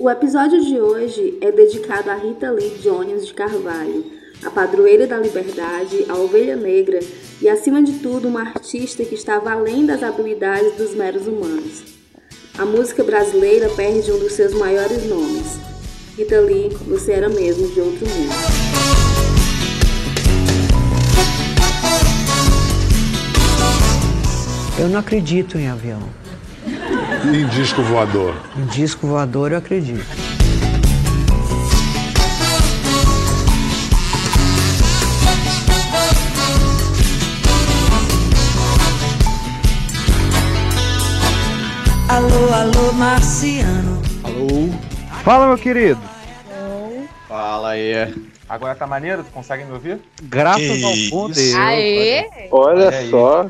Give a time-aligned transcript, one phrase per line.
[0.00, 4.04] O episódio de hoje é dedicado a Rita Lee Jones de Carvalho,
[4.44, 7.00] a padroeira da liberdade, a ovelha negra
[7.42, 11.82] e, acima de tudo, uma artista que estava além das habilidades dos meros humanos.
[12.56, 15.58] A música brasileira perde um dos seus maiores nomes.
[16.16, 18.32] Rita Lee, você era mesmo de outro mundo.
[24.78, 26.27] Eu não acredito em avião.
[27.34, 28.34] Em disco voador.
[28.56, 30.06] Em disco voador eu acredito.
[42.08, 44.00] Alô, alô, marciano.
[44.22, 44.70] Alô?
[45.24, 46.00] Fala, meu querido.
[47.28, 48.27] Fala aí.
[48.48, 49.22] Agora tá maneiro?
[49.22, 50.00] Tu consegue me ouvir?
[50.22, 51.40] Graças Que ao bom isso?
[51.40, 51.54] Deus.
[51.56, 52.28] Aê!
[52.50, 53.46] Olha só.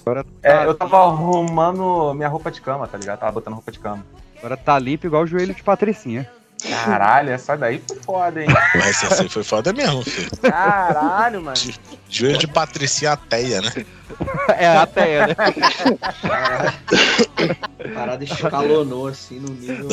[0.00, 3.18] Agora É, tá, eu tava arrumando minha roupa de cama, tá ligado?
[3.20, 4.04] Tava botando roupa de cama.
[4.38, 6.28] agora tá limpo igual o joelho de Patricinha.
[6.84, 8.46] Caralho, essa daí foi foda, hein?
[8.76, 10.30] Mas essa aí foi foda mesmo, filho.
[10.42, 11.56] Caralho, mano.
[12.08, 13.84] Joelho de Patricia Ateia, né?
[14.58, 15.34] É, até, né?
[17.94, 19.88] Parada escalonou assim no nível.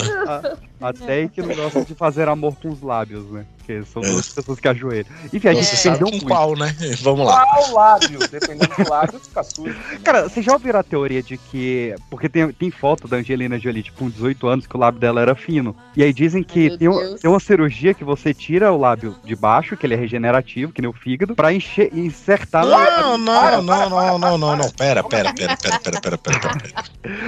[0.81, 3.45] Até que não gosta de fazer amor com os lábios, né?
[3.57, 5.05] Porque são duas pessoas que ajoelham.
[5.31, 6.25] Enfim, a gente sabe perdeu muito.
[6.25, 6.75] qual, né?
[7.01, 7.45] Vamos lá.
[7.45, 8.19] Qual lábio?
[8.31, 9.75] Dependendo do lábio, fica sujo.
[10.03, 11.93] Cara, vocês já ouviram a teoria de que.
[12.09, 15.21] Porque tem, tem foto da Angelina Jolie, tipo, com 18 anos, que o lábio dela
[15.21, 15.75] era fino.
[15.95, 19.15] E aí dizem que Meu tem, um- tem uma cirurgia que você tira o lábio
[19.23, 22.71] de baixo, que ele é regenerativo, que nem o fígado, pra encher, insertar no.
[22.71, 24.69] Não, não, não, não, não, não, não.
[24.71, 26.83] Pera, pera, pera, pera, pera, pera, pera, pera.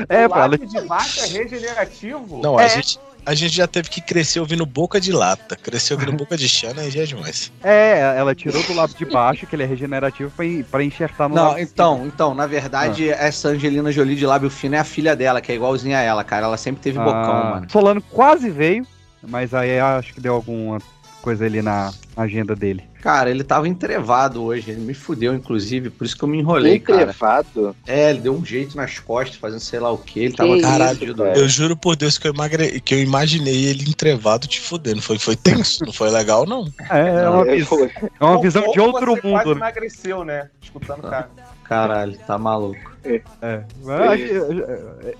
[0.09, 0.47] É, o pra ela.
[0.47, 2.41] lábio de vaca é regenerativo?
[2.41, 2.69] Não, a É.
[2.69, 5.55] gente, a gente já teve que crescer ouvindo boca de lata.
[5.55, 7.51] Crescer ouvindo boca de chana aí já é demais.
[7.63, 10.31] É, ela tirou do lábio de baixo, que ele é regenerativo,
[10.69, 14.79] pra enxertar no Não, então, então, na verdade, essa Angelina Jolie de lábio fino é
[14.79, 16.45] a filha dela, que é igualzinha a ela, cara.
[16.47, 17.67] Ela sempre teve bocão, Ah, mano.
[17.71, 18.85] Solano quase veio,
[19.27, 20.79] mas aí acho que deu alguma
[21.21, 22.83] coisa ali na agenda dele.
[23.01, 26.79] Cara, ele tava entrevado hoje, ele me fudeu, inclusive, por isso que eu me enrolei,
[26.79, 27.01] cara.
[27.01, 27.75] Entrevado.
[27.87, 30.61] É, ele deu um jeito nas costas, fazendo sei lá o que, ele tava Que
[30.61, 31.23] Caralho, fudido.
[31.23, 31.37] cara.
[31.37, 32.79] Eu juro por Deus que eu, emagre...
[32.79, 35.01] que eu imaginei ele entrevado te fudendo.
[35.01, 36.67] Foi, foi tenso, não foi legal, não.
[36.91, 37.79] É, é uma, Eu- visão,
[38.19, 39.55] é uma visão de outro você Quase mundo.
[39.55, 39.61] né?
[39.61, 40.49] emagreceu, né?
[40.61, 41.29] Escutando o cara.
[41.63, 42.91] Caralho, tá maluco.
[43.03, 43.21] É.
[43.41, 43.63] É,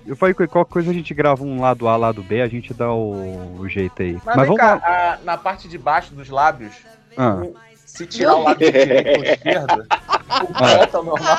[0.06, 2.74] Eu falei que qualquer coisa a gente grava um lado A, lado B, a gente
[2.74, 4.14] dá o, o jeito aí.
[4.14, 4.82] Mas, Mas, vem vamos cá, lá.
[4.84, 6.74] a- na parte de baixo dos lábios,
[7.18, 7.56] Ah, o-
[7.94, 9.86] se tirar o ou esquerdo, o
[10.30, 10.76] Ah.
[10.78, 11.38] volta ao normal.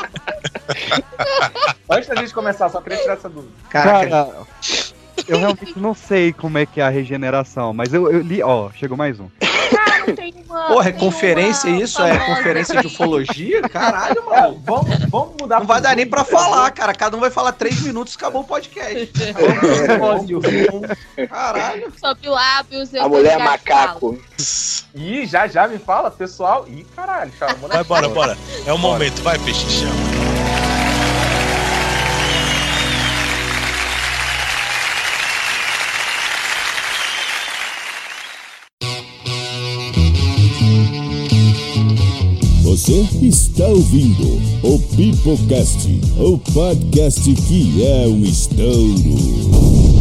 [1.90, 3.52] Antes da gente começar, só queria tirar essa dúvida.
[3.70, 4.30] Caraca, cara,
[5.28, 8.70] eu realmente não sei como é que é a regeneração, mas eu, eu li, ó,
[8.72, 9.28] chegou mais um.
[10.16, 10.66] Tem uma.
[10.66, 12.02] porra, é conferência uma isso?
[12.02, 13.62] É conferência de ufologia?
[13.62, 14.62] Caralho, mano.
[14.64, 16.92] Vamos, vamos mudar Não vai dar nem pra falar, cara.
[16.92, 19.12] Cada um vai falar três minutos e acabou o podcast.
[21.30, 21.92] Caralho.
[21.98, 24.18] Sobre lábios, eu A mulher te falo.
[24.94, 26.66] Ih, já já me fala, pessoal.
[26.68, 28.38] Ih, caralho, chamou na Vai, bora, bora.
[28.66, 30.12] É o momento, vai, peixe, chama.
[42.62, 45.88] Você está ouvindo o Pipocast,
[46.18, 49.91] o podcast que é um estouro.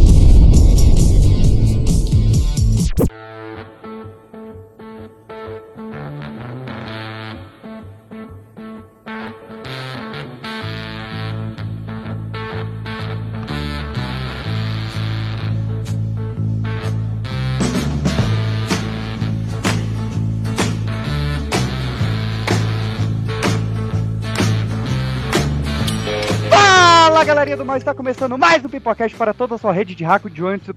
[27.76, 30.76] Está começando mais um Pipocast para toda a sua rede de rádio de ônibus.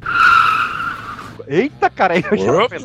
[1.45, 2.78] Eita, cara, eu já Opa!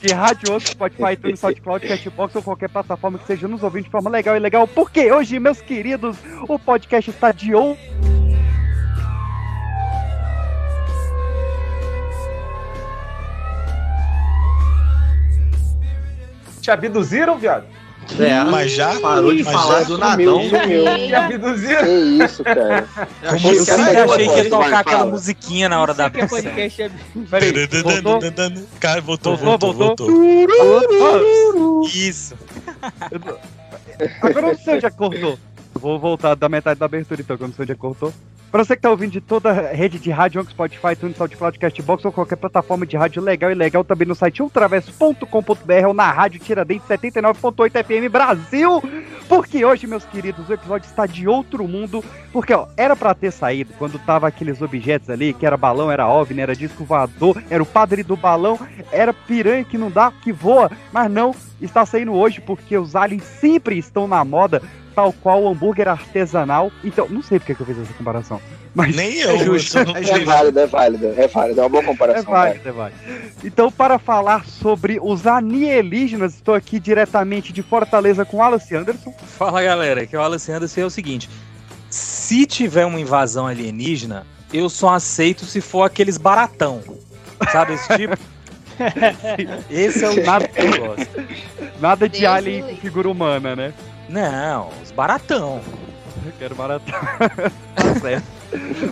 [0.00, 3.90] de rádio ônibus, Spotify, iTunes, SoundCloud, Cashbox ou qualquer plataforma que seja nos ouvindo de
[3.90, 6.16] forma legal e legal, porque hoje, meus queridos,
[6.48, 7.76] o podcast está de on...
[16.60, 17.77] Te abduziram, viado?
[18.18, 18.98] É, Mas já?
[19.00, 20.40] parou de Mas falar já do nadão.
[20.48, 21.84] Te abduziram?
[21.84, 22.86] Que isso, cara.
[23.22, 23.82] Eu achei Como que assim?
[23.82, 26.42] era Eu achei que ia Fala, tocar aquela musiquinha na hora da abertura.
[27.30, 27.52] Peraí,
[27.92, 28.20] voltou?
[28.80, 30.46] Cara, voltou, Voltou, voltou, voltou?
[30.48, 31.88] voltou.
[31.88, 32.34] Isso.
[34.22, 35.38] Agora eu não sei onde é que cortou.
[35.78, 38.12] Vou voltar da metade da abertura então, onde é que cortou.
[38.50, 42.02] Pra você que tá ouvindo de toda a rede de rádio, Spotify, Tunes, SoundCloud, Castbox
[42.06, 46.40] ou qualquer plataforma de rádio legal e legal, também no site ultraverso.com.br ou na rádio
[46.40, 48.82] Tiradentes 79.8 FM Brasil.
[49.28, 52.02] Porque hoje, meus queridos, o episódio está de outro mundo.
[52.32, 56.08] Porque, ó, era pra ter saído quando tava aqueles objetos ali, que era balão, era
[56.08, 58.58] OVNI, era disco voador, era o padre do balão,
[58.90, 63.24] era piranha que não dá, que voa, mas não, está saindo hoje porque os aliens
[63.24, 64.62] sempre estão na moda,
[64.98, 66.72] tal qual o hambúrguer artesanal.
[66.82, 68.40] Então, não sei porque que eu fiz essa comparação.
[68.74, 69.78] Mas Nem é eu, justo.
[69.78, 70.22] eu não É sei.
[70.22, 71.60] É válido, é válido, é válido.
[71.60, 72.32] É uma boa É comparação.
[72.32, 72.98] válido, é válido.
[73.44, 79.14] Então, para falar sobre os alienígenas, estou aqui diretamente de Fortaleza com Alice Anderson.
[79.38, 81.30] Fala galera, que é o Alessandro e é o seguinte:
[81.88, 86.82] se tiver uma invasão alienígena, eu só aceito se for aqueles baratão.
[87.52, 88.18] Sabe esse tipo?
[89.70, 91.08] Esse é o nada que eu gosto.
[91.80, 93.72] Nada de Deus alien com figura humana, né?
[94.08, 95.60] Não, os baratão.
[96.24, 96.94] Eu quero baratão.
[97.74, 98.26] tá certo.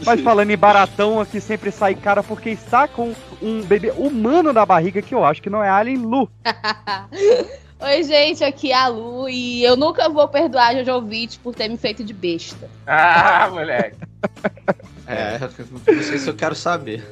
[0.05, 4.67] Mas falando em baratão, aqui sempre sai cara porque está com um bebê humano na
[4.67, 6.31] barriga que eu acho que não é alien Lu.
[7.79, 11.55] Oi, gente, aqui é a Lu e eu nunca vou perdoar a Jojo Witt por
[11.55, 12.71] ter me feito de besta.
[12.87, 13.99] Ah, moleque.
[15.07, 17.07] É, não sei se eu quero saber.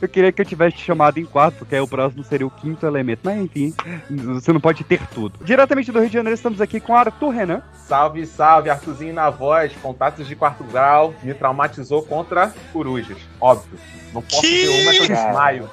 [0.00, 2.50] Eu queria que eu tivesse te chamado em quarto, porque aí o próximo seria o
[2.50, 3.20] quinto elemento.
[3.24, 3.74] Mas enfim,
[4.10, 5.38] você não pode ter tudo.
[5.44, 7.62] Diretamente do Rio de Janeiro, estamos aqui com Arthur Renan.
[7.86, 13.18] Salve, salve, Arthurzinho na voz, contatos de quarto grau, me traumatizou contra corujas.
[13.40, 13.78] Óbvio.
[14.12, 14.66] Não posso Que?
[14.66, 15.26] ver uma que eu Cara.
[15.26, 15.70] desmaio.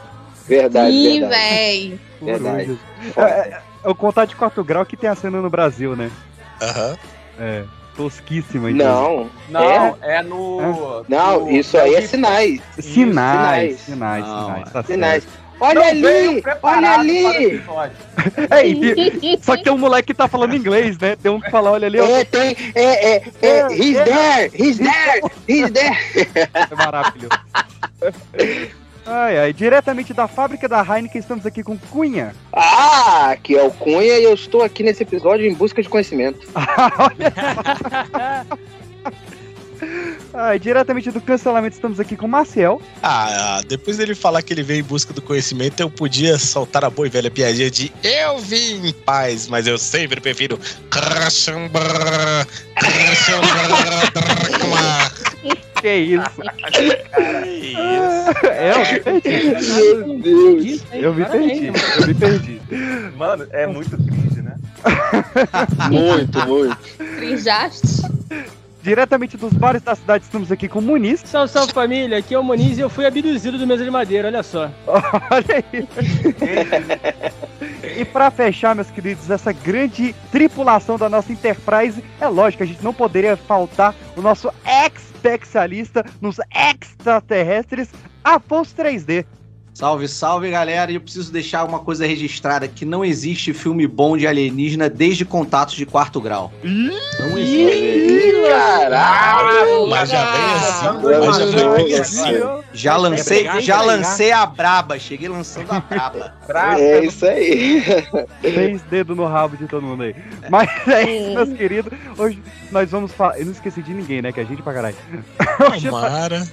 [0.48, 2.00] Verdade, Ih, véi.
[2.22, 2.80] Verdade.
[3.16, 6.10] É, é, é o contato de quarto grau que tem a cena no Brasil, né?
[6.62, 6.98] Aham.
[7.40, 7.64] É,
[7.98, 8.72] tosquíssima.
[8.72, 9.30] então.
[9.50, 11.04] Não, Não, é, no.
[11.10, 12.62] não, no- isso aí é sinais.
[12.80, 13.80] Sinais, sinais.
[13.82, 15.28] sinais, Não, sinais, tá Sinais.
[15.60, 17.64] Olha Não ali, olha ali.
[18.52, 21.16] É, e- só que tem um moleque que tá falando inglês, né?
[21.16, 24.78] Tem um que fala, olha ali, ó, É, tem, é, é, é, he's there, he's
[24.78, 25.98] there, he's there.
[26.54, 27.30] é maravilhoso.
[29.10, 32.36] Ai, ai, diretamente da fábrica da Heineken, estamos aqui com Cunha.
[32.52, 36.46] Ah, aqui é o Cunha e eu estou aqui nesse episódio em busca de conhecimento.
[40.34, 42.82] Ai, diretamente do cancelamento, estamos aqui com Maciel.
[43.02, 46.90] Ah, depois dele falar que ele veio em busca do conhecimento, eu podia soltar a
[46.90, 50.60] boa e velha piadinha de eu vim em paz, mas eu sempre prefiro.
[55.82, 56.42] Que isso?
[56.72, 58.48] Que isso?
[58.48, 59.74] É, eu me perdi.
[60.06, 60.84] Meu Deus.
[60.92, 61.68] Eu me perdi.
[61.68, 62.62] Eu me perdi.
[63.16, 64.56] Mano, é muito cringe, né?
[65.92, 66.78] Muito, muito.
[67.18, 68.04] Crinjaste?
[68.82, 71.22] Diretamente dos bares da cidade, estamos aqui com Muniz.
[71.26, 74.30] Salve, salve família, aqui é o Moniz e eu fui abduzido do mesa de madeira,
[74.30, 74.70] olha só.
[74.88, 75.88] Olha aí.
[78.00, 82.84] E pra fechar, meus queridos, essa grande tripulação da nossa Enterprise, é lógico, a gente
[82.84, 84.54] não poderia faltar o nosso
[85.18, 87.90] especialista nos extraterrestres,
[88.24, 89.26] Afonso 3D.
[89.78, 90.92] Salve, salve, galera.
[90.92, 95.24] E eu preciso deixar uma coisa registrada: que não existe filme bom de alienígena desde
[95.24, 96.52] contatos de quarto grau.
[96.64, 98.42] Não existe.
[98.50, 99.88] Caralho.
[99.88, 102.24] Mas já vem assim, mas já vem assim.
[102.74, 104.98] Já lancei, e já lancei a braba.
[104.98, 106.34] Cheguei lançando a braba.
[106.80, 107.84] É isso aí.
[108.42, 110.16] Três dedos no rabo de todo mundo aí.
[110.50, 111.94] Mas é isso, meus queridos.
[112.18, 112.42] Hoje
[112.72, 113.38] nós vamos falar.
[113.38, 114.32] Eu não esqueci de ninguém, né?
[114.32, 114.96] Que é gente pra caralho.
[115.72, 116.48] Hoje, Tomara.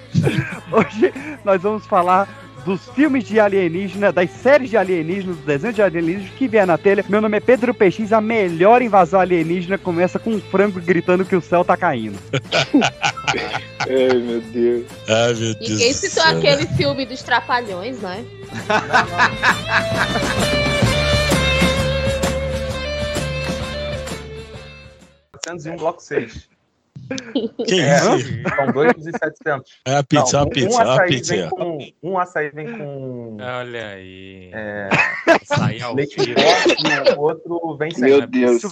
[0.73, 1.13] hoje
[1.45, 2.29] nós vamos falar
[2.65, 6.79] dos filmes de alienígena, das séries de alienígenas, dos desenhos de alienígenas que vier na
[6.79, 7.05] telha.
[7.09, 11.37] Meu nome é Pedro PX, a melhor invasão alienígena começa com um frango gritando que
[11.37, 12.19] o céu tá caindo.
[13.87, 14.87] Ai, meu Deus.
[15.09, 15.71] Ai, meu Deus.
[15.71, 16.39] Ninguém citou céu.
[16.39, 18.25] aquele filme dos Trapalhões, né?
[25.67, 26.54] um bloco 6.
[27.67, 28.29] Que É, isso?
[28.57, 29.71] são 2 e 700.
[29.87, 31.35] É a pizza, Não, a um- pizza, um a açaí pizza.
[31.37, 34.51] Vem com, um açaí vem com Olha aí.
[34.53, 34.89] é,
[35.83, 38.05] ao leite forte e o outro vem sem.
[38.05, 38.63] Meu Não é Deus.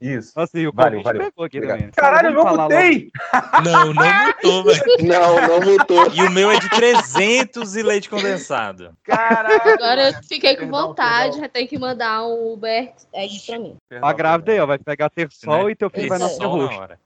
[0.00, 0.32] Isso.
[0.36, 1.22] Nossa, e o Valeu, valeu.
[1.24, 1.78] pegou aqui Obrigado.
[1.78, 1.92] também.
[1.92, 3.10] Caralho, eu não mutei!
[3.64, 4.82] Não, não mudou, velho.
[5.02, 6.12] Não, não mutou.
[6.12, 8.92] E o meu é de 300 e leite condensado.
[9.04, 9.60] Caralho!
[9.72, 13.76] Agora eu fiquei com vontade, já tem que mandar um Uber Egg pra mim.
[14.02, 15.72] A grávida aí, ó, vai pegar ter sol Né?
[15.72, 16.26] e teu filho vai Isso.
[16.26, 16.78] nascer Sol na roxo.
[16.80, 16.98] hora.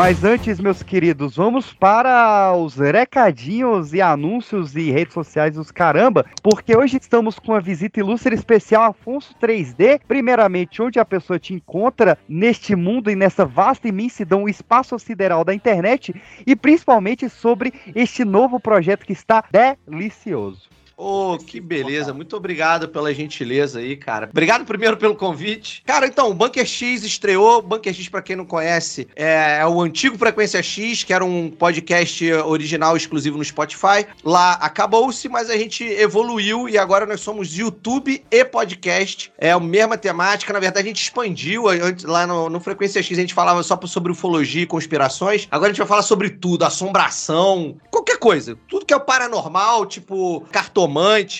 [0.00, 6.24] Mas antes, meus queridos, vamos para os recadinhos e anúncios e redes sociais dos caramba,
[6.42, 10.00] porque hoje estamos com a visita ilustre especial Afonso 3D.
[10.08, 15.44] Primeiramente, onde a pessoa te encontra neste mundo e nessa vasta imensidão, o espaço sideral
[15.44, 16.14] da internet,
[16.46, 20.79] e principalmente sobre este novo projeto que está delicioso.
[21.00, 22.12] Ô, que beleza.
[22.12, 24.28] Muito obrigado pela gentileza aí, cara.
[24.30, 25.82] Obrigado primeiro pelo convite.
[25.86, 27.62] Cara, então, o Bunker X estreou.
[27.62, 31.50] Bunker X, pra quem não conhece, é, é o antigo Frequência X, que era um
[31.50, 34.06] podcast original exclusivo no Spotify.
[34.22, 39.32] Lá acabou-se, mas a gente evoluiu e agora nós somos YouTube e podcast.
[39.38, 40.52] É a mesma temática.
[40.52, 41.64] Na verdade, a gente expandiu.
[42.04, 45.48] Lá no, no Frequência X a gente falava só sobre ufologia e conspirações.
[45.50, 48.54] Agora a gente vai falar sobre tudo: assombração, qualquer coisa.
[48.68, 50.89] Tudo que é o paranormal, tipo cartomante.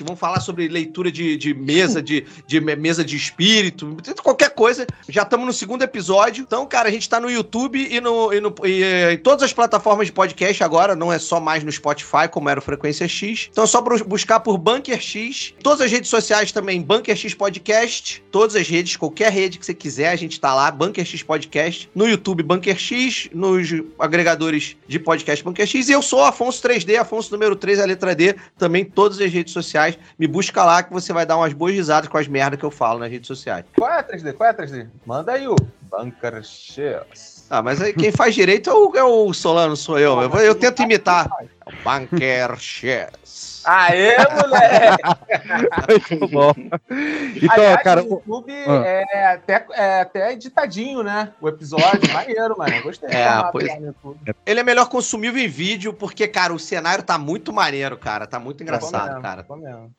[0.04, 4.86] Vamos falar sobre leitura de, de mesa, de, de me- mesa de espírito, qualquer coisa.
[5.08, 6.42] Já estamos no segundo episódio.
[6.42, 9.52] Então, cara, a gente tá no YouTube e, no, e, no, e, em todas as
[9.52, 10.94] plataformas de podcast agora.
[10.94, 13.48] Não é só mais no Spotify, como era o Frequência X.
[13.50, 15.54] Então é só buscar por Bunker X.
[15.62, 18.22] Todas as redes sociais também, Bunker X Podcast.
[18.30, 21.90] Todas as redes, qualquer rede que você quiser, a gente tá lá, Bunker X Podcast.
[21.94, 23.28] No YouTube, Bunker X.
[23.32, 25.88] Nos agregadores de podcast Bunker X.
[25.88, 28.34] E eu sou Afonso 3D, Afonso número 3, a letra D.
[28.58, 29.98] Também todas as redes sociais.
[30.18, 32.70] Me busca lá que você vai dar umas boas risadas com as merdas que eu
[32.70, 33.64] falo nas redes sociais.
[33.76, 34.32] Qual é, 3D?
[34.34, 34.86] Qual é, 3D?
[35.06, 37.46] Manda aí o Bunker X.
[37.48, 40.20] Ah, mas aí quem faz direito é o, é o Solano, sou eu.
[40.20, 41.28] Eu, eu tento imitar.
[41.70, 43.49] É Bunker X.
[43.64, 45.02] Aê, moleque!
[46.12, 46.52] Muito bom.
[47.36, 48.02] Então, Aliás, cara.
[48.02, 48.82] o YouTube Ah.
[48.86, 51.32] é, até, é até editadinho, né?
[51.40, 52.82] O episódio, maneiro, mano.
[52.82, 53.08] Gostei.
[53.10, 53.68] É, pois-.
[54.46, 58.26] Ele é melhor consumível em vídeo, porque, cara, o cenário tá muito maneiro, cara.
[58.26, 59.46] Tá muito engraçado, mesmo, cara.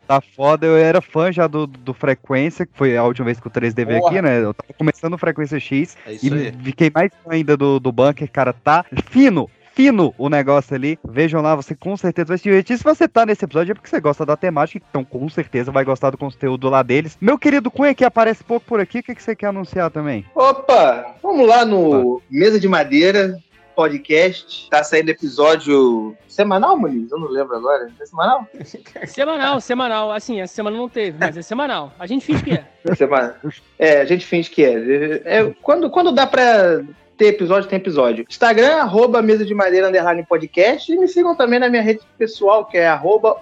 [0.07, 3.47] Tá foda, eu era fã já do, do Frequência, que foi a última vez que
[3.47, 4.39] o 3D veio aqui, né?
[4.41, 6.53] Eu tava começando o Frequência X É isso e aí.
[6.63, 9.49] fiquei mais fã ainda do, do Bunker, cara, tá fino.
[9.73, 10.99] Fino o negócio ali.
[11.03, 12.77] Vejam lá, você com certeza vai se divertir.
[12.77, 15.83] Se você tá nesse episódio é porque você gosta da temática, então com certeza vai
[15.83, 17.17] gostar do conteúdo lá deles.
[17.21, 20.25] Meu querido Cunha, que aparece pouco por aqui, o que, que você quer anunciar também?
[20.35, 23.39] Opa, vamos lá no Mesa de Madeira
[23.75, 24.69] podcast.
[24.69, 27.11] Tá saindo episódio semanal, Muniz?
[27.11, 27.89] Eu não lembro agora.
[27.99, 28.47] É semanal?
[29.07, 30.11] Semanal, semanal.
[30.11, 31.91] Assim, essa semana não teve, mas é semanal.
[31.97, 32.95] A gente finge que é.
[32.95, 33.35] Semana.
[33.79, 35.21] É, a gente finge que é.
[35.25, 36.81] É, quando, quando dá pra
[37.17, 38.25] ter episódio, tem episódio.
[38.29, 40.91] Instagram, arroba Mesa de Madeira, underline podcast.
[40.91, 43.37] E me sigam também na minha rede pessoal, que é arroba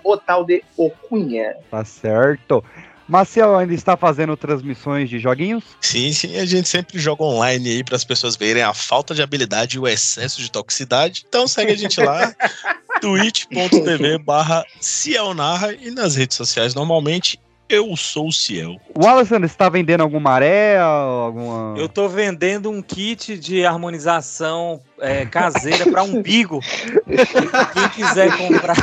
[0.78, 1.56] Ocunha.
[1.70, 2.64] Tá certo.
[3.10, 5.64] Marcel ainda está fazendo transmissões de joguinhos?
[5.82, 9.24] Sim, sim, a gente sempre joga online aí para as pessoas verem a falta de
[9.24, 11.26] habilidade e o excesso de toxicidade.
[11.28, 12.36] Então segue a gente lá,
[13.02, 18.76] twitch.tv barra Cielnarra e nas redes sociais normalmente eu sou o Ciel.
[18.98, 21.76] O Alessandro está vendendo alguma maré, alguma...
[21.78, 26.60] Eu tô vendendo um kit de harmonização é, caseira para umbigo.
[27.74, 28.76] Quem quiser comprar,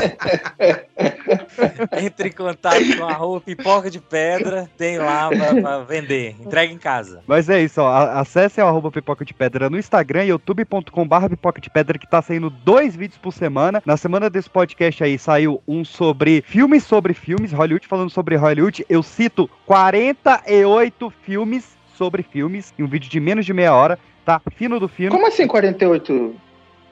[2.00, 6.37] entre em contato com a rua Pipoca de Pedra, tem lá para vender.
[6.40, 7.23] Entrega em casa.
[7.26, 7.88] Mas é isso, ó.
[7.88, 12.23] a- Acessem o arroba Pipoca de Pedra no Instagram, youtube.com.br Pipoca de Pedra, que tá
[12.23, 13.83] saindo dois vídeos por semana.
[13.85, 18.75] Na semana desse podcast aí saiu um sobre filmes sobre filmes, Hollywood falando sobre Hollywood.
[18.88, 23.99] Eu cito 48 filmes sobre filmes em um vídeo de menos de meia hora.
[24.25, 25.11] Tá fino do fino.
[25.12, 26.35] Como assim 48?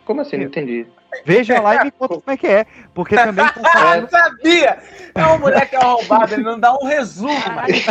[0.04, 0.36] Como assim?
[0.36, 0.86] Não entendi.
[1.24, 2.66] Veja lá e me conta como é que é.
[2.92, 4.10] Porque também Ah, saindo.
[4.10, 4.78] sabia!
[5.14, 7.32] É um moleque arrombado, ele não dá um resumo.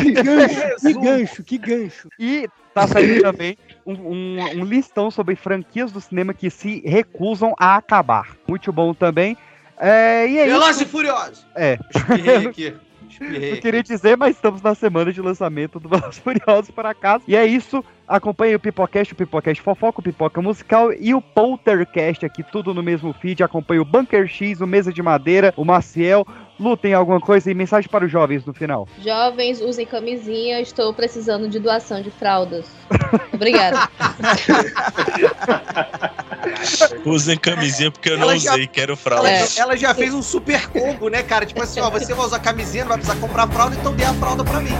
[0.01, 2.09] Que gancho, que gancho, que gancho.
[2.19, 7.53] E tá saindo também um, um- um listão sobre franquias do cinema que se recusam
[7.59, 8.35] a acabar.
[8.47, 9.37] Muito bom também.
[9.77, 10.91] É, e é Velozes e isso.
[10.91, 11.47] Furiosos.
[11.55, 11.77] É.
[11.95, 12.75] Espirrei aqui.
[13.23, 17.23] Eu queria dizer, mas estamos na semana de lançamento do Velozes Furiosos para casa.
[17.27, 17.83] E é isso.
[18.07, 22.83] Acompanhe o Pipocast, o Pipocast Fofoca, o Pipoca Musical e o Poltercast aqui, tudo no
[22.83, 23.43] mesmo feed.
[23.43, 26.25] Acompanhe o Bunker X, o Mesa de Madeira, o Maciel.
[26.59, 28.87] Lutem alguma coisa e mensagem para os jovens no final.
[28.99, 32.67] Jovens, usem camisinha, estou precisando de doação de fraldas.
[33.33, 33.89] Obrigada.
[37.05, 39.29] Usem camisinha porque eu não Ela já- usei, quero Ela, fralda.
[39.57, 41.45] ela já fez um super combo, né, cara?
[41.45, 44.13] Tipo assim, ó, você vai usar camisinha, não vai precisar comprar fralda, então dê a
[44.13, 44.71] fralda pra mim.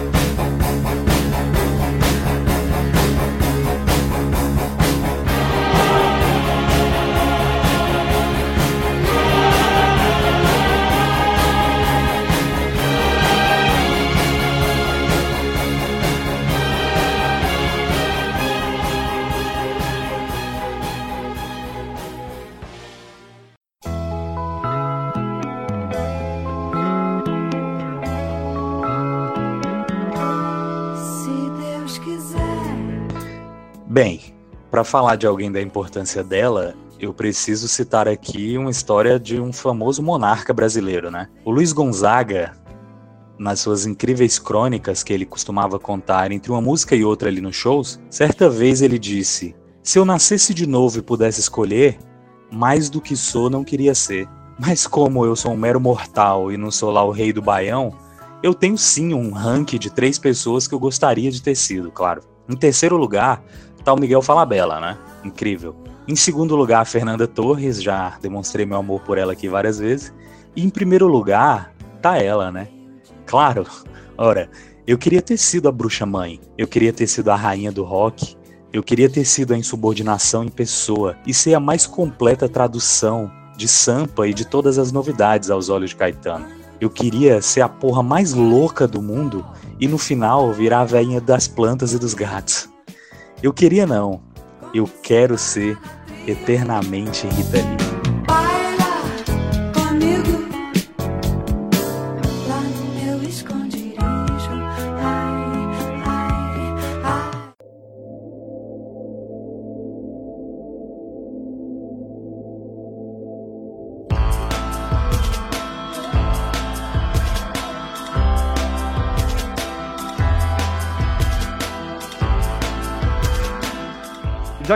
[33.93, 34.21] Bem,
[34.71, 39.53] para falar de alguém da importância dela, eu preciso citar aqui uma história de um
[39.53, 41.29] famoso monarca brasileiro, né?
[41.45, 42.53] O Luiz Gonzaga,
[43.37, 47.55] nas suas incríveis crônicas que ele costumava contar entre uma música e outra ali nos
[47.55, 51.99] shows, certa vez ele disse: Se eu nascesse de novo e pudesse escolher,
[52.51, 54.27] mais do que sou não queria ser.
[54.59, 57.95] Mas como eu sou um mero mortal e não sou lá o rei do baião,
[58.41, 62.33] eu tenho sim um ranking de três pessoas que eu gostaria de ter sido, claro.
[62.49, 63.41] Em terceiro lugar,
[63.83, 64.97] tá o Miguel Falabella, né?
[65.23, 65.75] Incrível.
[66.07, 70.13] Em segundo lugar, a Fernanda Torres, já demonstrei meu amor por ela aqui várias vezes.
[70.55, 72.67] E em primeiro lugar, tá ela, né?
[73.25, 73.65] Claro,
[74.17, 74.49] ora,
[74.85, 78.35] eu queria ter sido a bruxa mãe, eu queria ter sido a rainha do rock,
[78.73, 83.67] eu queria ter sido a insubordinação em pessoa e ser a mais completa tradução de
[83.67, 86.47] Sampa e de todas as novidades aos olhos de Caetano.
[86.81, 89.45] Eu queria ser a porra mais louca do mundo
[89.79, 92.72] e no final virar a velhinha das plantas e dos gatos.
[93.43, 94.21] Eu queria não.
[94.73, 95.77] Eu quero ser
[96.25, 97.82] eternamente Rita Lee.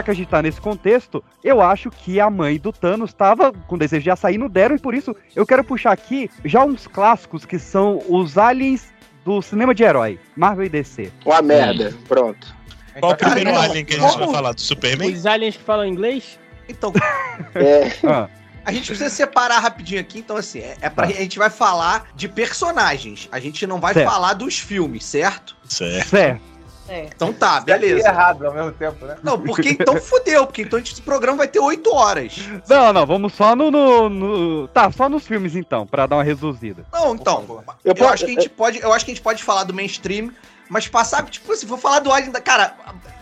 [0.08, 3.76] Que a gente tá nesse contexto, eu acho que a mãe do Thanos tava com
[3.76, 7.44] desejo de açaí, não deram, e por isso eu quero puxar aqui já uns clássicos
[7.44, 8.88] que são os aliens
[9.24, 11.12] do cinema de herói, Marvel e DC.
[11.26, 12.56] Uma merda, pronto.
[12.98, 14.52] Qual o primeiro Cara, alien que a gente como- vai falar?
[14.52, 15.12] Do Superman?
[15.12, 16.38] Os aliens que falam inglês?
[16.68, 16.92] Então,
[17.54, 17.92] É.
[18.06, 18.28] Ah,
[18.64, 20.18] a gente precisa separar rapidinho aqui.
[20.18, 23.28] Então, assim, é, é pra, a gente vai falar de personagens.
[23.30, 24.10] A gente não vai Certo.
[24.10, 25.56] falar dos filmes, certo?
[25.68, 26.08] Certo.
[26.08, 26.40] certo.
[26.90, 28.08] Então tá, e beleza.
[28.08, 29.16] errado ao mesmo tempo, né?
[29.22, 32.36] Não, porque então fudeu, porque então esse programa vai ter oito horas.
[32.68, 36.24] Não, não, vamos só no, no- no- Tá, só nos filmes então, pra dar uma
[36.24, 36.84] reduzida.
[36.92, 39.42] Não, então, eu, Eu acho que a gente pode, eu acho que a gente pode
[39.42, 40.30] falar do mainstream,
[40.70, 42.74] mas passar, tipo, se for falar do Alien da, cara,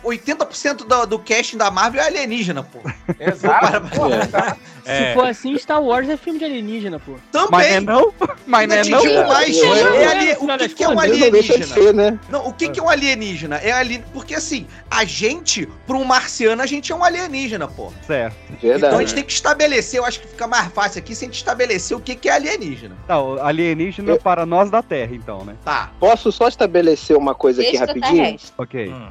[0.03, 2.79] 80% do, do casting da Marvel é alienígena, pô.
[3.19, 3.65] Exato.
[4.13, 4.59] exato.
[4.61, 4.76] É.
[4.87, 7.15] Se for assim, Star Wars é filme de alienígena, pô.
[7.31, 7.49] Também.
[7.51, 8.13] Mas é não?
[8.45, 9.27] Mas não é não?
[9.27, 11.65] mais, É, é, é, ali- o que, é um não alienígena?
[11.65, 12.19] ser, né?
[12.29, 13.57] Não, o que, que é um alienígena?
[13.57, 17.91] É ali, porque assim, a gente, pra um marciano, a gente é um alienígena, pô.
[18.05, 18.35] Certo.
[18.61, 18.85] Verdade.
[18.87, 21.27] Então a gente tem que estabelecer, eu acho que fica mais fácil aqui se a
[21.27, 22.95] gente estabelecer o que, que é alienígena.
[23.07, 25.55] Tá, o alienígena para nós da Terra, então, né?
[25.65, 25.91] Tá.
[25.99, 28.37] Posso só estabelecer uma coisa aqui rapidinho?
[28.57, 29.09] Ok, Hum.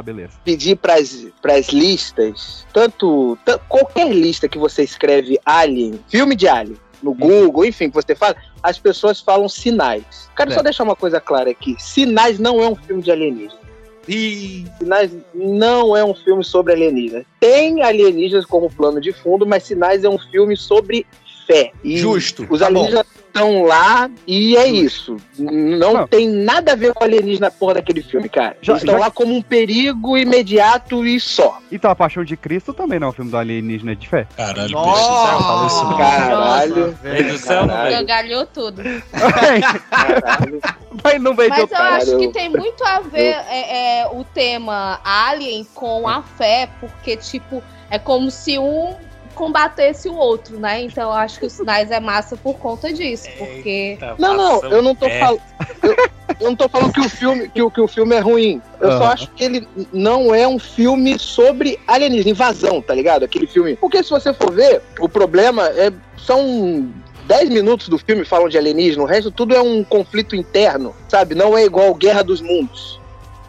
[0.00, 0.38] Estabeleça.
[0.44, 6.76] Pedir pras, pras listas, tanto, ta- qualquer lista que você escreve Alien, filme de Alien,
[7.02, 10.28] no Google, enfim, que você fala, as pessoas falam sinais.
[10.36, 10.64] Quero só Certo.
[10.64, 13.60] deixar uma coisa clara aqui: Sinais não é um filme de alienígena.
[14.08, 14.64] E.
[14.78, 17.24] Sinais não é um filme sobre alienígenas.
[17.40, 21.04] Tem alienígenas como plano de fundo, mas Sinais é um filme sobre
[21.46, 21.72] fé.
[21.84, 22.46] E Justo.
[22.48, 22.88] Os tá bom.
[23.36, 25.16] Estão lá e é isso.
[25.38, 26.06] Não, Não.
[26.08, 28.56] tem nada a ver com alienígena na porra daquele filme, cara.
[28.62, 31.58] Já- estão já- lá como um perigo imediato e só.
[31.70, 34.26] Então, A Paixão de Cristo também não é um filme do alienígena de fé.
[34.36, 35.64] Caralho, Nossa.
[35.64, 35.96] bicho, isso não.
[35.98, 36.98] Caralho.
[37.02, 37.96] Rei do céu, Caralho.
[37.96, 38.82] Gangalhou tudo.
[39.12, 40.60] Caralho.
[41.04, 44.06] Mas não veio Mas eu cara, acho que eu- tem muito a ver é, é,
[44.08, 48.94] o tema Alien com a fé, porque, tipo, é como se um
[49.36, 50.82] combatesse o outro, né?
[50.82, 53.96] Então eu acho que os sinais é massa por conta disso, porque.
[54.18, 55.40] Não, não, eu não tô falando.
[55.82, 55.96] Eu,
[56.40, 58.60] eu não tô falando que o filme, que, o- que o filme é ruim.
[58.80, 59.12] Eu só Aham.
[59.12, 63.24] acho que ele não é um filme sobre alienígena, invasão, tá ligado?
[63.24, 63.76] Aquele filme.
[63.76, 65.92] Porque se você for ver, o problema é.
[66.18, 66.88] São
[67.26, 71.34] 10 minutos do filme falam de alienígena, o resto tudo é um conflito interno, sabe?
[71.36, 72.98] Não é igual Guerra dos Mundos.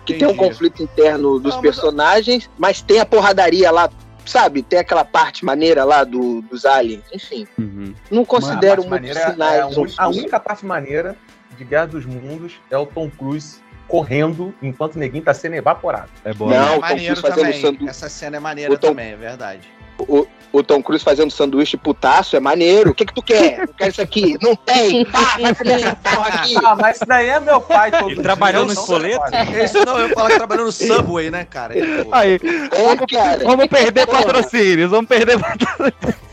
[0.06, 0.47] Que tem um Entendi.
[0.50, 3.89] conflito interno dos Não, mas- personagens, mas tem a porradaria lá,
[4.28, 4.62] sabe?
[4.62, 7.04] Tem aquela parte maneira lá do, dos aliens.
[7.13, 7.94] Enfim, Uhum.
[8.12, 9.60] não considero muito maneira sinais.
[9.60, 9.68] é a,
[10.08, 11.16] um única parte maneira
[11.58, 16.10] de Guerra dos Mundos é o Tom Cruise correndo enquanto o neguinho tá sendo evaporado.
[16.26, 16.50] É bom.
[16.50, 17.62] Não, o Tom maneiro Cruise fazendo também.
[17.62, 19.68] sandu- Essa cena é maneira O Tom- também, é verdade.
[20.00, 20.28] o,
[20.60, 22.91] o Tom Cruise fazendo sanduíche putaço é maneiro.
[22.91, 23.60] O que que tu quer?
[23.60, 24.38] Eu quero isso aqui.
[24.41, 25.06] Não tem.
[25.06, 26.56] Pá, vai comer essa porra aqui.
[26.63, 29.24] Ah, mas isso daí é meu pai todo Ele trabalhou no espoleto?
[29.56, 31.74] Esse não, eu falo que trabalhou no Subway, né, cara?
[31.74, 32.39] Tipo, Aí,
[32.72, 33.43] É, cara.
[33.43, 35.38] vamos perder patrocínios, vamos perder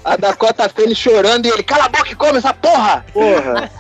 [0.05, 3.05] A Dakota Fanning chorando e ele, cala a boca e come essa porra.
[3.13, 3.71] Porra.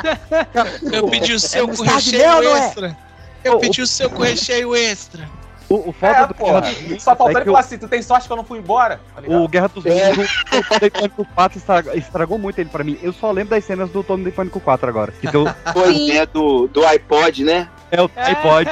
[0.92, 2.66] Eu pedi o seu com mostarda de recheio é?
[2.66, 2.96] extra.
[3.44, 5.28] Eu pedi o seu com recheio extra.
[5.68, 6.60] O, o foda É, do porra.
[6.60, 8.44] Guerra dos Mundos Só faltou é ele falar assim, tu tem sorte que eu não
[8.44, 9.00] fui embora.
[9.14, 9.22] tá?
[9.36, 10.10] O Guerra dos É.
[10.12, 12.98] Mundos, o Tom Defânico 4 estragou, estragou muito ele pra mim.
[13.02, 15.12] Eu só lembro das cenas do Tom Defânico 4 agora.
[15.12, 17.68] Que deu, Pois é, do, do iPod, né?
[17.96, 18.70] É o iPod.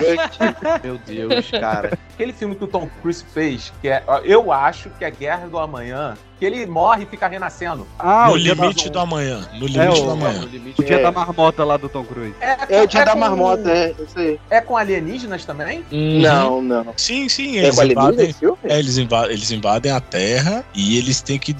[0.82, 1.98] Meu Deus, cara.
[2.14, 5.58] Aquele filme que o Tom Cruise fez, que é, eu acho que é Guerra do
[5.58, 7.86] Amanhã, que ele morre e fica renascendo.
[7.98, 9.48] Ah, no o dia, limite da, do amanhã.
[9.58, 10.40] No É, limite o- do amanhã.
[10.78, 11.02] o dia É.
[11.02, 12.34] da marmota lá do Tom Cruise.
[12.68, 14.40] É o dia da com- marmota, é isso aí.
[14.50, 15.84] É com alienígenas também?
[15.90, 16.20] Uhum.
[16.20, 16.94] Não, não.
[16.96, 18.34] Sim, sim, É eles invadem.
[18.64, 21.54] É, eles, inva- eles invadem a Terra e eles têm que,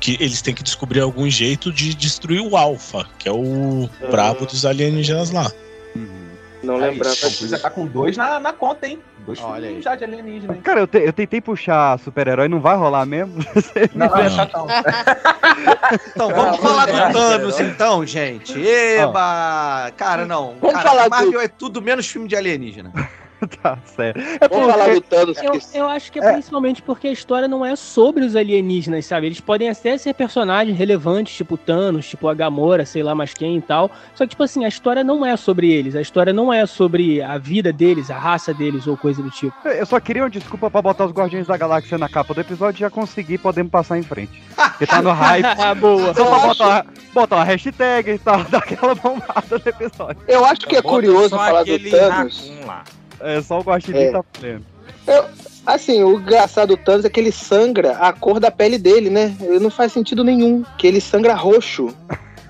[0.00, 4.44] que- eles têm que descobrir algum jeito de destruir o Alpha, que é o brabo
[4.46, 5.50] dos alienígenas lá.
[6.62, 9.00] Não Aí, lembrava já tá com dois na, na conta, hein?
[9.26, 10.60] Dois Olha filmes já de alienígena, hein?
[10.62, 13.34] Cara, eu, te- eu tentei puxar super-herói, não vai rolar mesmo?
[13.94, 14.66] Não, não, chatão.
[16.08, 17.66] Então, vamos Não, falar não, do Thanos, não.
[17.66, 18.60] então, gente.
[18.66, 19.90] Eba!
[19.96, 20.56] Cara, não.
[20.60, 22.92] Vamos cara, falar Marvel é tudo menos filme de alienígena.
[23.62, 24.20] tá certo.
[24.20, 25.38] É Vamos falar do Thanos.
[25.42, 29.26] Eu, eu acho que é, principalmente porque a história não é sobre os alienígenas, sabe?
[29.26, 33.56] Eles podem até ser personagens relevantes, tipo Thanos, tipo a Gamora, sei lá mais quem
[33.56, 33.90] e tal.
[34.14, 35.94] Só que, tipo assim, a história não é sobre eles.
[35.96, 39.54] A história não é sobre a vida deles, a raça deles ou coisa do tipo.
[39.68, 42.78] Eu só queria uma desculpa pra botar os Guardiões da Galáxia na capa do episódio
[42.78, 44.42] e já consegui, podemos passar em frente.
[44.54, 45.42] Porque tá no hype.
[45.62, 46.12] Ah, boa.
[46.14, 50.20] Só pra botar, botar uma hashtag e tal, dar aquela bombada no episódio.
[50.26, 52.48] Eu acho que é curioso só falar do aquele Thanos.
[52.48, 52.84] raccoon lá.
[53.22, 54.10] É só o Guaxinim É.
[54.12, 54.64] tá pleno.
[55.64, 59.34] Assim, o engraçado do Thanos é que ele sangra a cor da pele dele, né?
[59.60, 60.64] Não faz sentido nenhum.
[60.76, 61.94] Que ele sangra roxo.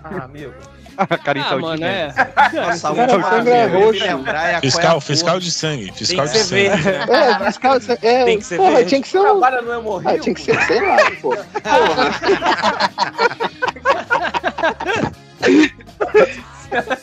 [0.03, 0.53] Ah, amigo.
[1.25, 2.09] Carinho Ah, mano, é.
[2.55, 4.05] Nossa, Cara, o sangue coisa é eu roxo.
[4.05, 6.69] é Fiscal, é fiscal de sangue, Tem fiscal que de sangue.
[6.69, 6.77] né?
[7.09, 8.89] É, mas cara, é, Tem que ser porra, verde.
[8.89, 9.23] tinha que ser um.
[9.25, 10.09] Trabalha no Hemorrio.
[10.09, 11.35] Ah, tinha que ser, sei lá, pô.
[15.99, 16.99] Porra,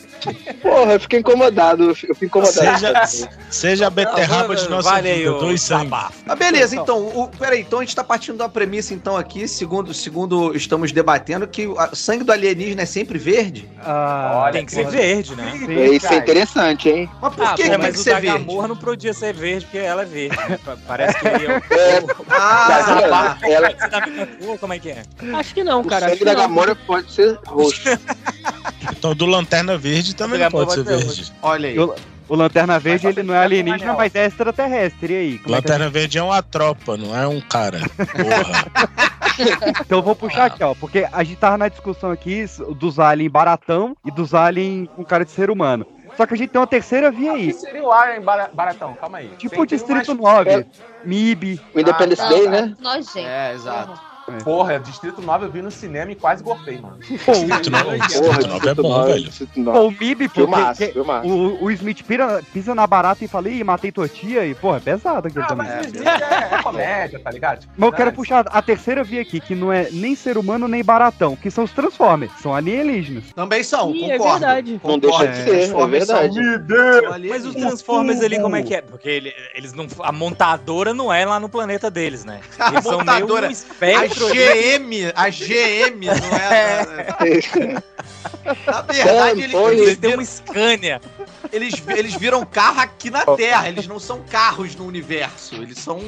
[0.92, 1.84] eu fiquei incomodado.
[1.90, 2.78] Eu fico incomodado.
[2.78, 5.90] Seja, seja a beterraba de nossa Vale vida, o dois sangue.
[6.28, 9.92] Ah, beleza, então, o, peraí, então a gente tá partindo da premissa, então, aqui, segundo,
[9.94, 13.68] segundo estamos debatendo, que o sangue do alienígena é sempre verde?
[13.82, 14.96] Ah, Olha, Tem que ser porra.
[14.96, 15.52] verde, né?
[15.92, 17.10] Isso é interessante, hein?
[17.20, 18.38] Mas por Ah, que pô, tem mas que o ser da verde?
[18.38, 20.36] Gamorra não podia ser verde, porque ela é verde.
[20.64, 24.78] Pa- Parece que ele é o- É, Ah, ela, ela, Você tá vendo como é
[24.78, 25.02] que é?
[25.34, 26.06] Acho que não, o cara.
[26.06, 26.34] acho sangue da.
[26.34, 27.82] Gamora pode ser roxo.
[29.00, 31.32] Então, do Lanterna Verde também não pode ser verde.
[31.40, 31.78] olha aí.
[31.78, 31.94] O,
[32.28, 35.14] o Lanterna Verde, ele não é alienígena, mas é extraterrestre.
[35.14, 35.38] E aí?
[35.38, 37.80] Como é que a Lanterna Verde é uma tropa, não é um cara.
[37.96, 39.00] Porra.
[39.80, 42.44] Então eu vou puxar aqui, ó, porque a gente tava na discussão aqui
[42.76, 45.86] dos aliens baratão e dos aliens com cara de ser humano.
[46.14, 47.52] Só que a gente tem uma terceira via O que aí.
[47.54, 48.92] seria o Alien Bara- Baratão?
[49.00, 49.28] Calma aí.
[49.38, 50.66] Tipo o Distrito umas- 9,
[51.06, 51.58] MIB.
[51.74, 52.76] O Independence Ah, Day, Não, né?
[52.80, 53.18] Nojento.
[53.18, 54.00] É, exato.
[54.44, 56.96] Porra, Distrito 9 eu vi no cinema e quase gorfei, mano.
[57.24, 59.30] Pô, Distrito Nove- Porra, Distrito Nove é bom, velho.
[59.64, 60.82] Pô, o MIB, filmaço.
[61.24, 64.78] o, o Smith pira- pisa na barata e fala, ih, matei tua tia, e porra,
[64.78, 65.66] é pesado aquilo Ah, também.
[65.66, 67.66] mas é, é comédia, tá ligado?
[67.76, 70.82] Mas eu quero puxar a terceira via aqui, que não é nem ser humano nem
[70.84, 73.24] baratão, que são os Transformers, são alienígenas.
[73.34, 74.40] Também são, Ih, é concordo.
[74.40, 74.80] verdade.
[74.84, 76.38] Não deixa de ser, é verdade.
[77.28, 78.82] Mas os Transformers ali, como é que é?
[78.82, 79.86] Porque ele- eles não.
[80.00, 82.40] A montadora não é lá no planeta deles, né?
[82.58, 84.19] A Eles são meio um espectro.
[84.28, 87.82] GM, a GM, não é?
[88.66, 89.54] Na verdade, eles.
[89.54, 91.00] Eles têm viram, um Scania.
[91.52, 93.68] eles, eles viram carro aqui na Terra.
[93.68, 95.56] Eles não são carros no universo.
[95.56, 96.00] Eles são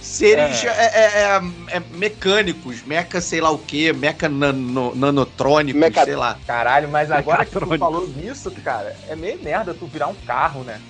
[0.00, 0.68] seres é.
[0.68, 6.38] é, é, é, mecânicos, meca sei lá o que, meca nano, nanotrônicos, Meca- sei lá.
[6.46, 10.62] Caralho, mas agora que tu falou nisso, cara, é meio merda tu virar um carro,
[10.64, 10.80] né?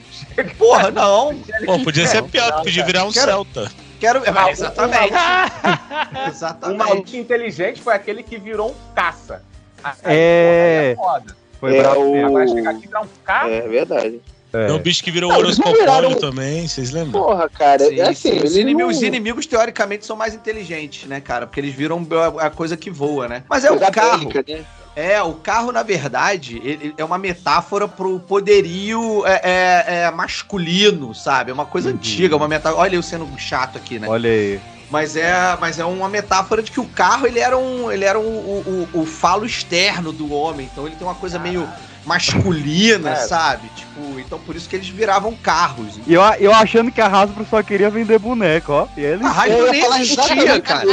[0.59, 1.35] Porra, não.
[1.65, 3.71] Pô, podia ser pior, podia virar um Celta.
[4.03, 4.21] Quero.
[4.33, 5.13] Não, exatamente.
[5.15, 6.77] Um exatamente.
[6.79, 9.45] maluco inteligente foi aquele que virou um caça.
[9.85, 10.95] Aí, É.
[10.97, 11.37] porra, aí é foda.
[11.61, 12.27] Foi É, bravo o-.
[12.27, 13.51] Agora chegar aqui e virar um carro.
[13.51, 14.21] É verdade.
[14.53, 14.67] É.
[14.67, 17.23] Tem um bicho que virou horoscopólio viraram- também, vocês lembram?
[17.23, 18.45] Porra, cara, Sim, é assim, sim.
[18.45, 18.89] Os, não...
[18.89, 21.47] os inimigos, teoricamente, são mais inteligentes, né, cara?
[21.47, 22.05] Porque eles viram
[22.41, 23.45] a, coisa que voa, né?
[23.49, 24.19] Mas é o carro.
[24.29, 24.65] bélica, né?
[24.95, 31.15] É, o carro, na verdade, ele é uma metáfora pro poderio é, é, é, masculino,
[31.15, 31.51] sabe?
[31.51, 31.95] É uma coisa Uhum.
[31.95, 32.83] antiga, uma metáfora.
[32.83, 34.07] Olha eu sendo chato aqui, né?
[34.07, 34.61] Olha aí.
[34.91, 38.21] Mas é, mas é uma metáfora de que o carro ele era um, ele era
[38.21, 40.69] um, o, o, o falo externo do homem.
[40.71, 41.67] Então ele tem uma coisa meio
[42.05, 43.17] masculina, É.
[43.17, 43.69] sabe?
[43.77, 45.99] Tipo, então por isso que eles viravam carros.
[46.07, 48.89] E eu, eu achando que a Hasbro só queria vender boneco, ó.
[48.97, 49.25] E ele...
[49.25, 50.89] A Hasbro nem existia, cara.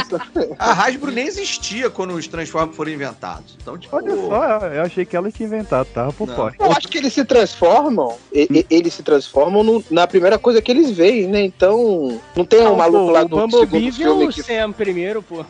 [0.58, 3.56] A Hasbro nem existia quando os Transformers foram inventados.
[3.60, 3.94] Então, tipo.
[3.96, 6.54] Olha só, eu achei que ela tinha inventado, tava por fora.
[6.58, 10.60] Eu acho que eles se transformam, e- e- eles se transformam no- na primeira coisa
[10.62, 11.42] que eles veem, né?
[11.42, 14.28] Então, não tem um Não, maluco pô, lá o do Bumblebee segundo viu filme o
[14.32, 14.42] que...
[14.42, 15.44] Sam primeiro, pô.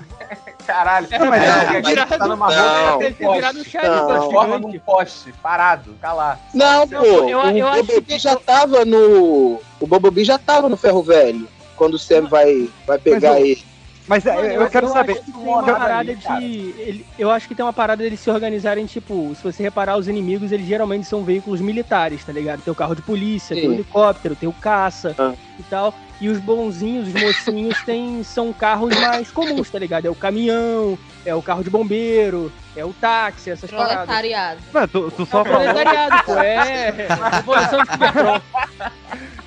[0.70, 1.06] Caralho.
[1.10, 2.90] É, mas é, é, tá numa não.
[2.90, 4.06] rua, Deve ter virado Não.
[4.06, 4.74] transforma gigante.
[4.74, 6.38] num poste, parado, tá lá.
[6.54, 9.60] Não, Não, pô, eu- o eu acho Bumblebee que- já tava no...
[9.80, 13.44] O Bumblebee já tava no Ferro Velho, quando o Sam vai, vai pegar Mas o-
[13.44, 13.64] ele.
[14.06, 15.14] Mas é, Mano, eu, quero acho saber.
[15.22, 16.74] que tem uma parada de.
[16.78, 20.08] ele- eu acho que tem uma parada deles se organizarem, tipo, se você reparar, os
[20.08, 22.60] inimigos, eles geralmente são veículos militares, tá ligado?
[22.62, 23.74] Tem o carro de polícia, tem o Sim.
[23.74, 25.32] helicóptero, tem o caça Ah.
[25.58, 25.94] e tal.
[26.20, 30.04] E os bonzinhos, os mocinhos, tem, são carros mais comuns, tá ligado?
[30.06, 33.94] É o caminhão, é o carro de bombeiro, é o táxi, essas paradas.
[34.04, 34.60] Proletariado.
[34.92, 35.60] Tu, tu É só o falou.
[35.60, 36.90] proletariado, pô, é.
[37.36, 38.40] Revolução de Cybertron.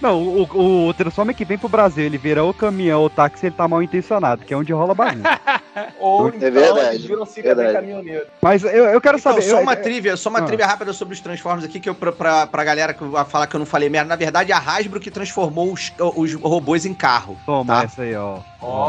[0.03, 3.45] Não, o, o, o Transformer que vem pro Brasil, ele vira o caminhão ou táxi,
[3.45, 5.23] ele tá mal intencionado, que é onde rola bagunça.
[5.99, 7.73] Ou É então verdade, eles viram fica bem verdade.
[7.87, 8.25] caminhoneiro.
[8.41, 9.41] Mas eu, eu quero Então, saber.
[9.43, 10.43] só eu- uma eu- trivia, só uma Ah.
[10.43, 13.47] trivia rápida sobre os Transformers aqui, que eu, pra, pra, pra galera que vai falar
[13.47, 14.09] que eu não falei merda.
[14.09, 17.37] Na verdade, é a Hasbro que transformou os, os robôs em carro.
[17.45, 18.39] Toma essa aí, ó.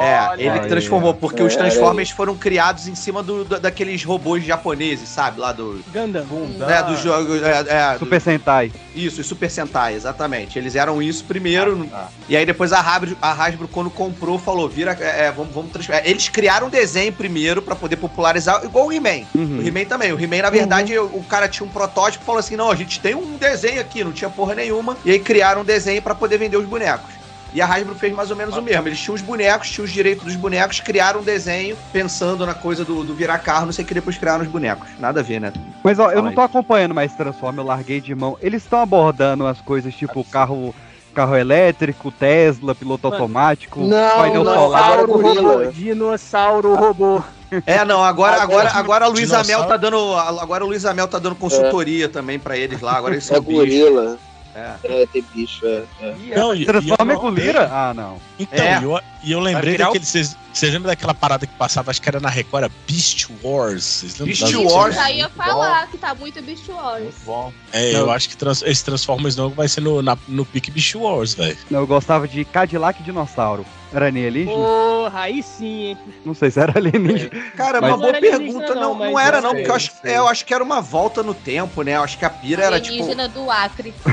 [0.02, 4.04] É, ele aí, transformou, porque os É, Transformers foram criados em cima do, do- daqueles
[4.04, 5.40] robôs japoneses, sabe?
[5.40, 5.80] Lá do.
[5.92, 6.24] Gundam.
[6.68, 7.34] É, do jogo.
[7.36, 8.72] É, é, Super Sentai.
[8.94, 10.58] Isso, os Super Sentai, exatamente.
[10.58, 11.76] Eles eram isso primeiro.
[11.76, 11.90] no-
[12.28, 15.70] E aí depois a Hasbro, a Hasbro quando comprou, falou: vira, é, é, vamos, vamos
[15.72, 16.02] transferir.
[16.04, 19.24] Eles criaram um desenho primeiro pra poder popularizar, igual o He-Man.
[19.34, 19.58] Uhum.
[19.58, 20.12] O He-Man também.
[20.12, 22.74] O He-Man, na verdade, o, o cara tinha um protótipo e falou assim: não, a
[22.76, 24.96] gente tem um desenho aqui, não tinha porra nenhuma.
[25.04, 27.12] E aí criaram um desenho pra poder vender os bonecos.
[27.52, 28.88] E a Hasbro fez mais ou menos o mesmo.
[28.88, 32.84] Eles tinham os bonecos, tinham os direitos dos bonecos, criaram um desenho pensando na coisa
[32.84, 34.88] do, do virar carro, não sei o que, depois criaram os bonecos.
[34.98, 35.52] Nada a ver, né?
[35.80, 36.34] Mas ó, eu Fala não aí.
[36.34, 38.36] tô acompanhando mais Transformer, eu larguei de mão.
[38.40, 40.74] Eles estão abordando as coisas tipo carro,
[41.14, 44.82] carro elétrico, Tesla, piloto Mano, automático, não, painel não, solar.
[44.82, 45.52] Dinossauro gorila.
[45.58, 45.72] robô.
[45.72, 47.22] Dinossauro robô.
[47.66, 49.44] É, não, agora, agora, agora a Luísa.
[49.44, 50.12] Mel tá dando.
[50.16, 52.96] Agora a Luísa Mel tá dando consultoria também pra eles lá.
[52.96, 54.18] Agora eles são É gorila.
[54.56, 54.72] É.
[54.82, 55.82] É, tem bicho, é.
[56.00, 56.14] é.
[56.36, 57.68] Não, e- e Transformer eu com não- Lira?
[57.72, 58.16] Ah, não.
[58.40, 58.80] Então, É.
[58.80, 60.04] e eu, e eu lembrei o- daquele.
[60.04, 63.84] Vocês vocês lembram daquela parada que passava, acho que era na Record, era Beast Wars?
[63.84, 64.94] Vocês lembram Beast das- Wars.
[64.94, 67.14] já ia falar que tá muito Beast Wars.
[67.26, 67.52] Bom.
[67.72, 68.00] É, Não.
[68.00, 71.34] eu acho que trans- esse Transformers novo vai ser no, na- no pique Beast Wars,
[71.34, 71.56] velho.
[71.70, 73.66] Eu gostava de Cadillac Dinossauro.
[73.92, 74.56] Era alienígena?
[74.56, 75.98] Porra, aí sim, hein?
[76.24, 77.30] Não sei se era alienígena.
[77.56, 78.74] Cara, Mas- uma boa pergunta.
[78.74, 80.64] Não, não, não, era, eu não, sei, porque eu acho, é, eu acho que era
[80.64, 81.94] uma volta no tempo, né?
[81.96, 82.94] Eu acho que a pira era tipo.
[82.94, 83.94] Alienígena do Acre.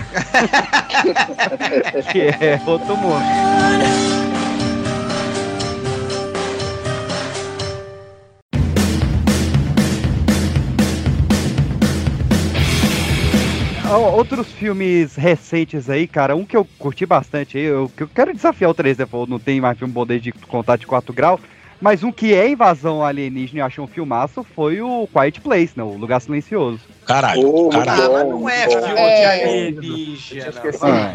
[2.12, 4.30] Que é outro mundo.
[13.97, 18.34] Outros filmes recentes aí, cara, um que eu curti bastante aí, eu, que eu quero
[18.34, 21.41] desafiar o 3D, falou, não tem mais filme bom desde Contato de 4 graus,
[21.82, 25.73] mas um que é invasão alienígena e eu achei um filmaço foi o Quiet Place,
[25.75, 26.80] né, o Lugar Silencioso.
[27.06, 28.04] Caralho, Oh, caralho.
[28.04, 28.71] Ah, mas não é bom.
[28.71, 29.43] filme de É.
[29.43, 30.54] Alienígena.
[30.82, 31.13] Ah.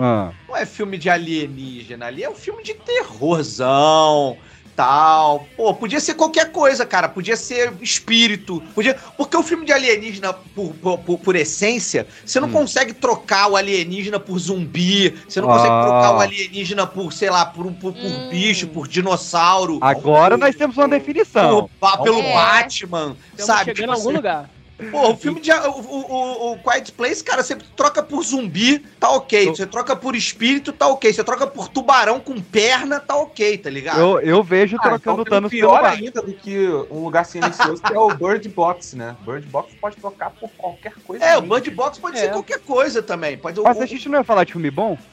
[0.00, 4.36] Ah, Não é filme de alienígena ali, é um filme de terrorzão,
[4.76, 5.46] tal.
[5.56, 7.08] Pô, podia ser qualquer coisa, cara.
[7.08, 8.62] Podia ser espírito.
[8.74, 8.94] Podia...
[9.16, 12.52] Porque o filme de alienígena, por, por, por- por essência, você não Hum.
[12.52, 15.10] consegue trocar o alienígena por zumbi.
[15.28, 15.54] Você não Ah.
[15.54, 18.28] consegue trocar o alienígena por, sei lá, por, por, por Hum.
[18.30, 19.78] bicho, por dinossauro.
[19.80, 21.68] agora nós temos uma definição.
[21.80, 22.32] por- pelo É.
[22.34, 23.64] Batman, Estamos sabe?
[23.64, 24.50] chegando Tipo em algum assim, lugar.
[24.90, 25.52] Pô, o filme de.
[25.52, 29.46] O, o, o- o Quiet Place, cara, você troca por zumbi, tá ok.
[29.46, 31.12] Você troca por espírito, tá ok.
[31.12, 34.00] Você troca por tubarão com perna, tá ok, tá ligado?
[34.00, 36.04] Eu, eu vejo Ah, trocando então Thanos pelo pior Batman.
[36.06, 39.14] ainda do que um lugar silencioso, que é o Bird Box, né?
[39.24, 41.24] Bird Box pode trocar por qualquer coisa.
[41.24, 41.48] É, o ali.
[41.48, 42.28] Bird Box pode ser É.
[42.30, 43.38] qualquer coisa também.
[43.38, 44.98] Pode, Mas o- a gente não ia falar de filme bom?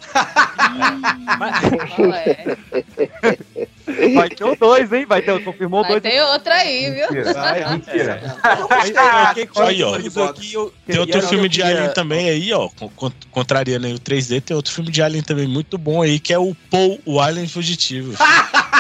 [2.26, 2.58] É.
[4.16, 5.06] Vai ter o dois, hein?
[5.06, 6.04] Vai ter, confirmou Vai dois.
[6.04, 7.08] ter outra aí, viu?
[7.12, 8.38] Mentira.
[9.58, 9.98] Aí, ó.
[10.86, 12.70] Tem outro filme de Alien também aí, ó.
[12.70, 16.20] con- con- Contrariando aí o 3D, tem outro filme de Alien também muito bom aí,
[16.20, 18.14] que é o Paul, o Alien Fugitivo.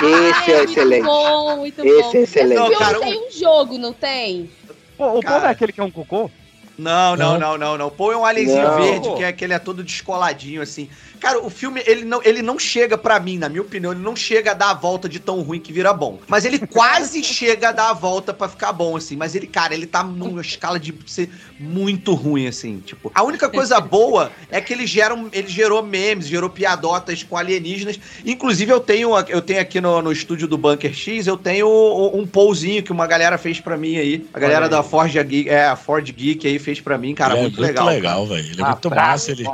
[0.02, 1.04] Esse é muito excelente.
[1.04, 2.12] bom, muito Esse bom.
[2.17, 2.58] é excelente.
[2.58, 4.50] Não, Esse filme tem um jogo, não tem?
[4.98, 6.30] Pô, o Paul é aquele que é um cocô?
[6.78, 7.58] Não, não, Não.
[7.58, 7.89] não, não.
[7.91, 8.82] Pô, é um alienzinho Não.
[8.82, 10.89] verde, que é que ele é todo descoladinho, assim.
[11.22, 14.16] Cara, o filme, ele não, ele não chega, pra mim, na minha opinião, ele não
[14.16, 16.20] chega a dar a volta de tão ruim que vira bom.
[16.28, 19.16] Mas ele quase chega a dar a volta pra ficar bom, assim.
[19.16, 21.30] Mas ele, cara, ele tá numa escala de ser
[21.60, 22.80] muito ruim, assim.
[22.84, 27.22] Tipo, a única coisa boa é que ele, gera, um- ele gerou memes, gerou piadotas
[27.22, 28.00] com alienígenas.
[28.26, 31.68] Inclusive, eu tenho, eu tenho aqui no, no estúdio do Bunker X, eu tenho
[32.16, 34.26] um pouzinho que uma galera fez pra mim aí.
[34.34, 37.42] A galera da Ford Geek, é, a Ford Geek aí fez pra mim, cara, Ele
[37.44, 37.86] muito, é legal.
[37.86, 38.48] legal, velho.
[38.52, 39.32] Ele é Ah, muito massa.
[39.32, 39.46] Ele,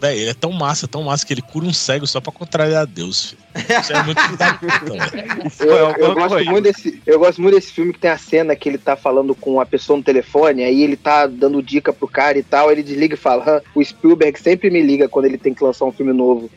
[0.00, 2.86] Véi, ele é tão massa, tão massa que ele cura um cego só pra contrariar
[2.86, 3.80] Deus, filho.
[3.80, 7.92] Isso é muito da puta, Eu, é gosto muito desse, eu gosto muito desse filme
[7.92, 10.96] que tem a cena que ele tá falando com a pessoa no telefone, aí ele
[10.96, 14.70] tá dando dica pro cara e tal, ele desliga e fala: "Hã, o Spielberg sempre
[14.70, 16.50] me liga quando ele tem que lançar um filme novo.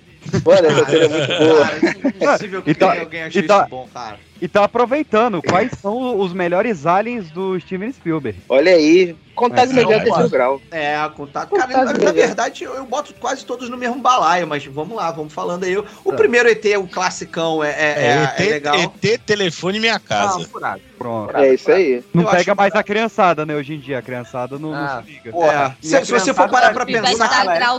[0.45, 1.67] Mano, essa cena é muito boa.
[1.67, 4.17] Cara, é impossível que Então- alguém achou então- isso bom, cara.
[4.43, 8.37] E tá aproveitando, quais são os melhores aliens do Steven Spielberg?
[8.49, 10.61] Olha aí, contato É, imediato não, terceiro grau.
[10.69, 11.49] É, contato.
[11.55, 15.11] Cara, na, na verdade, eu, eu boto quase todos no mesmo balaio, mas vamos lá,
[15.11, 15.77] vamos falando aí.
[15.77, 18.75] O primeiro ET, o classicão, é, é, É, é- é ET, legal.
[18.75, 20.45] ET telefone minha Ah, casa.
[20.49, 20.81] furado.
[20.97, 21.35] Pronto.
[21.37, 22.03] É isso aí.
[22.13, 23.55] Não Eu pega mais a criançada, né?
[23.55, 25.31] Hoje em dia, a criançada não, não Ah, se liga.
[25.31, 25.85] Porra, É.
[25.87, 26.85] Se- se você for parar pra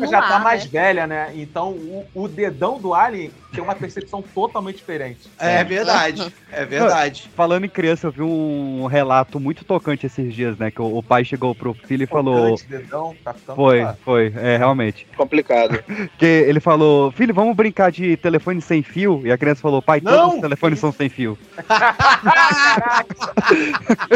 [0.00, 0.70] no já tá ar, mais né?
[0.72, 1.31] velha, né?
[1.35, 1.70] Então
[2.14, 5.29] o dedão do Alien ter uma percepção totalmente diferente.
[5.38, 7.31] É verdade, é verdade.
[7.35, 10.71] Falando em criança, eu vi um relato muito tocante esses dias, né?
[10.71, 12.57] Que o, o pai chegou pro filho e falou.
[12.69, 13.97] Dedão, tá Foi, claro.
[14.05, 15.07] foi, é, realmente.
[15.17, 15.83] Complicado.
[16.19, 19.23] Que ele falou, filho, vamos brincar de telefone sem fio?
[19.25, 20.12] E a criança falou, pai, Não!
[20.12, 21.37] todos os telefones são sem fio.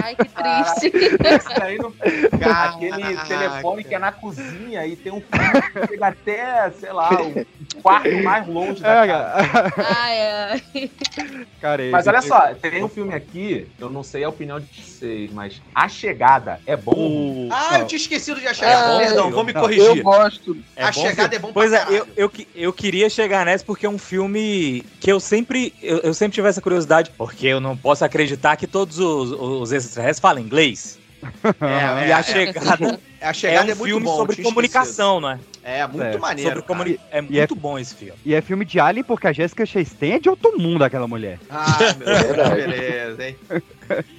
[0.03, 0.93] Ai, que triste.
[1.59, 1.93] Daí não-
[2.51, 7.11] Aquele telefone que é na cozinha e tem um fio que chega até, sei lá,
[7.13, 7.45] o
[7.83, 9.28] quarto mais longe da É, casa.
[9.77, 10.21] Ai,
[10.75, 10.91] ai.
[11.61, 15.33] Cara, Mas olha só, tem um filme aqui, eu não sei a opinião de vocês,
[15.33, 16.95] mas A Chegada é bom?
[16.95, 18.93] O- Ah, eu tinha esquecido de A Chegada.
[18.93, 19.85] bom, Perdão, vou me Não, corrigir.
[19.99, 20.57] Eu gosto.
[20.77, 23.87] A bom Chegada é bom pra Pois é, eu, eu, eu queria chegar nessa porque
[23.87, 27.77] é um filme que eu sempre, eu, eu sempre tive essa curiosidade, porque eu não
[27.77, 30.99] posso acreditar que todos os, os extraterrestres falam inglês.
[31.61, 34.17] É, e é, a chegada A é Chegada um é, muito filme bom.
[34.17, 35.41] sobre comunicação, né?
[35.41, 35.59] esquecido.
[35.65, 36.51] É, muito É, maneiro.
[36.51, 37.01] Sobre comuni-.
[37.11, 38.15] É E muito bom esse filme.
[38.25, 41.41] E é filme de Alien porque a Jessica Chastain é de outro mundo, aquela mulher.
[41.51, 43.37] Ah, meu Deus, beleza, hein?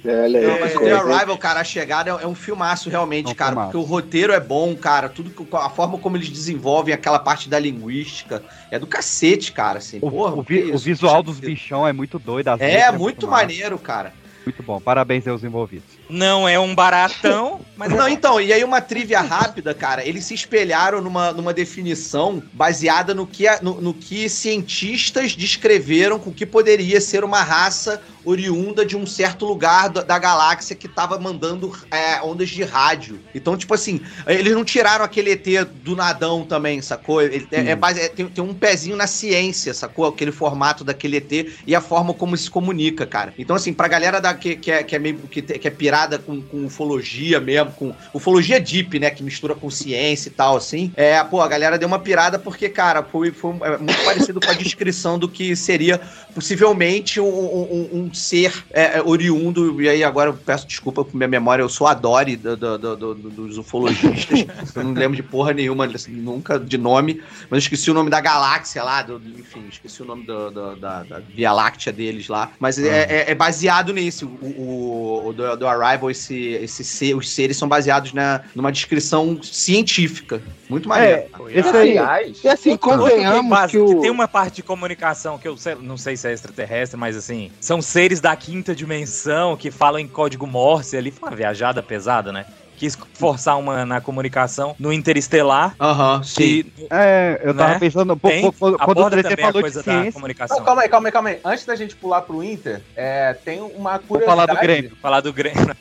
[0.04, 0.46] Olha aí.
[0.46, 3.30] Não, mas o É, The Arrival, cara, a chegada é, é um filmaço realmente, É
[3.30, 3.72] um cara, filmaço.
[3.72, 7.48] porque o roteiro é bom, cara, tudo que- a forma como eles desenvolvem aquela parte
[7.48, 9.98] da linguística é do cacete, cara, assim.
[10.02, 12.50] O, Porra, o vi- o visual dos bichão é muito doido.
[12.58, 14.12] É, muito maneiro, cara.
[14.44, 14.78] Muito bom.
[14.80, 15.99] Parabéns aos envolvidos.
[16.10, 18.08] Não é um baratão, mas é Não, bom.
[18.08, 23.26] então, e aí uma trivia rápida, cara, eles se espelharam numa, numa definição baseada no
[23.26, 29.06] que, no, no que cientistas descreveram com que poderia ser uma raça oriunda de um
[29.06, 33.18] certo lugar da, da galáxia que tava mandando é, ondas de rádio.
[33.34, 35.46] Então, tipo assim, eles não tiraram aquele ET
[35.82, 37.22] do nadão também, sacou?
[37.22, 40.06] Ele, é, é base- é- tem, tem um pezinho na ciência, sacou?
[40.06, 41.32] Aquele formato daquele ET
[41.66, 43.32] e a forma como se comunica, cara.
[43.38, 45.70] Então, assim, pra galera da, que, que, é, que é meio que, que é
[46.00, 49.10] pirada com, com ufologia mesmo, com ufologia deep, né?
[49.10, 50.92] Que mistura com ciência e tal, assim.
[50.96, 54.50] É, pô, a galera deu uma pirada porque, cara, foi, foi é, muito parecido com
[54.50, 56.00] a descrição do que seria
[56.34, 59.80] possivelmente um, um- um ser é, é, oriundo.
[59.82, 62.78] E aí, agora eu peço desculpa por minha memória, eu sou a Dory do- do-
[62.78, 64.46] do- do- dos ufologistas.
[64.74, 68.10] eu não lembro de porra nenhuma, assim, nunca de nome, mas eu esqueci o nome
[68.10, 69.04] da galáxia lá,
[69.38, 72.52] enfim, esqueci o nome da, da Via Láctea deles lá.
[72.58, 74.26] Mas é, é- é baseado nisso.
[74.40, 78.70] O, o, o do, do Arrival, esse, esse ser, os seres são baseados na, numa
[78.70, 80.42] descrição científica.
[80.68, 81.24] Muito maneiro.
[81.48, 84.00] Esse aí, Aliás, E assim, que, convenhamos que que o.
[84.00, 87.50] tem uma parte de comunicação que eu sei- não sei se é extraterrestre, mas assim,
[87.60, 92.32] são seres da quinta dimensão que falam em código Morse ali, foi uma viajada pesada,
[92.32, 92.46] né?
[92.80, 95.74] Quis forçar uma na comunicação no Interestelar.
[95.78, 96.62] Aham, sim.
[96.64, 97.78] Que, É, eu tava Né?
[97.78, 100.12] pensando, pô, tem, quando, quando o aborda 3D também a falou de coisa da ciência,
[100.12, 100.56] comunicação.
[100.56, 101.40] Não, calma aí, calma aí, calma aí.
[101.44, 104.24] Antes da gente pular pro Inter, é, tem uma vou curiosidade.
[104.24, 104.92] falar do Grêmio.
[105.02, 105.76] Falar do Grêmio.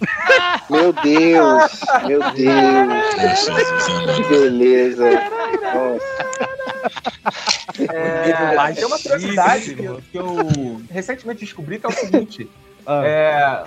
[0.69, 1.71] Meu Deus,
[2.05, 3.45] meu Deus.
[4.17, 5.05] Que beleza.
[5.73, 6.29] Nossa.
[7.93, 12.49] É, tem uma curiosidade que, eu- que eu recentemente descobri que é o seguinte.
[12.85, 13.01] Ah.
[13.05, 13.63] É,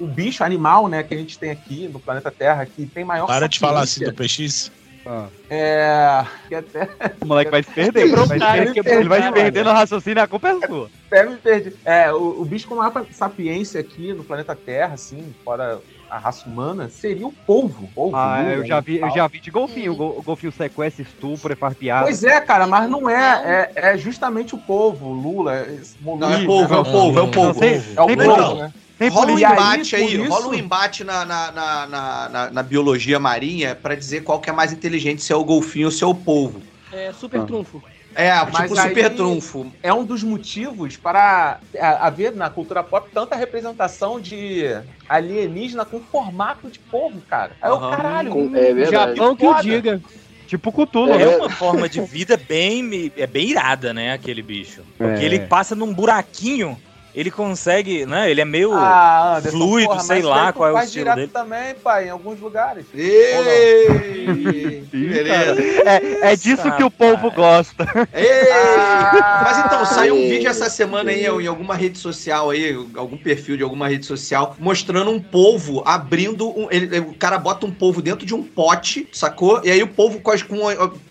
[0.00, 3.26] o, bicho animal, né, que a gente tem aqui no planeta Terra, que tem maior
[3.26, 4.70] Para de falar assim do PX.
[5.06, 6.24] ah, É.
[6.48, 6.88] Que até,
[7.20, 8.00] o moleque vai se perder.
[8.00, 10.26] Ele Quebrou vai, cara, se perder, quebrou ele vai se cara, perder no raciocínio, a
[10.26, 10.90] culpa é sua.
[11.06, 11.76] até me perdi.
[11.84, 15.80] É, o, o bicho com maior sapiência aqui no planeta Terra, assim, fora
[16.14, 17.90] a raça humana, seria o polvo.
[17.92, 19.92] polvo Ah, lula, eu já vi, eu já vi de golfinho.
[19.92, 22.04] O gol- o golfinho sequestra, estupro, é farpeado.
[22.04, 23.70] Pois é, cara, mas não é.
[23.74, 25.66] É, é justamente o polvo, o Lula.
[25.66, 26.90] esse Não, é polvo, é o né?
[26.92, 27.60] polvo, é o polvo.
[27.60, 28.54] tem- É o polvo, polvo.
[28.56, 28.72] né?
[29.10, 33.18] Rola um aí, embate aí, isso- rola um embate na, na, na, na, na- biologia
[33.18, 36.06] marinha pra dizer qual que é mais inteligente, se é o golfinho ou se é
[36.06, 36.62] o polvo.
[36.92, 37.82] É super trunfo.
[38.14, 39.72] É, Mas tipo super trunfo.
[39.82, 44.64] é um dos motivos para a- haver na cultura pop tanta representação de
[45.08, 47.52] alienígena com formato de povo, cara.
[47.60, 47.90] Aí o Aham.
[47.96, 48.30] caralho.
[48.30, 49.16] Com- é verdade.
[49.16, 49.62] Japão que o foda.
[49.62, 50.00] diga.
[50.46, 51.18] Tipo Cthulhu, É.
[51.18, 51.22] né?
[51.24, 54.82] É uma forma de vida bem, é bem irada, né, aquele bicho.
[54.98, 55.24] Porque É.
[55.24, 56.76] ele passa num buraquinho,
[57.14, 58.72] ele consegue, né, ele é meio...
[58.74, 61.30] Ah, Anderson, fluido, porra, sei lá qual é o faz estilo direto dele.
[61.32, 62.84] também, pai, em alguns lugares.
[62.94, 65.62] Ei, beleza.
[65.84, 67.86] É, é disso que o povo gosta.
[68.12, 68.50] Ei!
[68.52, 73.16] Ah, Mas então, saiu um vídeo essa semana aí em alguma rede social aí, algum
[73.16, 76.68] perfil de alguma rede social, mostrando um polvo abrindo um.
[76.70, 79.60] ele- o cara bota um polvo dentro de um pote, sacou?
[79.64, 80.56] E aí o polvo com, as- com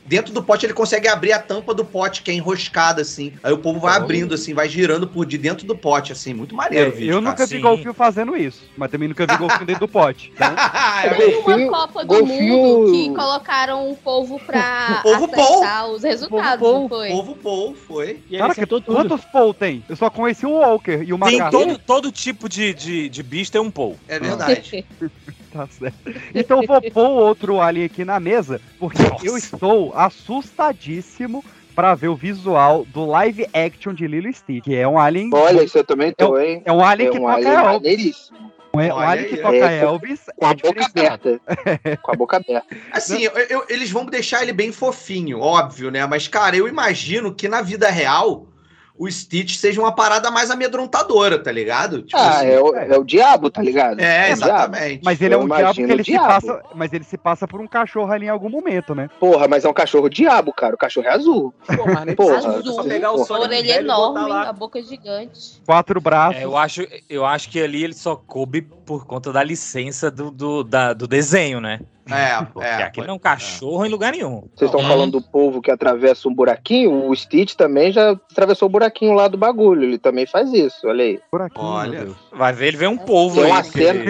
[0.05, 3.33] dentro do pote ele consegue abrir a tampa do pote, que é enroscada, assim.
[3.43, 6.33] Aí o polvo vai abrindo, assim, vai girando por de dentro do pote, assim.
[6.33, 7.11] Muito maneiro o vídeo.
[7.11, 7.47] É, eu nunca cara.
[7.47, 7.61] vi Sim.
[7.61, 10.31] golfinho fazendo isso, mas também nunca vi golfinho dentro do pote.
[10.33, 10.53] Então,
[11.45, 16.03] Tem uma Copa do golfinho- Mundo que colocaram um povo pra O povo acertar os
[16.03, 17.09] resultados, Povo não foi?
[17.09, 18.19] Polvo, polvo, foi.
[18.29, 19.83] E cara, que, quantos Paul tem?
[19.87, 21.51] Eu só conheci o Walker e o Tem Macaco.
[21.51, 23.97] todo, todo tipo de, de, de bicho tem um pou.
[24.07, 24.85] É verdade.
[25.53, 25.97] Tá certo.
[26.33, 31.43] Então eu vou pôr outro alien aqui na mesa, porque eu estou assustadíssimo
[31.75, 35.29] pra ver o visual do live action de Lilo e Stitch, que é um alien.
[35.33, 36.61] Olha, isso eu também tô, hein?
[36.65, 37.71] É um alien É que um toca alien Elvis.
[37.73, 38.53] maneiríssimo.
[38.75, 40.19] Um, um alien que toca É, com- Elvis.
[40.35, 41.41] Com a é boca aberta.
[42.01, 42.67] com a boca aberta.
[42.91, 46.05] Assim, eu- eu- eles vão deixar ele bem fofinho, óbvio, né?
[46.07, 48.47] Mas, cara, eu imagino que na vida real
[48.97, 52.03] o Stitch seja uma parada mais amedrontadora, tá ligado?
[52.03, 53.99] Tipo Ah, assim, é o, é o diabo, tá ligado?
[53.99, 54.43] É, o diabo.
[54.43, 55.01] exatamente.
[55.03, 56.27] Mas ele é um diabo porque ele o se diabo.
[56.27, 56.61] passa.
[56.75, 59.09] Mas ele se passa por um cachorro ali em algum momento, né?
[59.19, 60.75] Porra, mas é um cachorro diabo, cara.
[60.75, 61.53] O cachorro é azul.
[61.65, 63.25] Pô, mas nem Porra, precisa Azul, só pegar o porra.
[63.25, 65.61] Sonic orelha velho e botar enorme, a boca gigante.
[65.65, 66.39] Quatro braços.
[66.41, 70.29] É, eu, acho, eu acho que ali ele só coube por conta da licença do,
[70.29, 71.79] do, da- do desenho, né?
[72.09, 72.83] É, Porque é.
[72.83, 74.43] aquele não é um cachorro em lugar nenhum.
[74.55, 77.07] Vocês estão falando do povo que atravessa um buraquinho?
[77.09, 79.83] O Stitch também já atravessou o buraquinho lá do bagulho.
[79.83, 81.19] Ele também faz isso, olha aí.
[81.31, 81.55] Por aqui.
[81.57, 82.09] Olha.
[82.31, 83.51] Vai ver, ele vê um polvo Tem aí.
[83.51, 84.03] uma que cena-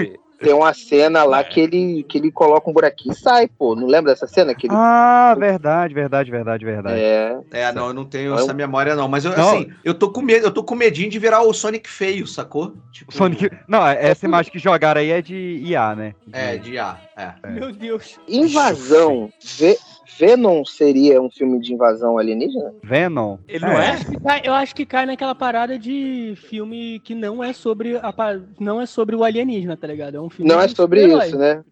[0.44, 1.44] Tem uma cena lá É.
[1.44, 3.76] que, ele, que ele coloca um buraquinho e sai, pô.
[3.76, 4.54] Não lembra dessa cena?
[4.54, 4.76] Que ele...
[4.78, 7.00] Ah, verdade, verdade, verdade, verdade.
[7.00, 7.38] É.
[7.52, 8.39] É, não, eu não tenho Não.
[8.39, 9.08] essa memória, não.
[9.08, 9.50] Mas eu, Não.
[9.50, 12.74] assim, eu tô com medo, eu tô com medinho de virar o Sonic feio, sacou?
[12.91, 13.50] Tipo, Sonic.
[13.68, 16.14] Não, essa imagem que jogaram aí é de IA, né?
[16.32, 16.98] É, de A.
[17.18, 17.32] É.
[17.44, 17.50] É.
[17.50, 18.20] Meu Deus.
[18.28, 19.30] Invasão.
[19.58, 19.78] Ve-
[20.18, 22.74] Venom seria um filme de invasão alienígena?
[22.84, 23.38] Venom.
[23.47, 23.91] Ele não é?
[23.91, 27.97] Acho que cai- eu acho que cai naquela parada de filme que não é sobre
[27.97, 28.14] a
[28.60, 30.18] não é sobre o alienígena, tá ligado?
[30.18, 31.64] É um filme Não é sobre isso, né?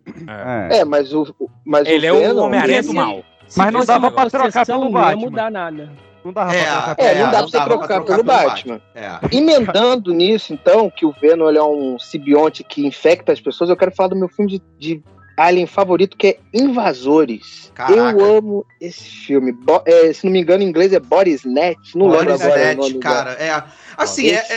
[0.69, 0.79] É.
[0.79, 1.27] É, mas o.
[1.65, 3.23] Mas Ele é o o Venom, Homem-Aranha do mal.
[3.47, 5.21] Se Mas não dava pra trocar pelo Não ia Batman.
[5.21, 5.89] mudar nada.
[6.23, 8.81] Não dava É, pra trocar É, pelo não dá pra não trocar pelo pelo Batman.
[8.95, 9.09] É.
[9.35, 13.75] Emendando nisso, então, que o Venom ele é um simbionte que infecta as pessoas, eu
[13.75, 15.03] quero falar do meu filme de, de
[15.37, 17.71] Alien favorito, que é Invasores.
[17.73, 18.19] Caraca.
[18.19, 19.51] Eu amo esse filme.
[19.51, 21.95] Bo- é, se não me engano, em inglês é Body Snatch.
[21.95, 23.63] Não lembro Boris agora o Net, cara, é.
[23.97, 24.53] Assim, é, Esse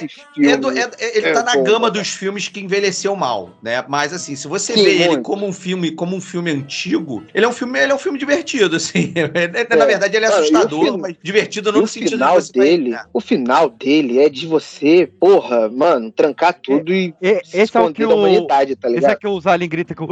[0.46, 1.90] é- é do- é- é- ele é tá na bom, gama cara.
[1.92, 3.84] dos filmes que envelheceu mal, né?
[3.88, 7.44] Mas assim, se você Sim, vê ele como um filme, como um filme antigo, ele
[7.44, 9.12] é um filme, ele é um filme divertido, assim.
[9.14, 12.12] É, Na verdade, ele é Cara, o assustador, filme- mas divertido não o no sentido
[12.12, 13.00] final de vai- dele, é.
[13.12, 17.64] o final dele é de você, porra, mano, trancar tudo e se esse é o
[17.64, 18.18] esconder que da o.
[18.18, 19.12] humanidade, tá Esse ligado?
[19.12, 20.06] é que os aliens gritam com.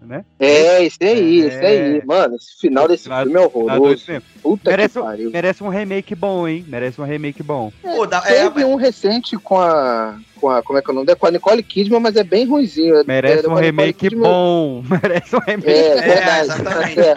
[0.00, 0.24] Né?
[0.38, 1.46] É, esse aí, É.
[1.46, 2.02] esse aí.
[2.04, 4.04] Mano, esse final desse Final- filme é horroroso.
[4.42, 5.30] Puta Merece, que um- pariu.
[5.30, 6.64] merece um remake bom, hein?
[6.68, 7.72] Merece um remake bom.
[7.82, 10.62] Pô, dá- é, Teve um recente com a, com a.
[10.62, 11.16] Como é que é o nome dela?
[11.16, 12.96] Com a Nicole Kidman, mas é bem ruimzinho.
[12.96, 14.84] É- Merece é, um a Nicole remake Kidman- bom.
[15.02, 15.70] Merece um remake.
[15.70, 16.40] É, É, verdade.
[16.44, 17.00] exatamente.
[17.00, 17.16] É,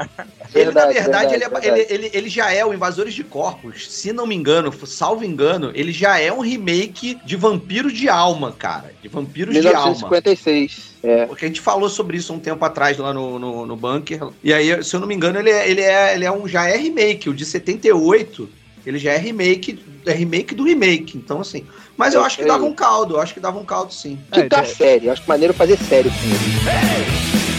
[0.54, 3.24] Ele, na verdade, verdade, ele, é- verdade, ele, ele, ele já é o Invasores de
[3.24, 3.92] Corpos.
[3.92, 8.54] Se não me engano, salvo engano, ele já é um remake de Vampiro de Alma,
[8.58, 8.94] cara.
[9.02, 9.90] De Vampiros de Alma.
[9.96, 10.96] 1956.
[11.04, 11.26] É.
[11.26, 14.30] Porque a gente falou sobre isso um tempo atrás lá no, no, no bunker.
[14.44, 16.68] E aí, se eu não me engano, ele é, ele é, ele é um, já
[16.68, 17.30] é remake.
[17.30, 18.48] O de 78,
[18.86, 21.18] ele já é remake, é remake do remake.
[21.18, 21.66] Então, assim.
[21.98, 22.72] Mas eu É, acho que é dava isso.
[22.72, 24.20] um caldo, eu acho que dava um caldo sim.
[24.32, 24.66] Quinta É, é.
[24.66, 25.10] série.
[25.10, 27.55] Acho maneiro fazer série com ele.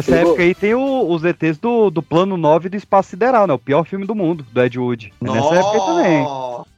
[0.00, 0.28] Dessa Pegou?
[0.32, 3.54] época aí tem o- os ETs do, do Plano 9 do Espaço Sideral, né?
[3.54, 5.12] O pior filme do mundo, do Ed Wood.
[5.20, 6.26] É Nessa época aí também.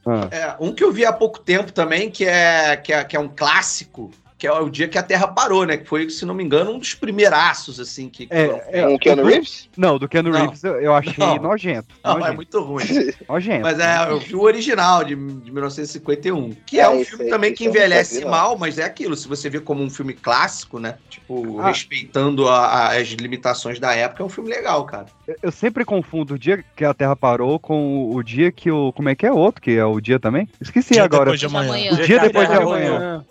[0.05, 0.29] Ah.
[0.31, 3.21] É, um que eu vi há pouco tempo também, que é, que é, que é
[3.21, 4.11] um clássico,
[4.43, 5.77] que é o dia que a Terra parou, né?
[5.77, 8.27] Que foi, se não me engano, um dos primeiraços, assim, que.
[8.29, 9.69] É, é, o Keanu do- Reeves?
[9.77, 10.41] Não, do Keanu Não.
[10.41, 11.37] Reeves eu, eu achei Não.
[11.37, 11.87] nojento.
[12.05, 12.85] Não, é nojento, muito ruim.
[13.29, 13.63] nojento.
[13.63, 17.31] Mas é, eu vi o original de, de 1951, que é, É, um filme aí,
[17.31, 19.15] também que nunca envelhece vi, mal, mas é aquilo.
[19.15, 20.97] Se você vê como um filme clássico, né?
[21.09, 21.69] Tipo, Ah.
[21.69, 25.07] respeitando a- a- as limitações da época, é um filme legal, cara.
[25.29, 28.73] Eu- Eu sempre confundo o dia que a Terra parou com o, o dia que
[28.73, 28.93] o.
[28.93, 29.63] Como é que é outro?
[29.63, 30.49] Que é o dia também?
[30.61, 31.27] Esqueci Dia agora.
[31.27, 31.93] depois de amanhã.
[31.93, 33.25] O dia depois de amanhã.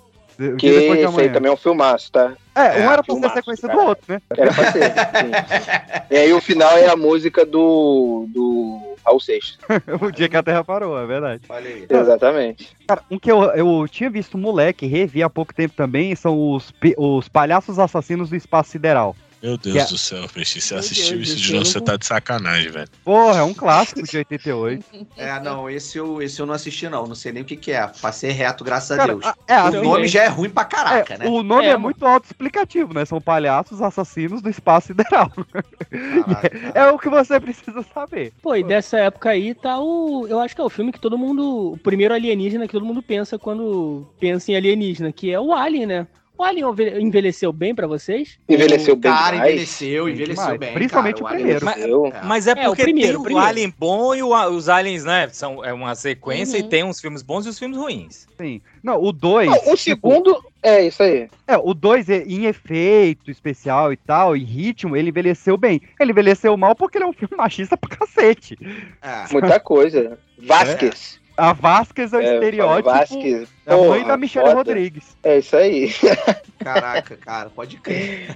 [0.50, 2.34] O Que de esse aí também é um filmaço, tá?
[2.56, 3.90] É, um É, era pra ser filmaço, sequência do cara.
[3.90, 4.22] outro, né?
[4.38, 4.84] Era pra ser.
[4.84, 6.02] sim.
[6.12, 8.26] E aí o final é a música do.
[8.30, 9.58] do Raul Seixas.
[10.02, 11.44] o dia que a Terra parou, é verdade.
[11.50, 11.88] Aí.
[11.90, 12.76] Exatamente.
[12.88, 16.74] Cara, um que eu, eu tinha visto moleque, revi há pouco tempo também, são os,
[16.98, 19.16] os palhaços assassinos do espaço sideral.
[19.42, 20.62] Meu Deus Que é- do céu, Peixe.
[20.62, 22.88] Você Meu assistiu Deus, isso esse de novo, você tá de sacanagem, velho.
[23.04, 24.86] Porra, é um clássico de 88.
[25.18, 27.06] É, não, esse eu, esse eu não assisti, não.
[27.08, 27.86] Não sei nem o que, que é.
[28.02, 29.26] Passei reto, graças a Cara, Deus.
[29.26, 31.28] a- é, o assim, nome já é ruim pra caraca, é, né?
[31.28, 33.04] O nome é, É, muito autoexplicativo, né?
[33.06, 35.32] São palhaços assassinos do espaço sideral.
[35.92, 36.72] Caraca.
[36.74, 38.34] É o que você precisa saber.
[38.42, 40.26] Pô, e dessa época aí tá o.
[40.28, 41.74] Eu acho que é o filme que todo mundo.
[41.74, 45.86] O primeiro alienígena que todo mundo pensa quando pensa em alienígena, que é o Alien,
[45.86, 46.08] né?
[46.42, 48.40] O Alien enve- envelheceu bem pra vocês?
[48.50, 49.52] Envelheceu bem Cara, demais.
[49.52, 50.60] envelheceu, envelheceu demais.
[50.60, 50.74] bem.
[50.74, 51.64] Principalmente cara, o primeiro.
[51.66, 53.48] Mas, mas é É, o porque primeiro, tem o o primeiro.
[53.48, 55.30] Alien bom e o- os Aliens, né?
[55.32, 56.66] São, é uma sequência Uhum.
[56.66, 58.28] e tem uns filmes bons e os filmes ruins.
[58.36, 58.60] Sim.
[58.82, 59.52] Não, o 2.
[59.52, 61.30] Não, o segundo é isso aí.
[61.48, 65.80] É, o 2 em efeito especial e tal, em ritmo, ele envelheceu bem.
[66.00, 68.58] Ele envelheceu mal porque ele é um filme machista pra cacete.
[69.00, 69.32] É.
[69.32, 70.18] Muita coisa.
[70.40, 71.21] Vasquez.
[71.38, 72.90] A Vasquez é o É, estereótipo.
[72.90, 73.50] Vasquez.
[73.66, 74.58] É a mãe da Michelle foda.
[74.58, 75.18] Rodrigues.
[75.24, 75.92] É isso aí.
[76.60, 78.28] Caraca, cara, pode crer.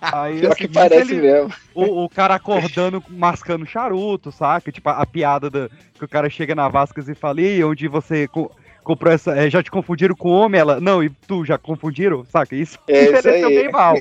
[0.00, 1.52] Aí, Pior assim, que parece ele- mesmo.
[1.74, 4.70] o, o cara acordando, mascando charuto, saca?
[4.70, 7.88] Tipo, a, a piada da, que o cara chega na Vasquez e fala, e onde
[7.88, 8.50] você co-
[8.84, 9.34] comprou essa.
[9.38, 10.60] é, já te confundiram com homem?
[10.60, 12.24] Ela, não, e tu já confundiram?
[12.26, 12.54] Saca?
[12.54, 13.42] Isso É isso aí.
[13.42, 13.96] bem mal.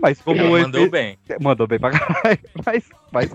[0.00, 1.18] Mas como Ele o mandou efe- bem.
[1.40, 2.38] Mandou bem pra caralho.
[2.64, 3.30] Mas, mas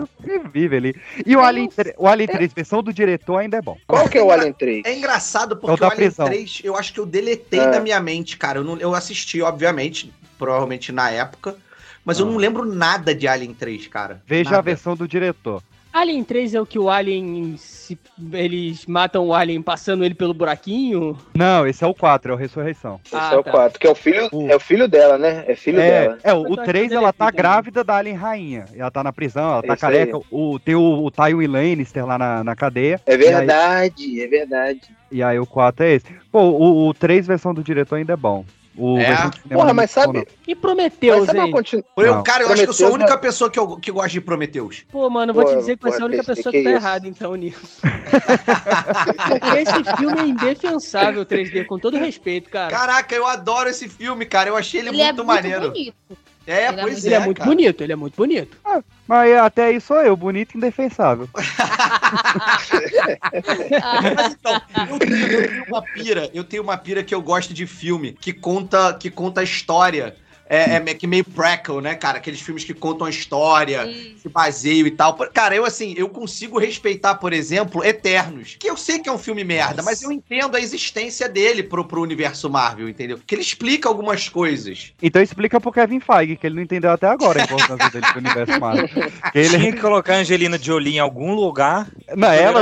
[0.52, 0.94] vive ali.
[1.26, 3.76] E o Alien, tre- o Alien 3, versão do diretor, ainda é bom.
[3.86, 4.82] Qual que é o Alien 3?
[4.84, 6.26] É engraçado É porque da o Alien prisão.
[6.26, 7.70] 3, eu acho que eu deletei É.
[7.70, 8.58] da minha mente, cara.
[8.58, 11.56] Eu, não, eu assisti, obviamente, provavelmente na época,
[12.04, 12.30] mas eu Ah.
[12.30, 14.22] não lembro nada de Alien 3, cara.
[14.26, 14.58] Veja Nada.
[14.58, 15.62] a versão do diretor.
[15.92, 17.56] Alien 3 é o que o Alien.
[17.56, 17.98] Se,
[18.32, 21.16] eles matam o Alien passando ele pelo buraquinho?
[21.34, 23.00] Não, esse é o 4, é o Ressurreição.
[23.04, 23.50] Esse Ah, é o tá.
[23.50, 25.44] 4, que é o filho, O- é o filho dela, né?
[25.48, 26.18] É filho É, dela.
[26.22, 28.64] é, o, o tô 3 achando ela ele tá grávida da Alien Rainha.
[28.76, 30.20] Ela tá na prisão, ela tá Isso careca.
[30.30, 33.00] O, tem o, o Tywin Lannister lá na, na cadeia.
[33.06, 34.80] É E aí- verdade, é verdade.
[35.10, 36.06] E aí, o 4 é esse.
[36.30, 38.44] Pô, o, o 3 versão do diretor ainda é bom.
[38.78, 39.30] O É?
[39.50, 41.50] Porra, é mas sabe, E mas Prometheus, sabe hein?
[41.50, 41.84] continu...
[41.96, 44.20] Eu, cara, eu acho que eu sou a única pessoa que, eu, que gosta de
[44.20, 44.84] Prometheus.
[44.90, 46.64] Pô, mano, eu vou te Pô, dizer que você é a única pessoa que que
[46.64, 46.78] tá isso.
[46.78, 47.80] errada, então, nisso.
[47.82, 52.70] Porque esse filme é indefensável 3D, com todo respeito, cara.
[52.70, 54.48] Caraca, eu adoro esse filme, cara.
[54.48, 55.70] Eu achei ele, Ele é muito muito maneiro.
[55.72, 55.94] bonito.
[56.48, 57.08] É, Ele é pois muito- é.
[57.08, 57.50] ele é muito cara.
[57.50, 58.56] bonito, ele é muito bonito.
[59.06, 61.28] Mas até aí sou eu, bonito e indefensável.
[64.14, 67.52] Mas então, eu tenho, eu tenho uma pira, eu tenho uma pira que eu gosto
[67.52, 70.16] de filme que conta, que conta a história.
[70.50, 72.16] É, é me- que meio prequel, né, cara?
[72.18, 73.86] Aqueles filmes que contam a história,
[74.16, 75.14] se baseiam e tal.
[75.14, 78.56] Por- Cara, eu assim, eu consigo respeitar, por exemplo, Eternos.
[78.58, 81.84] Que eu sei que é um filme merda, mas eu entendo a existência dele pro,
[81.84, 83.18] pro universo Marvel, entendeu?
[83.26, 84.92] Que ele explica algumas coisas.
[85.02, 88.18] Então explica pro Kevin Feige, que ele não entendeu até agora a importância dele pro
[88.18, 88.88] universo Marvel.
[89.32, 91.88] Que ele, Tinha que colocar a Angelina Jolie em algum lugar.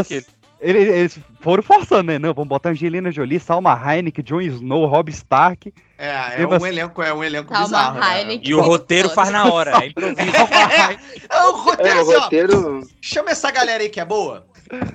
[0.00, 0.26] aquele.
[0.60, 2.18] ele- eles foram forçando, né?
[2.18, 5.72] Não, vamos botar Angelina Jolie, Salma Hayek, Jon Snow, Rob Stark.
[5.98, 8.00] É, é um elenco, é um elenco Calma, bizarro.
[8.00, 8.40] né?
[8.42, 9.82] E o roteiro faz na hora.
[9.82, 10.16] É improviso.
[11.28, 12.88] É o roteiro, É, o assim, ó, roteiro.
[13.00, 14.46] Chama essa galera aí que é boa.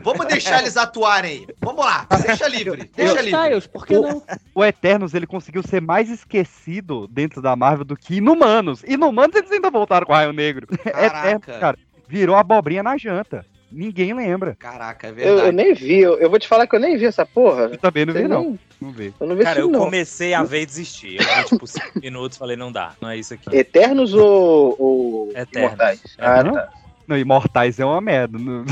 [0.03, 1.47] Vamos deixar eles atuarem aí.
[1.61, 2.89] Vamos lá, deixa livre.
[2.95, 3.41] Deixa Harry livre.
[3.41, 4.21] Styles, por que não?
[4.53, 8.83] O Eternos, ele conseguiu ser mais esquecido dentro da Marvel do que Inumanos.
[8.83, 10.67] Inumanos, eles ainda voltaram com o Raio Negro.
[10.67, 11.17] Caraca.
[11.29, 11.77] Eternos, cara,
[12.07, 13.45] virou abobrinha na janta.
[13.71, 14.55] Ninguém lembra.
[14.59, 15.47] Caraca, é Eu, verdade.
[15.47, 17.63] eu nem vi, eu, eu vou te falar que eu nem vi essa porra.
[17.71, 18.41] Eu também não vi, Eu não.
[18.41, 19.13] nem- Não vi.
[19.19, 19.79] Eu não vi Cara, isso eu não.
[19.79, 21.15] comecei a ver e desisti.
[21.15, 23.55] Eu vi, tipo, cinco minutos falei, não dá, não é isso aqui.
[23.55, 25.55] Eternos ou, ou Eternos.
[25.73, 26.01] Imortais?
[26.17, 26.53] Ah, não?
[26.53, 26.69] tá.
[27.11, 28.37] Não, Imortais é uma merda.
[28.39, 28.63] Não-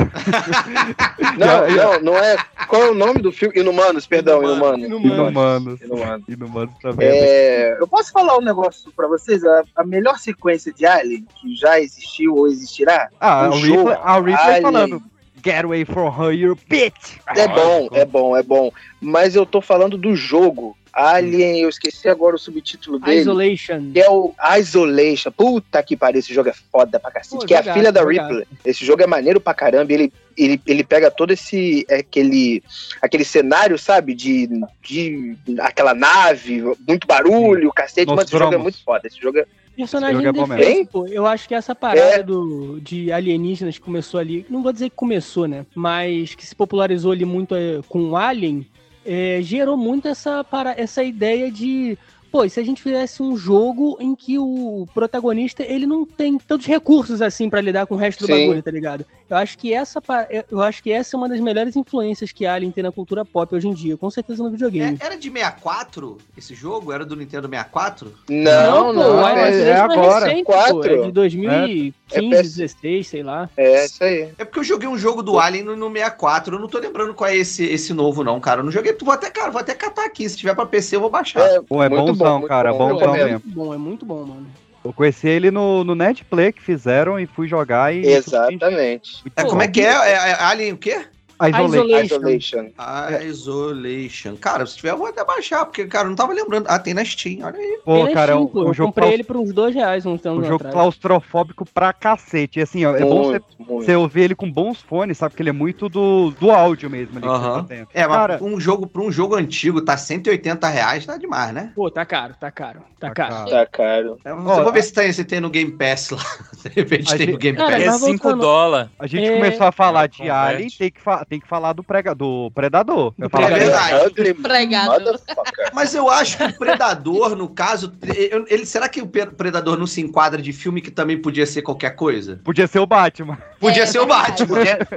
[1.37, 2.37] Não, não, não é.
[2.67, 3.59] Qual é o nome do filme?
[3.59, 4.85] Inumanos, perdão, Inumano.
[4.85, 5.11] Inumanos.
[5.13, 5.81] Inumanos.
[5.81, 6.27] Inumanos.
[6.29, 7.07] Inumanos também.
[7.09, 9.43] É, eu posso falar um negócio pra vocês?
[9.43, 13.09] A, a melhor sequência de Alien que já existiu ou existirá?
[13.19, 14.61] Ah, o a Ripley, a Ripley Alien.
[14.61, 15.03] falando.
[15.43, 17.19] Get away from her, you bitch!
[17.35, 18.71] É bom, é bom, é bom.
[18.99, 20.75] Mas eu tô falando do jogo.
[20.91, 23.21] Alien, eu esqueci agora o subtítulo dele.
[23.21, 23.91] Isolation.
[23.93, 25.31] Que é o Isolation.
[25.31, 27.37] Puta que pariu, esse jogo é foda pra cacete.
[27.37, 28.39] Pô, que é a jogado, filha da jogado.
[28.39, 28.47] Ripley.
[28.65, 29.93] Esse jogo é maneiro pra caramba.
[29.93, 31.85] Ele, ele, ele pega todo esse.
[31.89, 32.63] Aquele,
[33.01, 34.13] aquele cenário, sabe?
[34.13, 34.49] De,
[34.81, 38.07] de aquela nave, muito barulho, cacete.
[38.07, 39.07] Nos Mas esse jogo é muito foda.
[39.07, 39.45] Esse jogo é.
[39.83, 40.87] Personagem é indefeso, mesmo.
[40.87, 41.07] pô.
[41.07, 42.23] Eu acho que essa parada É.
[42.23, 45.65] do, de alienígenas que começou ali, não vou dizer que começou, né?
[45.75, 48.65] Mas que se popularizou ali muito eh, com o Alien,
[49.05, 51.97] eh, gerou muito essa, para, essa ideia de.
[52.31, 56.37] Pô, e se a gente fizesse um jogo em que o protagonista ele não tem
[56.37, 58.41] tantos recursos assim pra lidar com o resto do Sim.
[58.41, 59.05] bagulho, tá ligado?
[59.29, 60.01] Eu acho que essa
[60.49, 63.53] eu acho que essa é uma das melhores influências que Alien tem na cultura pop
[63.55, 64.97] hoje em dia, com certeza no videogame.
[65.01, 66.91] É- era de 64 esse jogo?
[66.91, 68.13] Era do Nintendo 64?
[68.29, 69.23] Não, pô, não.
[69.23, 70.25] o é, Isolation é agora.
[70.27, 70.93] recente, pô, Quatro.
[70.93, 73.49] é de 2015, É PS 16, sei lá.
[73.57, 74.29] é isso aí.
[74.37, 76.55] É porque eu joguei um jogo do Alien no, no 64.
[76.55, 78.61] Eu não tô lembrando qual é esse, esse novo, não, cara.
[78.61, 78.95] Eu não joguei.
[78.99, 80.27] Vou até, cara, vou até catar aqui.
[80.27, 81.41] Se tiver pra PC, eu vou baixar.
[81.41, 83.25] É, Pô, é muito bonzão, muito cara, bom, recomendo.
[83.25, 83.31] mesmo.
[83.31, 84.47] muito bom, é muito bom, mano.
[84.83, 88.05] Eu conheci ele no, no Netplay que fizeram e fui jogar e.
[88.05, 89.23] Exatamente.
[89.35, 89.91] É, como é que é?
[89.91, 91.05] É, é Alien o quê?
[91.47, 92.03] Isolation.
[92.05, 92.69] Isolation.
[92.77, 94.35] A Isolation.
[94.35, 96.65] Cara, se tiver, eu vou até baixar, porque, cara, eu não tava lembrando.
[96.67, 97.79] Ah, tem na Steam, olha aí.
[97.85, 99.73] Pô, é cara, é um, chique, um eu jogo, comprei claus- ele por uns dois
[99.75, 100.73] reais uns um anos jogo atrás.
[100.73, 102.59] claustrofóbico pra cacete.
[102.59, 103.85] E assim, ó, é bom você, Muito, muito.
[103.85, 105.31] você ouvir ele com bons fones, sabe?
[105.31, 107.63] Porque ele é muito do, do áudio mesmo ali que você Aham.
[107.63, 107.75] tá.
[107.93, 111.53] É, mas Cara, pra um jogo, pra um jogo antigo, tá 180 reais, tá demais,
[111.53, 111.71] né?
[111.75, 113.33] Pô, tá caro, tá caro, tá, Tá caro.
[113.35, 113.49] caro.
[113.49, 114.17] Tá caro.
[114.25, 116.19] Eu Ó, vou ver se tem, se tem no Game Pass lá.
[116.63, 117.81] De repente A tem no gente- Game Cara, Pass.
[117.81, 118.89] É mas 5 voltando- dólares.
[118.99, 120.37] a gente É, começou a falar de converte.
[120.55, 123.13] Alien, tem que, fa- tem que falar do, prega, do Predador.
[123.19, 124.07] Eu Do É.
[124.07, 124.89] Ugly Pregado.
[124.91, 125.69] motherfucker.
[125.73, 127.93] Mas eu acho que o Predador, no caso,
[128.31, 131.61] eu- ele, será que o Predador não se enquadra de filme que também podia ser
[131.61, 132.41] qualquer coisa?
[132.43, 133.37] Podia ser o Batman.
[133.59, 134.43] Podia É, ser o verdade.
[134.45, 134.57] Batman.
[134.57, 134.87] Podia,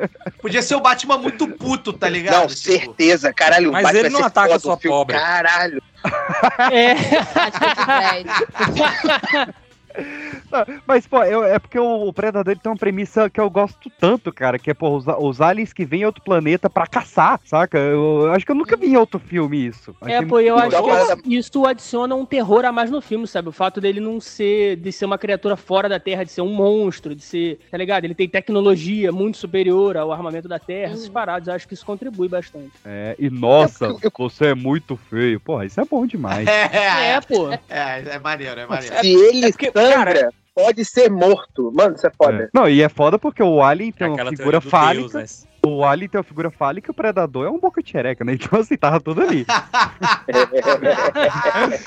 [0.41, 2.35] podia ser o Batman muito puto, tá ligado?
[2.41, 3.68] Não, Tipo, certeza, caralho.
[3.68, 5.16] o Mas Batman ele não ataca foda, sua pobre.
[5.18, 5.83] Caralho.
[6.72, 6.95] É,
[9.95, 10.05] É
[10.51, 13.90] Não, Mas, pô, eu- é porque o, o Predador tem uma premissa que eu gosto
[13.99, 17.40] tanto, cara, que é, pô, os, os aliens que vêm em outro planeta pra caçar,
[17.45, 17.78] saca?
[17.78, 19.95] Eu, eu acho que eu nunca vi em outro filme isso.
[20.03, 21.16] é, Achei pô, eu acho legal.
[21.16, 23.49] que isso adiciona um terror a mais no filme, sabe?
[23.49, 26.53] O fato dele não ser, de ser uma criatura fora da Terra, de ser um
[26.53, 28.05] monstro, de ser, tá ligado?
[28.05, 31.84] Ele tem tecnologia muito superior ao armamento da Terra, essas paradas, eu acho que isso
[31.86, 32.72] contribui bastante.
[32.84, 35.40] É, e nossa, você é muito feio.
[35.40, 36.49] Porra, isso é bom demais.
[36.72, 37.51] É, É, pô.
[37.53, 37.59] é,
[38.14, 38.97] é maneiro, é maneiro.
[38.99, 41.72] Se ele porque, sangra, pode ser morto.
[41.74, 42.45] Mano, isso é foda.
[42.45, 42.49] É.
[42.53, 45.18] Não, e é foda porque o Alien tem uma Aquela figura teoria do fálica.
[45.18, 45.49] Deus, né?
[45.64, 48.33] O Alien tem uma figura fálica e o Predador é um boca de xereca, né?
[48.41, 49.47] Então, assim, tava tudo ali.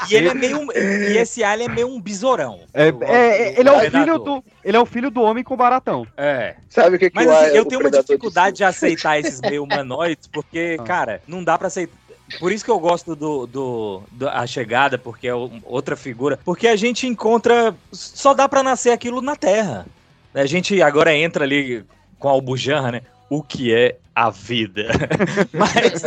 [0.09, 0.67] E ele é meio.
[0.73, 2.59] E esse alien é meio um besourão.
[2.73, 5.55] É, O- é, ele, é o filho do, ele é o filho do homem com
[5.57, 6.05] baratão.
[6.17, 6.55] É.
[6.69, 9.63] Sabe o que, que Mas o- assim, eu tenho uma dificuldade de aceitar esses meio
[9.63, 10.83] humanoides, porque, Ah.
[10.83, 11.93] cara, não dá pra aceitar.
[12.39, 16.39] Por isso que eu gosto do, do, do- A Chegada, porque é outra figura.
[16.43, 17.75] Porque a gente encontra.
[17.91, 19.85] Só dá pra nascer aquilo na Terra.
[20.33, 21.85] A gente agora entra ali
[22.19, 23.01] com a Albujanra, né?
[23.29, 24.87] O que é a vida?
[25.53, 26.03] mas,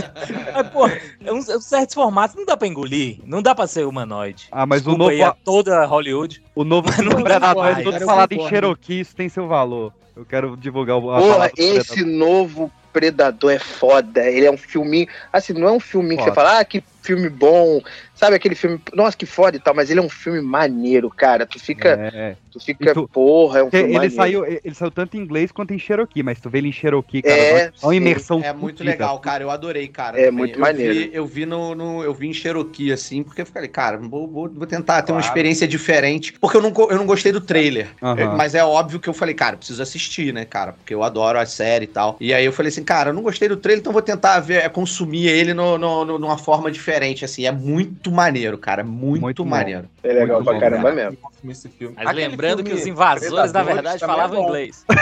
[0.54, 3.18] mas, pô, é um, certos formatos não dá pra engolir.
[3.24, 4.48] Não dá pra ser humanoide.
[4.50, 6.42] Ah, mas Desculpa o aí novo, a toda Hollywood.
[6.54, 8.48] o novo Mas não Predador vai, é todo falado em.
[8.48, 9.92] Cherokee, isso tem seu valor.
[10.16, 14.22] Eu quero divulgar o do esse novo Predador é foda.
[14.28, 15.08] Ele é um filminho.
[15.32, 16.34] Assim, não é um filminho que você Foda.
[16.34, 17.80] fala, ah, que filme bom.
[18.14, 21.46] Sabe aquele filme, nossa, que foda e tal, mas ele é um filme maneiro, cara.
[21.46, 22.36] Tu fica, É.
[22.50, 24.14] tu fica, tu- porra, é um filme Ele maneiro.
[24.14, 27.22] saiu, ele saiu tanto em inglês quanto em Cherokee, mas tu vê ele em Cherokee,
[27.22, 28.90] cara, É, é uma imersão É muito fudida.
[28.90, 29.44] legal, cara.
[29.44, 30.18] Eu adorei, cara.
[30.18, 30.38] É também.
[30.38, 30.92] muito eu maneiro.
[30.94, 34.26] Vi, eu vi no, no- eu vi em Cherokee, assim, porque eu falei, cara, vou,
[34.28, 35.26] vou, vou tentar ter uma Claro.
[35.30, 36.32] experiência diferente.
[36.40, 37.88] Porque eu não, eu não gostei do trailer.
[38.36, 40.72] Mas é óbvio que eu falei, cara, preciso assistir, né, cara?
[40.72, 42.16] Porque eu adoro a série e tal.
[42.20, 44.64] E aí eu falei assim, cara, eu não gostei do trailer, então vou tentar ver,
[44.64, 46.87] é, consumir ele no, no, no- numa forma diferente,
[47.24, 47.46] assim.
[47.46, 48.82] É muito maneiro, cara.
[48.84, 49.88] Muito, Muito maneiro.
[50.02, 51.10] É legal Muito pra bom, caramba cara.
[51.10, 51.18] mesmo.
[51.50, 51.94] Esse filme.
[51.96, 54.48] Mas Aquele lembrando que filme os invasores, na verdade, é falavam bom.
[54.48, 54.84] inglês.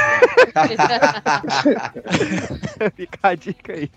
[2.95, 3.91] Fica a dica aí.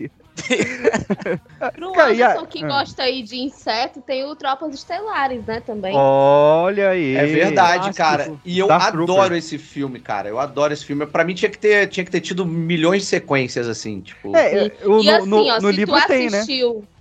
[1.76, 5.94] Pro e Anderson que gosta aí de inseto, tem o Tropas Estelares, né, também.
[5.96, 7.16] Olha aí.
[7.16, 7.98] É verdade, clássico.
[7.98, 8.34] cara.
[8.46, 9.34] E eu adoro Trooper.
[9.38, 10.30] esse filme, cara.
[10.30, 11.06] Eu adoro esse filme.
[11.06, 14.36] Pra mim tinha que ter, tinha que ter tido milhões de sequências, assim, tipo.
[14.36, 16.46] É, é, o- e no, assim, no- ó, no se livro tu tem, né?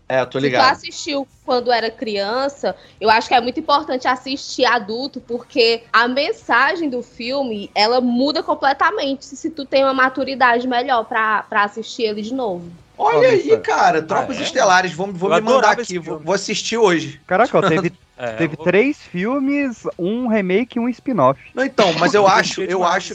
[0.09, 0.73] Assistiu, É, eu tô se tu ligado.
[0.73, 6.89] assistiu quando era criança, eu acho que é muito importante assistir adulto, porque a mensagem
[6.89, 12.23] do filme, ela muda completamente se tu tem uma maturidade melhor pra, pra assistir ele
[12.23, 12.71] de novo.
[13.01, 13.61] Olha aí, isso.
[13.61, 14.03] cara.
[14.03, 14.43] Tropas Ah, é?
[14.43, 14.93] Estelares.
[14.93, 15.99] Vou, vou me mandar aqui.
[16.01, 17.21] Vou, vou assistir hoje.
[17.27, 21.41] Caraca, ó, teve, É, teve vou- três filmes, um remake e um spin-off.
[21.55, 23.15] Não, então, mas eu acho, eu acho.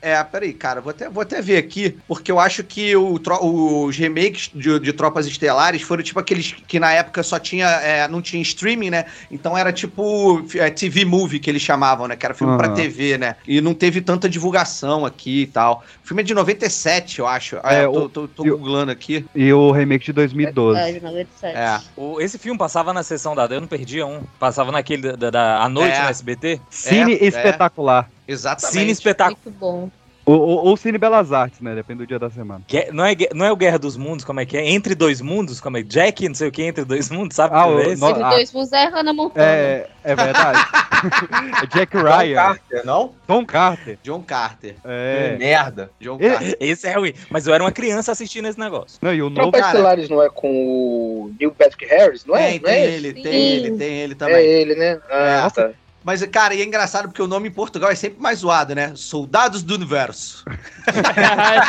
[0.00, 3.44] É, peraí, cara, vou até, vou até ver aqui, porque eu acho que o tro-
[3.44, 8.06] os remakes de, de Tropas Estelares foram tipo aqueles que na época só tinha, é,
[8.06, 9.06] não tinha streaming, né?
[9.28, 12.14] Então era tipo é, TV movie que eles chamavam, né?
[12.14, 12.76] Que era filme pra Aham.
[12.76, 13.34] TV, né?
[13.46, 15.82] E não teve tanta divulgação aqui e tal.
[16.04, 17.56] O filme é de 97, eu acho.
[17.64, 19.26] É, É, eu tô, o- tô, tô googlando aqui.
[19.34, 20.78] E o remake de 2012.
[20.78, 21.56] É, de 97.
[21.56, 21.80] É.
[21.96, 23.46] O- esse filme passava na sessão da.
[23.46, 24.22] Eu não perdia um.
[24.38, 26.02] Passava naquele da, da, da- à noite É.
[26.04, 26.60] no SBT.
[26.70, 27.24] Cine é.
[27.24, 28.08] espetacular.
[28.28, 28.72] Exatamente.
[28.78, 29.38] Cine espetáculo.
[29.44, 29.90] Muito bom.
[30.26, 31.74] Ou, ou, ou Cine Belas Artes, né?
[31.74, 32.60] Depende do dia da semana.
[32.68, 34.68] Gue- Não é, não é o Guerra dos Mundos, como é que é?
[34.72, 35.82] Entre dois mundos, como é?
[35.82, 37.54] Jack, não sei o que, entre dois mundos, sabe?
[37.56, 38.00] Ah, que o- é esse?
[38.02, 38.28] no- Entre ah.
[38.28, 39.46] dois mundos é Hannah Montana.
[39.46, 40.58] É, é verdade.
[41.62, 42.34] é Jack John Ryan.
[42.34, 43.14] Carter, não?
[43.26, 43.98] Tom Carter.
[44.02, 44.76] John Carter.
[44.84, 45.36] É.
[45.38, 45.90] Merda.
[45.98, 46.56] John Carter.
[46.60, 47.14] Esse é ruim.
[47.30, 48.98] Mas eu era uma criança assistindo esse negócio.
[49.00, 49.56] Não, e o novo.
[49.56, 52.50] Estelares não é com o Neil Patrick Harris, não é?
[52.50, 53.22] Tem, não é tem ele, Sim.
[53.22, 54.44] tem ele, tem ele É também.
[54.46, 55.00] ele, né?
[55.10, 55.50] Ah, É.
[55.50, 55.70] tá.
[56.08, 58.92] Mas, cara, e é engraçado porque o nome em Portugal é sempre mais zoado, né?
[58.94, 60.42] Soldados do Universo.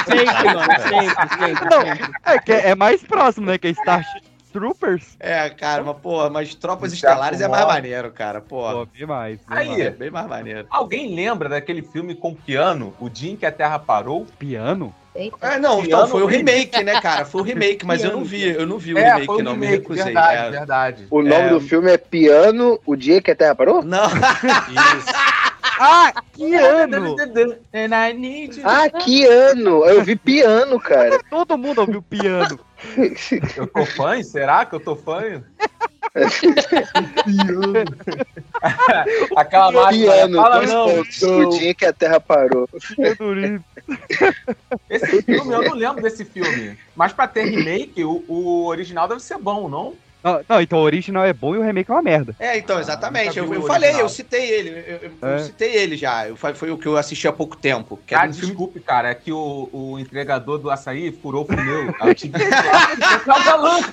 [0.08, 2.12] sempre, mano, sempre, sempre, Não, sempre.
[2.24, 3.58] é, que é mais próximo, né?
[3.58, 5.16] Que é Starship, Troopers?
[5.20, 8.74] É, cara, mas, porra, mas Tropas Estelares é mais maneiro, cara, porra.
[8.74, 9.40] Pô, bem mais.
[9.48, 9.68] bem Aí.
[9.70, 9.80] mais.
[9.82, 10.68] É bem mais maneiro.
[10.70, 14.26] Alguém lembra daquele filme com piano, O Dia em que a Terra Parou?
[14.38, 14.94] Piano?
[15.16, 17.26] É, não, Piano então foi o remake, né, cara?
[17.26, 19.44] Foi o remake, mas eu não vi, eu não vi o É, remake, foi o
[19.44, 20.04] não, me remake, recusei.
[20.06, 20.50] verdade, é.
[20.52, 21.08] verdade.
[21.10, 21.50] O nome É.
[21.50, 23.84] do filme é Piano, o dia que a Terra parou?
[23.84, 25.14] Não, Isso.
[25.82, 27.16] Ah, que ano!
[28.66, 29.86] Ah, que ano!
[29.86, 31.22] Eu vi piano, cara.
[31.30, 32.60] Todo mundo ouviu piano.
[33.56, 34.22] Eu tô fã?
[34.24, 35.44] Será que eu tô fã?
[39.36, 40.42] Aquela máquina.
[40.42, 41.04] Fala não.
[41.50, 42.68] dia que a Terra parou.
[44.90, 46.78] Esse filme, eu não lembro desse filme.
[46.96, 49.94] Mas pra ter remake, o, o original deve ser bom, não?
[50.24, 52.36] Não, não, então o original é bom e o remake é uma merda.
[52.40, 53.32] É, então, exatamente.
[53.32, 54.70] vi eu eu falei, eu citei ele.
[54.70, 55.40] Eu, eu- eu É.
[55.40, 56.28] citei ele já.
[56.28, 57.98] Eu, foi o que eu assisti há pouco tempo.
[58.06, 61.46] Que Cara, um filme desculpe, cara, é que o, o entregador do açaí furou o
[61.46, 61.94] pneu.
[62.02, 63.90] Eu tive que eu tava louco.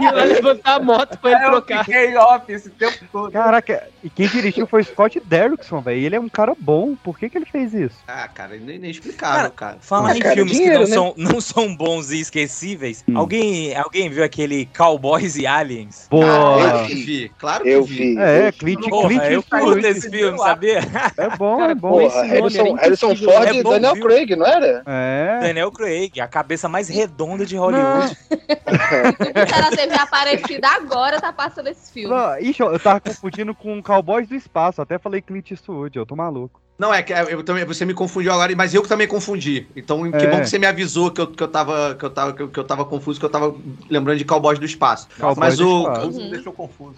[0.00, 1.84] E vai levantar a moto pra ele Eu trocar.
[1.84, 3.32] fiquei off esse tempo todo.
[3.32, 5.98] Caraca, e quem dirigiu foi o Scott Derrickson, velho.
[6.00, 6.94] Ele é um cara bom.
[6.96, 7.96] Por que, que ele fez isso?
[8.06, 9.78] Ah, cara, nem, nem explicável, cara.
[9.80, 10.96] Falar Ah, em cara, filmes dinheiro, que né?
[10.96, 13.18] não, são, não são bons e esquecíveis, Hum.
[13.18, 16.06] alguém, alguém viu aquele Cowboys e Aliens?
[16.10, 16.24] Boa.
[16.26, 17.94] Claro que vi, claro que Eu vi.
[18.14, 18.18] vi.
[18.18, 18.58] É, eu vi.
[18.58, 19.64] Clint, Porra, Clint eu Eastwood.
[19.64, 20.78] curto esse filme, sabia?
[21.16, 21.90] É bom, Cara, é bom.
[21.90, 23.16] Porra, Harrison, Harrison.
[23.16, 24.04] Ford É e Daniel viu?
[24.06, 24.82] Craig, não era?
[24.86, 25.38] É.
[25.40, 28.16] Daniel Craig, a cabeça mais redonda de Hollywood.
[28.66, 32.14] O cara teve aparecido agora, tá passando esse filme.
[32.14, 34.80] Não, ixi, eu tava confundindo com Cowboys do Espaço.
[34.82, 36.60] Até falei Clint Eastwood, eu tô maluco.
[36.78, 39.66] Não, é que eu também, você me confundiu agora, mas eu também confundi.
[39.74, 40.30] Então, que É.
[40.30, 42.48] bom que você me avisou que eu, que eu, tava, que eu, tava, que eu,
[42.48, 43.54] que eu tava confuso, que eu tava
[43.88, 45.08] lembrando de Cowboys do Espaço.
[45.18, 46.06] Cowboys mas do o Espaço.
[46.08, 46.24] Uhum.
[46.24, 46.96] me deixou confuso.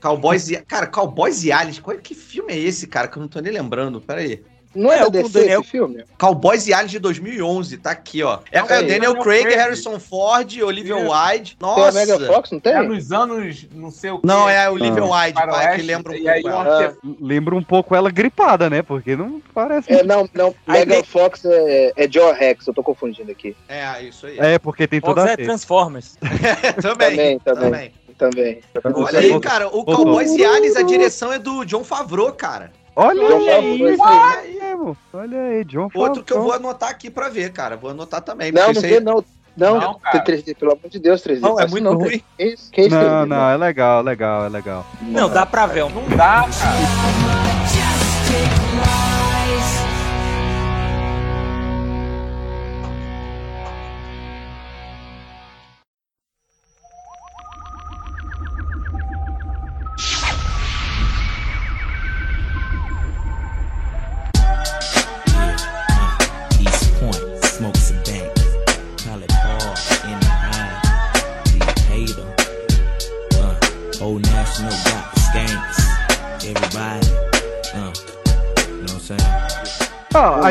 [0.00, 0.56] Cowboys e...
[0.62, 3.08] Cara, Cowboys e Aliens, qual, que filme é esse, cara?
[3.08, 4.00] Que eu não tô nem lembrando.
[4.00, 4.42] Pera aí.
[4.74, 6.04] Não é, É, da DC Daniel- esse filme?
[6.16, 8.38] Cowboys e Aliens de 2011, tá aqui, ó.
[8.52, 8.86] É, é o Aí.
[8.86, 9.56] Daniel Craig, Craig.
[9.56, 11.10] Harrison Ford, Olivia Isso.
[11.10, 11.56] Wilde.
[11.56, 11.92] Tem a Nossa!
[11.98, 12.72] Mega Fox, não tem?
[12.74, 14.26] É nos anos, não sei o que.
[14.26, 16.96] Não, é a Olivia Wilde, pai, que lembra um aí pouco um ela.
[17.04, 17.08] Ah.
[17.20, 18.82] Lembra um pouco ela gripada, né?
[18.82, 19.92] Porque não parece.
[19.92, 20.54] É, não, não.
[20.66, 23.56] Aí Mega tem- Fox é, é Joe Rex, eu tô confundindo aqui.
[23.68, 24.38] É, isso aí.
[24.38, 25.36] É, porque tem Fox toda a é.
[25.36, 26.16] Transformers.
[26.80, 27.70] também, Também, também.
[27.70, 27.92] também.
[28.18, 28.60] Também.
[29.02, 29.84] Olha aí, cara, o.
[29.84, 32.70] Cowboys e Aliens, a direção é do John Favreau, cara.
[33.02, 34.96] Olha John aí, Favreau.
[35.12, 36.70] Olha aí, John Outro que eu vou Favreau.
[36.70, 37.76] anotar aqui pra ver, cara.
[37.76, 38.52] Vou anotar também.
[38.52, 39.24] Não, não vê, aí- não.
[39.56, 40.24] Não, Não, cara.
[40.24, 41.40] 3D, pelo amor de Deus, 3D.
[41.40, 42.22] Não, é muito não, ruim.
[42.38, 43.26] Que Não, 3D?
[43.26, 44.86] não, é legal, legal, é legal.
[45.02, 45.84] Não, dá pra ver.
[45.90, 49.09] Não dá, cara.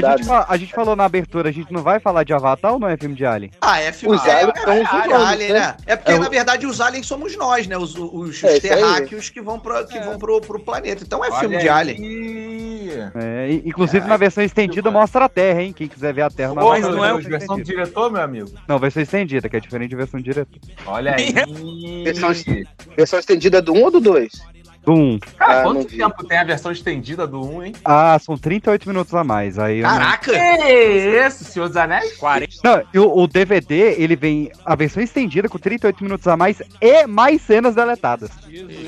[0.06, 2.80] A, gente a gente falou na abertura, a gente não vai falar de Avatar ou
[2.80, 3.52] não é filme de Alien?
[3.62, 5.60] Ah, é filme Os é, aliens é, são é, os é, humanos, alien, né?
[5.60, 5.78] né?
[5.86, 7.78] É porque, É na verdade, os aliens somos nós, né?
[7.78, 8.62] Os, os, os É, aí.
[8.62, 11.04] terráqueos que vão, pro, que vão pro, pro planeta.
[11.04, 13.10] Então é filme Olha de alien.
[13.16, 15.74] É, inclusive na versão estendida mostra a Terra, hein?
[15.74, 17.38] Quem quiser ver a Terra Pô, Mas versão não é a o estendida.
[17.40, 18.50] versão do diretor, meu amigo?
[18.68, 20.52] Não, versão estendida, que é diferente de versão direta.
[20.86, 22.04] Olha aí.
[22.04, 22.30] Versão,
[22.96, 24.32] versão estendida do 1 ou do 2?
[24.86, 25.20] Do 1.
[25.38, 25.98] Cara, Ah, não quanto vi.
[25.98, 27.74] tempo tem a versão estendida do 1, hein?
[27.84, 29.60] Ah, são 38 minutos a mais.
[29.60, 30.32] Aí não- Caraca!
[30.32, 32.16] Que isso, Senhor dos Anéis?
[32.18, 32.54] 40.
[32.64, 36.62] Não, e o, o DVD, ele vem a versão estendida com 38 minutos a mais
[36.82, 38.32] e mais cenas deletadas.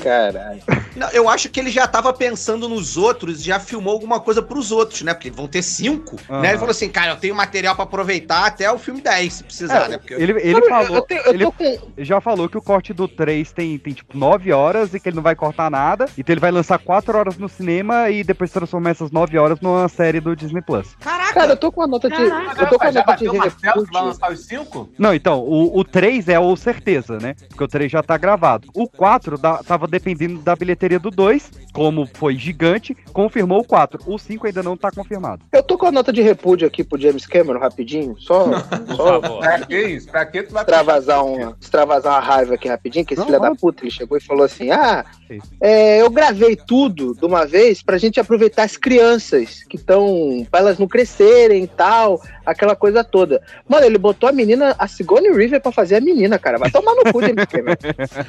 [0.01, 0.61] Caralho.
[0.95, 4.71] Não, eu acho que ele já tava pensando nos outros já filmou alguma coisa pros
[4.71, 5.13] outros, né?
[5.13, 6.41] Porque vão ter cinco, Aham.
[6.41, 6.49] né?
[6.49, 9.85] Ele falou assim, cara, eu tenho material pra aproveitar até o filme 10, se precisar,
[9.85, 9.97] É, né?
[9.97, 10.95] Porque Ele, ele Eu- falou.
[10.97, 11.77] eu, tenho- eu ele tô com.
[11.97, 15.15] já falou que o corte do 3 tem, tem tipo 9 horas e que ele
[15.15, 15.80] não vai cortar nada.
[16.17, 19.87] Então ele vai lançar 4 horas no cinema e depois transformar essas 9 horas numa
[19.87, 20.95] série do Disney Plus.
[20.99, 21.33] Caraca!
[21.33, 22.15] Cara, eu tô com a nota de.
[22.15, 24.89] Caraca, eu tô com a já nota de que vai lançar os 5?
[24.97, 27.35] Não, então, o, o 3 é o certeza, né?
[27.49, 28.67] Porque o 3 já tá gravado.
[28.75, 33.99] O 4 da- tava dependendo da bilheteria do 2, como foi gigante, confirmou o 4.
[34.05, 35.43] O 5 ainda não tá confirmado.
[35.51, 38.15] Eu tô com a nota de repúdio aqui pro James Cameron, rapidinho.
[38.19, 39.39] Só, Por só favor.
[39.39, 40.07] Pra que isso?
[40.11, 43.39] Pra que tu vai extravasar uma, extravasar uma raiva aqui rapidinho, que esse Não, filho
[43.39, 43.55] da não.
[43.55, 45.49] puta, ele chegou e falou assim, ah, Isso.
[45.71, 50.59] É, eu gravei tudo de uma vez pra gente aproveitar as crianças que estão, pra
[50.59, 53.41] elas não crescerem e tal, aquela coisa toda.
[53.67, 56.57] Mano, ele botou a menina, a Sigourney River pra fazer a menina, cara.
[56.57, 57.75] Vai tomar no cu, James Cameron.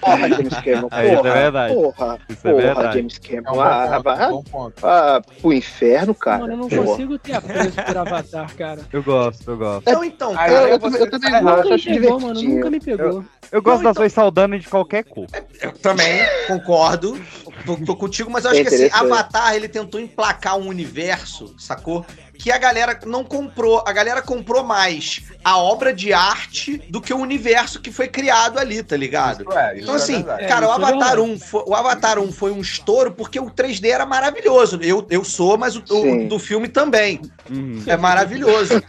[0.00, 1.74] Porra, James Cameron, É, isso é porra, verdade.
[1.74, 2.18] porra.
[2.28, 2.96] Isso Isso é Porra, verdade.
[2.98, 3.54] James Cameron.
[3.54, 4.86] É ah, é bom ponto.
[4.86, 6.38] ah, pro inferno, cara.
[6.40, 6.84] Mano, eu não Porra.
[6.84, 8.80] consigo ter apreço por Avatar, cara.
[8.92, 9.90] Eu gosto, eu gosto.
[9.90, 12.42] Não, então, cara, eu, eu, você também- eu também gosto, Nunca me acho pegou, mano.
[12.42, 13.24] Nunca me pegou.
[13.50, 15.26] Eu gosto Não, das então- Saldana de qualquer cor.
[15.60, 17.20] eu também concordo.
[17.64, 18.90] Tô, tô contigo, mas eu acho É que assim.
[18.92, 22.04] Avatar, ele tentou emplacar um universo, sacou?
[22.42, 23.84] Que a galera não comprou.
[23.86, 28.58] A galera comprou mais a obra de arte do que o universo que foi criado
[28.58, 29.42] ali, tá ligado?
[29.48, 30.48] Isso é, isso Então, é assim, verdade.
[30.48, 31.20] cara, É, o é Avatar, verdade.
[31.20, 34.78] 1 foi, o Avatar 1 foi um estouro porque o 3D era maravilhoso.
[34.82, 37.20] Eu, eu sou, mas o, o do filme também.
[37.48, 37.82] Uhum.
[37.86, 38.82] É maravilhoso.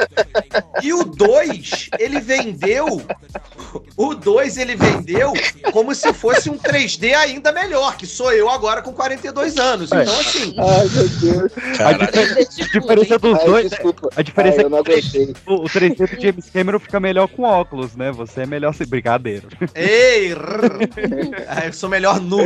[0.81, 3.01] E o 2, ele vendeu.
[3.97, 5.33] O 2 ele vendeu
[5.71, 9.91] como se fosse um 3D ainda melhor, que sou eu agora com 42 anos.
[9.91, 10.55] Então, assim.
[10.57, 11.51] Ai, meu Deus.
[11.57, 12.11] A, Caralho.
[12.11, 13.69] difer- a diferença Ai, dois.
[13.69, 14.09] desculpa.
[14.15, 15.33] A diferença Ai, é eu não que aguentei.
[15.47, 18.11] o, o 3D do James Cameron fica melhor com óculos, né?
[18.11, 19.47] Você é melhor sem brincadeira.
[19.75, 20.33] Ei!
[21.47, 22.39] Ah, eu sou melhor nu.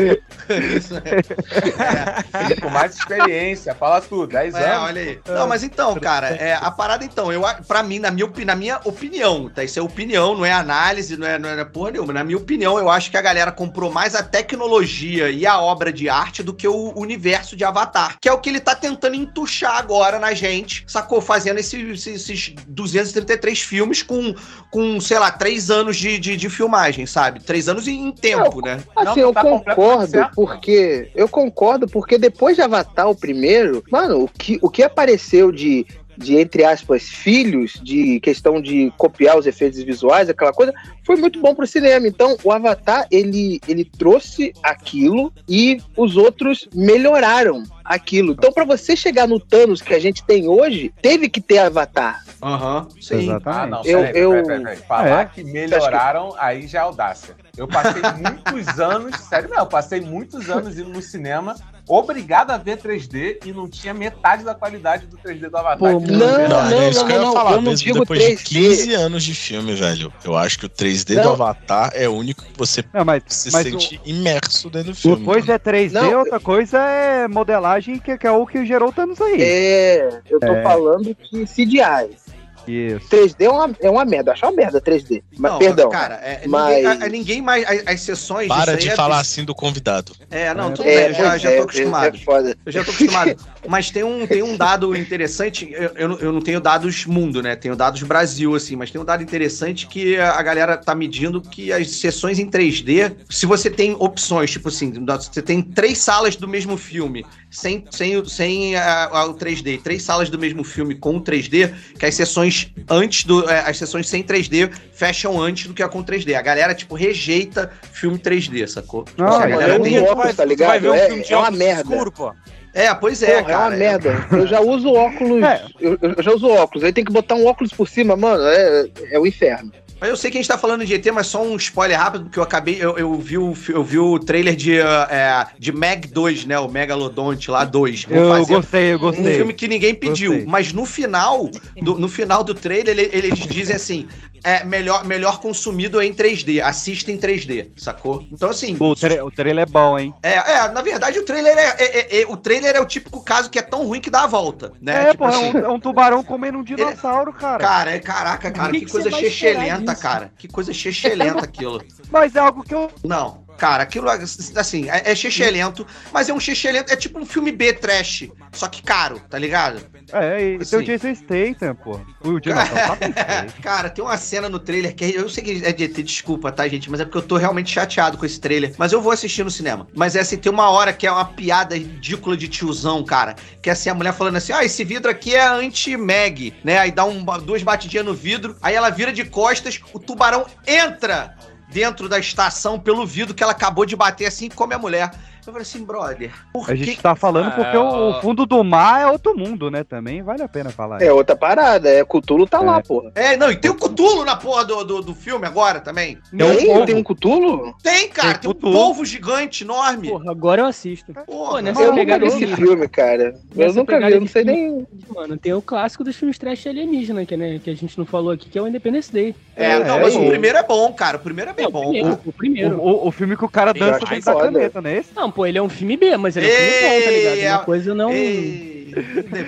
[0.76, 2.56] Isso é.
[2.62, 4.84] Com mais experiência, fala tudo, 10 É, anos.
[4.90, 5.20] olha aí.
[5.28, 8.80] Não, mas então, cara, é, a parada então, eu, pra mim, na minha, na minha
[8.84, 9.64] opinião, tá?
[9.64, 12.14] Isso é opinião, não é análise, não é, não é porra nenhuma.
[12.14, 15.92] Na minha opinião, eu acho que a galera comprou mais a tecnologia e a obra
[15.92, 19.16] de arte do que o universo de Avatar, que é o que ele tá tentando
[19.16, 21.22] entuchar agora na gente, sacou?
[21.22, 24.34] Fazendo esse- esse- esses 233 filmes com,
[24.70, 27.40] com sei lá, três anos de, de, de filmagem, sabe?
[27.42, 28.84] Três anos em, em tempo, né?
[28.96, 31.12] Assim, Não, eu tá completamente concordo, certo, porque.
[31.16, 35.86] Eu concordo, porque depois de Avatar, o primeiro, mano, o que, o que apareceu de.
[36.20, 40.74] De, entre aspas, filhos, de questão de copiar os efeitos visuais, aquela coisa,
[41.06, 42.08] foi muito bom pro cinema.
[42.08, 48.34] Então, o Avatar, ele, ele trouxe aquilo e os outros melhoraram aquilo.
[48.34, 52.24] Então, pra você chegar no Thanos que a gente tem hoje, teve que ter Avatar.
[52.44, 53.24] Aham, sim.
[53.24, 53.64] Exatamente.
[53.64, 54.78] Ah, não, Eu- peraí, eu- peraí, peraí, peraí.
[54.88, 55.26] Falar É.
[55.26, 57.36] que melhoraram, aí já é audácia.
[57.58, 61.56] Eu passei muitos anos, sério não, eu passei muitos anos indo no cinema,
[61.88, 65.78] obrigado a ver 3D e não tinha metade da qualidade do 3D do Avatar.
[65.78, 66.12] Pô, não, eu vi.
[66.12, 67.52] Não, não, é isso não, que eu ia não, falar.
[67.52, 68.44] eu não Mesmo digo depois de 3D.
[68.44, 70.14] 15 anos de filme, velho.
[70.24, 71.32] Eu acho que o 3D do Não.
[71.34, 74.96] Avatar é o único que você Não, mas, se mas sente imerso dentro do o,
[74.96, 75.18] filme.
[75.24, 78.90] uma coisa é 3D, Não, outra coisa é modelagem, que, que é o que gerou
[78.90, 79.42] o Thanos aí.
[79.42, 80.64] É, eu tô É.
[80.64, 82.27] falando que CGI.
[82.68, 83.08] Isso.
[83.10, 85.24] 3D é uma, é uma merda, acho uma merda 3D.
[85.38, 85.90] Mas, Não, perdão.
[85.90, 87.66] cara, é, mas- ninguém, ninguém mais.
[87.68, 88.48] As, as sessões.
[88.48, 90.12] Para de é falar assim do convidado.
[90.30, 92.16] É, não, tudo É, bem, eu já, pois já é, tô é- acostumado.
[92.16, 92.58] É foda.
[92.66, 93.36] Eu já tô acostumado.
[93.68, 95.70] Mas tem um, tem um dado interessante.
[95.72, 97.56] Eu, eu, não- eu não tenho dados mundo, né?
[97.56, 101.72] Tenho dados Brasil, assim, mas tem um dado interessante que a galera tá medindo que
[101.74, 106.48] as sessões em 3D, se você tem opções, tipo assim, você tem três salas do
[106.48, 110.96] mesmo filme, sem, sem, o- sem a- a- o 3D, três salas do mesmo filme
[110.96, 113.50] com o 3D, que as sessões antes do.
[113.50, 116.34] é, as sessões sem 3D fecham antes do que a com 3D.
[116.36, 119.04] A galera, tipo, rejeita filme 3D, sacou?
[119.04, 120.94] Tipo, Não, assim, a é galera eu tem- óculos, tá ligado?
[120.94, 121.82] É, é uma merda.
[121.94, 122.34] escuro, pô.
[122.78, 123.70] É, pois é, Porra, é cara.
[123.70, 124.28] uma merda.
[124.32, 125.42] Eu já uso óculos.
[125.48, 125.64] É.
[125.80, 126.84] Eu, eu já uso óculos.
[126.84, 128.44] Aí tem que botar um óculos por cima, mano.
[128.44, 129.72] É, é o inferno.
[130.00, 132.26] Mas eu sei que a gente tá falando de ET, mas só um spoiler rápido,
[132.26, 132.78] porque eu acabei.
[132.80, 136.60] Eu, eu, vi, o, eu vi o trailer de, uh, é, de Meg 2, né?
[136.60, 138.04] O Megalodonte lá 2.
[138.04, 139.36] Vão Eu fazer gostei, eu Um gostei.
[139.36, 140.32] filme que ninguém pediu.
[140.32, 140.48] Gostei.
[140.48, 141.50] Mas no final,
[141.82, 144.08] do, no final do trailer, ele- eles dizem assim:
[144.44, 146.62] é melhor, melhor consumido em 3D.
[146.62, 148.24] Assista em 3D, sacou?
[148.32, 148.78] Então, assim.
[148.80, 150.14] O, tra- o trailer é bom, hein?
[150.22, 153.20] É, é, na verdade, o trailer é, é- é- é- O trailer é o típico
[153.24, 155.06] caso que é tão ruim que dá a volta, né?
[155.08, 157.58] É, Tipo pô, é assim, um, é um tubarão comendo um dinossauro, cara.
[157.64, 160.32] Cara, é, caraca, cara, que que, que coisa chechelenta, cara.
[160.38, 161.84] Que coisa chechelenta aquilo.
[162.12, 162.92] Mas é algo que eu.
[163.04, 167.52] Não, cara, aquilo, assim, é, é chechelento, mas é um chechelento, é tipo um filme
[167.52, 169.82] B trash, só que caro, tá ligado?
[170.14, 170.76] É, e tem Assim.
[170.78, 172.00] o Jason Statham, pô.
[172.22, 173.62] O tá perfeito.
[173.62, 176.68] Cara, tem uma cena no trailer que é- eu sei que é de desculpa, tá,
[176.68, 176.90] gente?
[176.90, 178.74] Mas é porque eu tô realmente chateado com esse trailer.
[178.78, 179.88] Mas eu vou assistir no cinema.
[179.94, 183.36] Mas é assim, tem uma hora que é uma piada ridícula de tiozão, cara.
[183.62, 186.78] Que é assim, a mulher falando assim: ah, esse vidro aqui é anti-mag, né?
[186.80, 191.36] Aí dá um, duas batidinhas no vidro, aí ela vira de costas, o tubarão entra
[191.68, 195.12] dentro da estação pelo vidro que ela acabou de bater assim come a mulher.
[195.48, 198.62] Eu falei assim, brother, por A que gente tá falando porque Ah, o, fundo do
[198.66, 199.84] mar é outro mundo, né?
[199.84, 201.02] Também vale a pena falar.
[201.02, 201.88] É outra parada.
[201.90, 202.82] É Cutulo tá lá, É.
[202.82, 203.12] porra.
[203.16, 206.18] É, não, e tem o Cutulo na porra do, do, do filme agora também.
[206.36, 207.74] Tem um Tem, um Cutulo?
[207.82, 210.10] Tem, cara, Tem tem, um polvo gigante, enorme.
[210.10, 211.14] Porra, agora eu assisto.
[211.14, 213.24] Porra, Pô, nessa Eu nunca pegada vi esse filme, cara.
[213.56, 214.62] Eu Nessa nunca vi, eu não sei filme.
[214.62, 214.88] nem.
[215.16, 218.32] Mano, tem o clássico dos filmes trash alienígena, que, né, que a gente não falou
[218.32, 219.34] aqui, que é o Independence Day.
[219.56, 221.16] É, não, É, mas o primeiro é bom, cara.
[221.18, 222.18] O primeiro é bem Não, bom.
[222.26, 222.78] o primeiro.
[222.80, 225.16] O, o- o filme que o cara dança dentro da caneta, não é esse?
[225.16, 227.36] Não, pô, ele é um filme B, mas ele é um filme bom, tá ligado?
[227.38, 228.12] Ei, Uma coisa não.
[228.12, 228.94] Ei,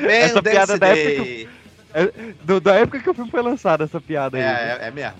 [0.07, 1.49] Essa piada da época Day.
[1.91, 2.07] É
[2.43, 4.43] do- da época que o filme foi lançado, essa piada aí.
[4.43, 5.13] É, é, é mesmo.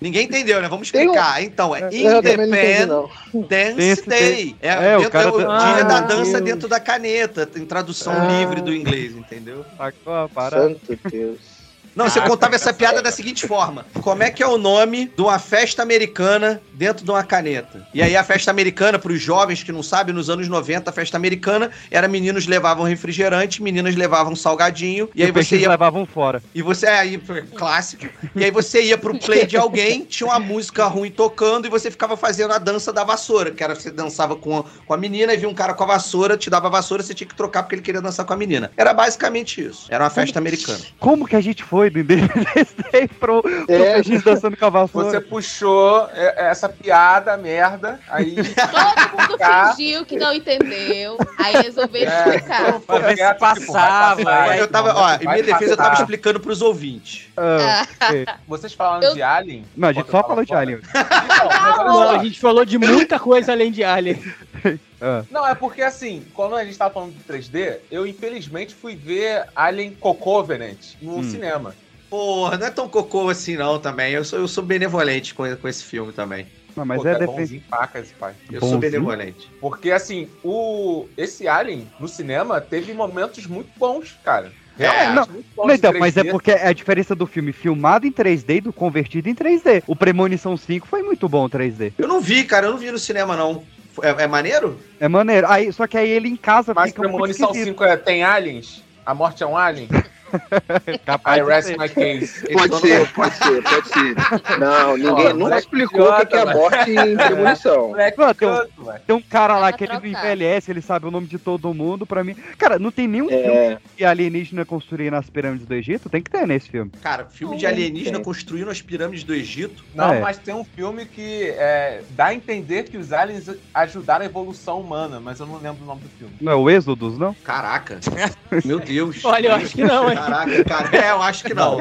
[0.00, 0.68] Ninguém entendeu, né?
[0.68, 1.42] Vamos Tem um- explicar.
[1.42, 1.88] Então, é.
[1.92, 3.16] Independence
[3.48, 4.54] Dance Day.
[4.62, 6.44] É, É, o cara é o tá- dia da Ah, dança Deus.
[6.44, 7.44] dentro da caneta.
[7.46, 8.26] Tem tradução Ah.
[8.38, 9.64] livre do inglês, entendeu?
[9.76, 10.68] Sacou a parada?
[10.68, 11.57] Santo Deus.
[11.98, 15.10] Não, você Ah, contava essa piada da seguinte forma: Como é que é o nome
[15.16, 17.84] de uma festa americana dentro de uma caneta?
[17.92, 20.92] E aí a festa americana, para os jovens que não sabem, nos anos 90, a
[20.92, 25.68] festa americana era meninos levavam refrigerante, meninas levavam salgadinho, e aí os peixes você ia
[25.68, 26.40] levavam fora.
[26.54, 27.18] e você é aí,
[27.56, 28.06] clássico.
[28.36, 31.90] E aí você ia pro play de alguém, tinha uma música ruim tocando e você
[31.90, 35.34] ficava fazendo a dança da vassoura, que era você dançava com a, com a menina
[35.34, 37.64] e via um cara com a vassoura, te dava a vassoura, você tinha que trocar
[37.64, 38.70] porque ele queria dançar com a menina.
[38.76, 39.86] Era basicamente isso.
[39.88, 40.78] Era uma festa americana.
[41.00, 44.02] Como que a gente foi do Independence Day pro, pro É.
[44.24, 45.10] dançando com a vassoura?
[45.10, 48.34] Você puxou é, essa piada, merda, aí.
[48.54, 51.16] Todo mundo fingiu que não entendeu.
[51.38, 52.80] Aí resolveram É, explicar.
[52.80, 56.40] Pra ver se tipo, passava, Eu tava, não, ó, em minha defesa eu tava explicando
[56.40, 57.26] pros ouvintes.
[57.36, 58.26] Ah, ok.
[58.46, 59.64] Vocês falando Eu- de Alien?
[59.76, 60.80] Não, a gente só falou de Alien.
[60.88, 62.16] Então, Não, só.
[62.16, 64.20] a gente falou de muita coisa além de Alien.
[65.00, 65.22] Ah.
[65.30, 69.46] Não, é porque assim, quando a gente tava falando de 3D, eu infelizmente fui ver
[69.54, 71.22] Alien Covenant no Hum.
[71.22, 71.72] cinema.
[72.10, 74.12] Porra, não é tão cocô assim não também.
[74.14, 76.46] Eu sou, eu sou benevolente com, com esse filme também.
[76.76, 77.38] Não, mas Pô, é tá defesa.
[77.40, 78.34] bonzinho paca esse pai.
[78.50, 78.80] Eu sou Bonzinho?
[78.92, 79.48] benevolente.
[79.60, 84.50] Porque assim, o esse Alien no cinema teve momentos muito bons, cara.
[84.76, 86.30] Realmente, não, muito bons Não, então, mas é 3D.
[86.30, 89.82] porque é a diferença do filme filmado em 3D e do convertido em 3D.
[89.86, 91.92] O Premonição 5 foi muito bom 3D.
[91.98, 93.64] Eu não vi, cara, eu não vi no cinema não.
[94.02, 94.78] É, é maneiro?
[94.98, 95.46] É maneiro.
[95.48, 97.68] Aí, só que aí ele em casa Mas fica muito Premonição esquisito.
[97.68, 98.82] 5 é, tem aliens?
[99.04, 99.88] A morte é um alien?
[101.04, 102.46] Capaz I de rest my case.
[102.52, 104.58] Pode ser, pode ser, pode ser.
[104.58, 107.88] Não, ninguém Ó, nunca explicou o que é idiota, morte em premonição.
[107.88, 108.58] Moleque Não, tem um-.
[109.06, 111.72] Tem um cara lá Vai que ele não envelhece, ele sabe o nome de todo
[111.74, 112.34] mundo, pra mim.
[112.56, 116.08] Cara, não tem nenhum filme É, que alienígena construir nas pirâmides do Egito?
[116.08, 116.90] Tem que ter nesse filme.
[117.02, 118.24] Cara, filme de alienígena tem.
[118.24, 119.84] construindo as pirâmides do Egito.
[119.94, 120.20] Não, É.
[120.20, 124.80] mas tem um filme que é, dá a entender que os aliens ajudaram a evolução
[124.80, 126.34] humana, mas eu não lembro o nome do filme.
[126.40, 127.34] Não é o Êxodos, não?
[127.44, 127.98] Caraca.
[128.64, 129.24] Meu Deus.
[129.24, 130.17] Olha, eu acho que não, hein?
[130.20, 130.96] Caraca, cara.
[131.06, 131.78] É, eu acho que não.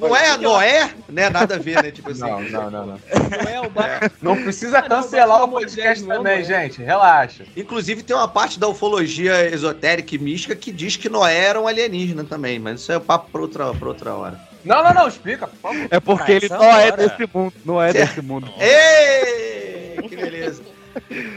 [0.00, 0.90] Não é Noé?
[1.08, 1.30] Né?
[1.30, 1.90] Nada a ver, né?
[1.90, 2.20] Tipo assim.
[2.20, 3.00] Não, não, não, não.
[3.44, 4.10] Não é o bar...
[4.20, 6.44] Não precisa Ah, não, cancelar o podcast não, também, não.
[6.44, 6.82] gente.
[6.82, 7.44] Relaxa.
[7.56, 11.66] Inclusive, tem uma parte da ufologia esotérica e mística que diz que Noé era um
[11.66, 14.40] alienígena também, mas isso é papo pra outra, pra outra hora.
[14.64, 15.86] Não, não, não, explica, por favor.
[15.90, 17.54] É porque Ah, ele não é desse mundo.
[17.64, 18.50] Não é desse mundo.
[18.58, 20.08] Ei!
[20.08, 20.62] Que beleza.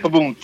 [0.10, 0.36] bum.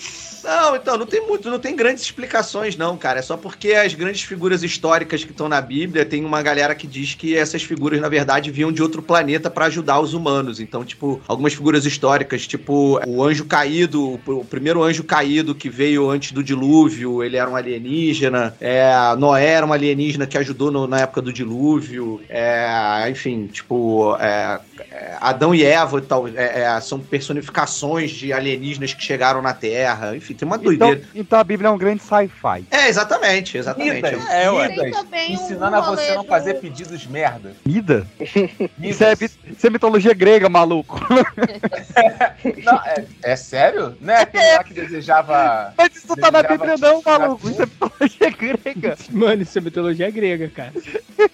[0.48, 3.18] Não, então, não tem muito, não tem grandes explicações, não, cara.
[3.18, 6.86] É só porque as grandes figuras históricas que estão na Bíblia, tem uma galera que
[6.86, 10.58] diz que essas figuras, na verdade, vinham de outro planeta pra ajudar os humanos.
[10.58, 15.68] Então, tipo, algumas figuras históricas, tipo o anjo caído, o o primeiro anjo caído que
[15.68, 18.56] veio antes do dilúvio, ele era um alienígena.
[18.58, 22.24] É, Noé era um alienígena que ajudou no- na época do dilúvio.
[22.28, 28.94] É, enfim, tipo, é, é, Adão e Eva tal, é, é, são personificações de alienígenas
[28.94, 30.16] que chegaram na Terra.
[30.16, 31.02] Enfim, tem uma Então, doideira.
[31.14, 32.64] então a Bíblia é um grande sci-fi.
[32.70, 33.94] É, exatamente, exatamente.
[33.96, 34.68] Vidas, É, ué.
[34.68, 37.52] Tem também um ensinando a você não fazer pedidos merda.
[37.66, 38.04] Vidas.
[38.80, 40.98] Isso é, isso é mitologia grega, maluco.
[42.64, 43.96] Não, é, é sério?
[44.00, 45.74] Não é aquele lá que desejava.
[45.76, 47.48] Mas isso tá na Bíblia não, maluco.
[47.48, 48.96] Isso é mitologia grega.
[49.10, 50.72] Mano, isso é mitologia grega, cara.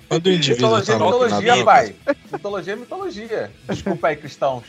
[0.08, 1.94] Quando o indivíduo Mitologia é tá mitologia, pai.
[2.32, 3.50] Mitologia é mitologia.
[3.68, 4.64] Desculpa aí, cristãos.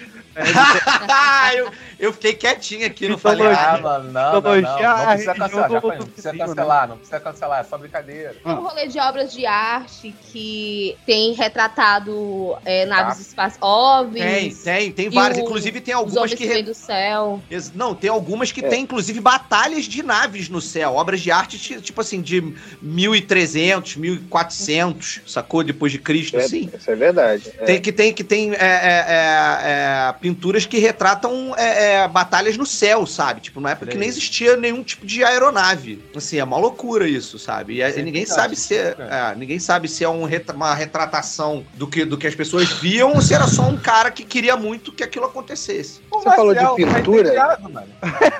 [1.56, 3.48] eu, eu fiquei quietinho aqui, não falei.
[3.48, 3.82] Ah, nada.
[3.82, 4.62] mano, não, não, não.
[4.62, 8.36] Não precisa cancelar, já não precisa cancelar, não precisa cancelar, é só brincadeira.
[8.46, 13.22] Um rolê de obras de arte que tem retratado é, naves Tá.
[13.22, 14.64] espaciais, OVNIs.
[14.64, 15.38] Tem, tem, tem várias.
[15.38, 16.46] o- Inclusive, tem algumas que.
[16.46, 17.42] re- vêm do céu.
[17.74, 18.68] Não, tem algumas que É.
[18.70, 20.96] tem, inclusive, batalhas de naves no céu.
[20.96, 22.42] Obras de arte, ti- tipo assim, de
[22.82, 25.64] 1300, 1400, sacou?
[25.64, 26.70] Depois de Cristo, assim.
[26.74, 27.52] Isso é verdade.
[27.60, 27.66] É.
[27.66, 32.58] Tem que tem, que tem é, é, é, é, pinturas que retratam é, é, batalhas
[32.58, 33.42] no céu, sabe?
[33.42, 36.04] Tipo, na época que nem existia nenhum tipo de aeronave.
[36.16, 37.76] Assim, é uma loucura isso, sabe?
[37.76, 40.74] E, é- ninguém verdade, sabe se é, sim, é, ninguém sabe se é um uma
[40.76, 44.24] retratação do que, do que as pessoas viam ou se era só um cara que
[44.24, 46.02] queria muito que aquilo acontecesse.
[46.12, 47.60] O Você falou de Marcel tá pintura?
[47.62, 47.88] mano.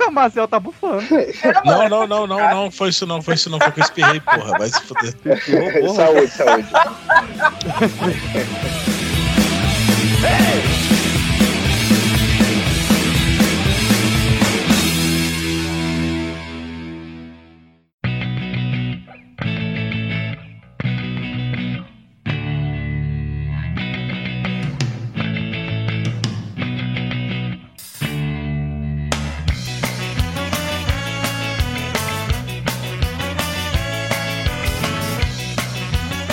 [0.08, 1.04] o Marcel tá bufando.
[1.64, 4.20] Não, não, não, não, não, foi isso não, foi isso não, foi que eu espirrei,
[4.20, 5.16] porra, vai se fuder.
[5.96, 6.68] saúde, saúde.
[10.22, 10.66] Já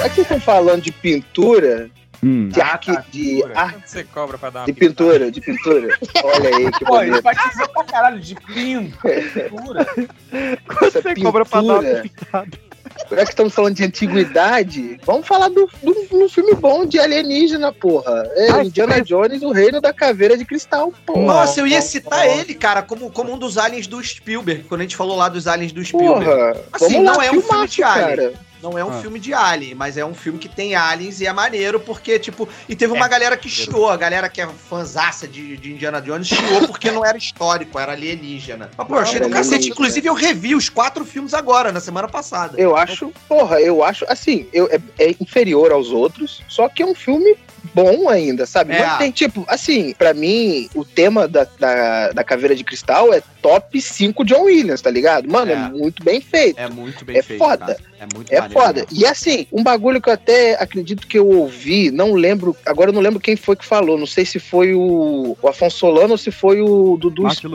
[0.08, 1.90] que vocês estão falando de pintura,
[2.24, 2.48] Hum.
[2.50, 5.98] de, arqui, de, ar- Quanto você cobra pra dar uma de pintura, de pintura.
[6.22, 7.22] Olha aí que Pô, ele bonito.
[7.24, 9.86] vai dizer pra caralho de pintura.
[10.82, 12.02] Essa Você cobra pra dar uma pintura.
[12.02, 12.48] pintada.
[13.10, 17.72] Já que estamos falando de antiguidade, vamos falar do, do, do filme bom de alienígena,
[17.72, 18.22] porra.
[18.36, 19.00] É Ah, Indiana.
[19.00, 21.22] Jones, o Reino da Caveira de Cristal, porra.
[21.22, 24.84] Nossa, eu ia citar ele, cara, como, como um dos aliens do Spielberg, quando a
[24.84, 26.24] gente falou lá dos aliens do Spielberg.
[26.24, 28.06] Porra, Assim, vamos lá, não é um filme de alien.
[28.16, 28.32] cara.
[28.62, 29.00] Não é um Ah.
[29.00, 32.48] filme de Alien, mas é um filme que tem aliens e é maneiro, porque, tipo,
[32.68, 36.28] e teve uma galera que chiou, a galera que é fanzaça de, de Indiana Jones
[36.28, 38.70] chiou porque não era histórico, era alienígena.
[38.76, 39.68] Mas, pô, eu achei Não, do cacete.
[39.70, 42.60] Inclusive, eu revi os quatro filmes agora, na semana passada.
[42.60, 46.86] Eu acho, porra, eu acho, assim, eu, é, é inferior aos outros, só que é
[46.86, 47.36] um filme
[47.74, 48.72] bom ainda, sabe?
[48.74, 48.80] É.
[48.86, 53.22] Mas tem, tipo, assim, pra mim, o tema da, da, da Caveira de Cristal é
[53.40, 55.30] top 5 John Williams, tá ligado?
[55.30, 55.68] Mano, é, É.
[55.68, 56.58] muito bem feito.
[56.58, 57.38] É muito bem É feito.
[57.38, 57.66] foda.
[57.66, 57.78] cara.
[58.00, 58.80] É muito É maneiro foda.
[58.80, 58.88] mesmo.
[59.00, 62.94] E assim, um bagulho que eu até acredito que eu ouvi, não lembro, agora eu
[62.94, 66.18] não lembro quem foi que falou, não sei se foi o, o Afonso Solano ou
[66.18, 67.46] se foi o Dudu Martin.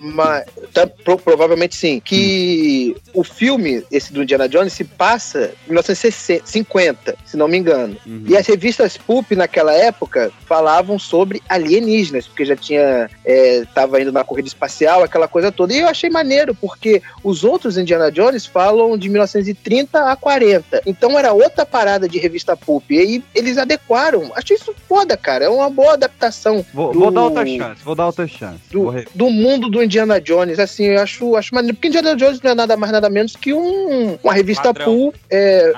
[0.00, 2.00] Mas tá, pro- provavelmente sim.
[2.02, 7.96] Que o filme, esse do Indiana Jones, se passa em 1950, se não me engano.
[8.06, 8.24] Uhum.
[8.26, 13.08] E as revistas Pulp naquela época falavam sobre alienígenas, porque já tinha.
[13.24, 15.72] É, tava indo na corrida espacial, aquela coisa toda.
[15.72, 20.82] E eu achei maneiro, porque os outros Indiana Jones falam de 1930 a 40.
[20.86, 22.90] Então era outra parada de revista Pulp.
[22.90, 24.30] E aí eles adequaram.
[24.34, 25.44] Achei isso foda, cara.
[25.44, 26.64] É uma boa adaptação.
[26.72, 28.60] Vou, do- vou dar outra chance, vou dar outra chance.
[28.70, 32.52] do, do mundo do Indiana Jones, assim, eu acho, acho maneiro, porque Indiana Jones não
[32.52, 34.84] é nada mais, nada menos que um, uma revista Ladrão.
[34.84, 35.14] pool.
[35.28, 35.72] É,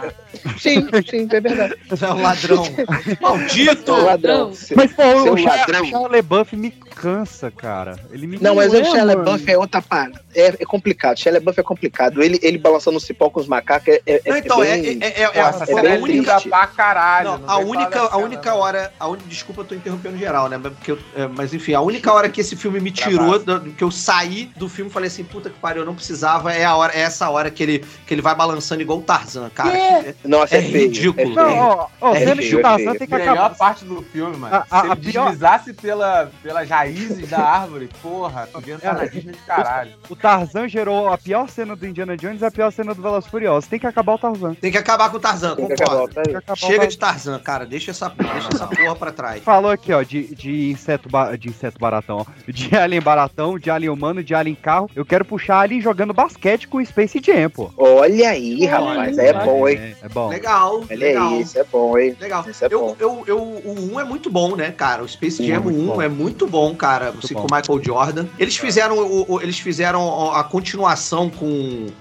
[0.59, 1.75] Sim, sim, é verdade.
[2.03, 2.65] É um ladrão.
[3.21, 3.91] Maldito!
[3.91, 4.53] É um ladrão.
[4.77, 5.03] Mas, pô,
[5.33, 5.85] o Shia, ladrão.
[5.87, 7.97] Shia LaBeouf me cansa, cara.
[8.11, 9.19] Ele me Não, mas é, o Shia mano.
[9.19, 10.21] LaBeouf é outra parada.
[10.35, 11.19] É, é complicado.
[11.19, 12.23] Shia LaBeouf é complicado.
[12.23, 15.07] Ele, ele balançando o cipó com os macacos é, é, Não, então, é, bem- é,
[15.23, 16.41] é, é, Nossa, é cena a é única.
[16.41, 17.31] pra caralho.
[17.31, 18.93] Não, não a única, a única hora.
[18.99, 19.17] A un...
[19.27, 20.59] Desculpa, eu tô interrompendo geral, né?
[20.63, 23.61] Mas, porque eu- é, mas enfim, a única hora que esse filme me tirou, do,
[23.73, 26.65] que eu saí do filme e falei assim, puta que pariu, eu não precisava, é,
[26.65, 29.71] a hora, é essa hora que ele, que ele vai balançando igual o Tarzan, cara.
[29.71, 30.89] Que- Nossa, é, é feio.
[30.89, 31.21] ridículo.
[31.21, 31.35] É feio.
[31.37, 32.99] Não, ó, ó, É é Tarzan feio.
[32.99, 33.57] tem que A melhor acabar.
[33.57, 34.55] parte do filme, mano.
[34.55, 38.95] A- a- Se ele a pior- deslizasse pela, pelas raízes da árvore, porra, tu estar
[38.95, 39.93] na Disney de caralho.
[40.11, 43.27] O Tarzan gerou a pior cena do Indiana Jones e a pior cena do Velozes
[43.29, 43.69] e Furiosos.
[43.69, 44.55] Tem que acabar o Tarzan.
[44.55, 46.15] Tem que acabar com o Tarzan, Tem concordo.
[46.15, 47.65] Tem Chega de Tarzan, cara.
[47.65, 49.43] Deixa essa, deixa essa porra pra trás.
[49.43, 52.25] Falou aqui, ó, de, de inseto ba- de inseto baratão, ó.
[52.51, 54.91] De alien baratão, de alien humano, de alien carro.
[54.95, 57.71] Eu quero puxar alien jogando basquete com Space Jam, pô.
[57.77, 59.17] Olha aí, rapaz.
[59.19, 59.79] É bom, hein?
[59.79, 60.29] É, é bom.
[60.29, 61.29] Legal, Olha legal.
[61.35, 62.17] aí, isso é bom, hein?
[62.21, 62.45] Legal.
[62.49, 62.97] Isso é eu, bom.
[62.99, 65.03] eu, eu, o 1 é muito bom, né, cara?
[65.03, 66.03] O Space Jam é muito 1 bom.
[66.03, 67.13] é muito bom, cara.
[67.23, 67.47] Assim, bom.
[67.47, 68.27] com o Michael Jordan.
[68.39, 71.47] Eles fizeram, o, o- eles fizeram a continuação com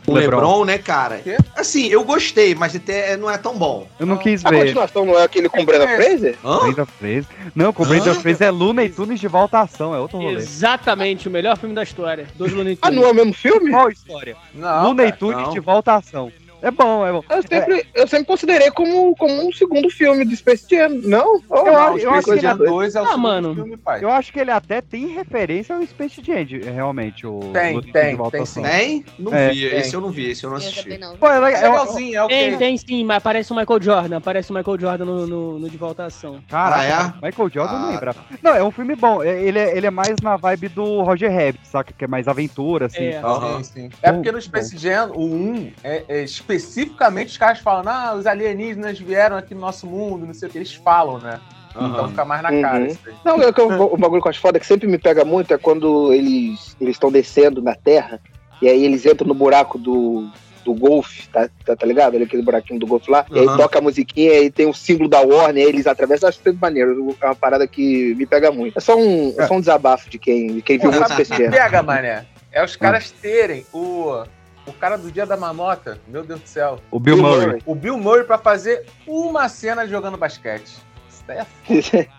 [0.08, 0.38] o LeBron.
[0.38, 1.20] LeBron, né, cara?
[1.24, 1.38] Quê?
[1.56, 3.88] Assim, eu gostei, mas até não é tão bom.
[4.00, 4.60] Eu não quis A ver.
[4.66, 6.38] continuação não é aquele com o Brenda Fraser?
[6.44, 6.60] Hã?
[6.60, 7.26] Brenda Fraser.
[7.56, 8.14] Não, com o Brenda?
[8.16, 10.36] Fraser é Luna e Tunes de volta à ação, é outro rolê.
[10.36, 12.28] Exatamente, o melhor filme da história.
[12.36, 13.02] Dois Looney Ah, Tunes.
[13.02, 13.70] não é o mesmo filme?
[13.72, 14.36] Qual história?
[14.54, 15.54] Não, Luna e cara, Tunes não.
[15.54, 16.32] de volta à ação.
[16.62, 17.24] É bom, é bom.
[17.30, 20.90] Eu sempre, eu sempre considerei como, como um segundo filme do Space Jam.
[21.04, 21.42] Não?
[21.50, 23.22] Oh, Eu não, acho- eu acho Space que Jam Jam 2 é o Ah, segundo
[23.24, 23.56] mano.
[23.56, 24.04] filme, pai.
[24.04, 27.26] Eu acho que ele até tem referência ao Space Jam, realmente.
[27.26, 28.62] O Tem, Tunes tem, tem sim.
[28.62, 29.06] Tem?
[29.18, 29.70] Não É, vi.
[29.70, 29.80] tem.
[29.80, 30.84] Esse eu não vi, esse eu não Eu assisti.
[30.84, 31.18] também não.
[31.18, 31.64] Pô, é É legal.
[31.64, 32.58] é- legalzinho, é o Tem, que...
[32.58, 34.18] tem sim, mas aparece o Michael Jordan.
[34.18, 36.40] Aparece o Michael Jordan no, no, no De Volta à Ação.
[36.48, 38.16] Caraca, Ah, Michael Jordan Ah, não lembra.
[38.44, 39.24] Não, é um filme bom.
[39.24, 41.92] É- Ele é, ele é mais na vibe do Roger Rabbit, saca?
[41.92, 43.06] Que é mais aventura, assim.
[43.06, 43.18] É.
[43.24, 43.64] Aham.
[43.64, 43.90] Sim, sim.
[44.04, 48.26] É porque no Space Jam, o 1, é, é, especificamente os caras falam, ah, os
[48.26, 51.40] alienígenas vieram aqui no nosso mundo, não sei o que, eles falam, né?
[51.70, 52.08] Então Aham.
[52.10, 52.62] fica mais na Uhum.
[52.62, 53.14] cara isso aí.
[53.24, 56.14] Não, é que o, bagulho com as fodas que sempre me pega muito é quando
[56.14, 58.20] eles eles estão descendo na Terra
[58.62, 60.28] e aí eles entram no buraco do,
[60.64, 62.16] do golfe, tá, tá, tá ligado?
[62.16, 63.26] Ali, Aquele buraquinho do golfe lá.
[63.32, 66.30] E aí toca a musiquinha e tem o símbolo da Warner, aí eles atravessam.
[66.30, 67.16] Acho sempre maneiro.
[67.22, 68.78] É uma parada que me pega muito.
[68.78, 71.50] É só um, é só um desabafo de quem, de quem viu muito que Jam.
[71.50, 72.26] pega, mané?
[72.52, 74.24] É os caras terem o,
[74.72, 77.46] o cara do Dia da Mamota, meu Deus do céu, O Bill, Bill Murray.
[77.48, 77.62] Murray.
[77.66, 80.78] o Bill Murray pra fazer uma cena jogando basquete.
[81.10, 81.40] Isso daí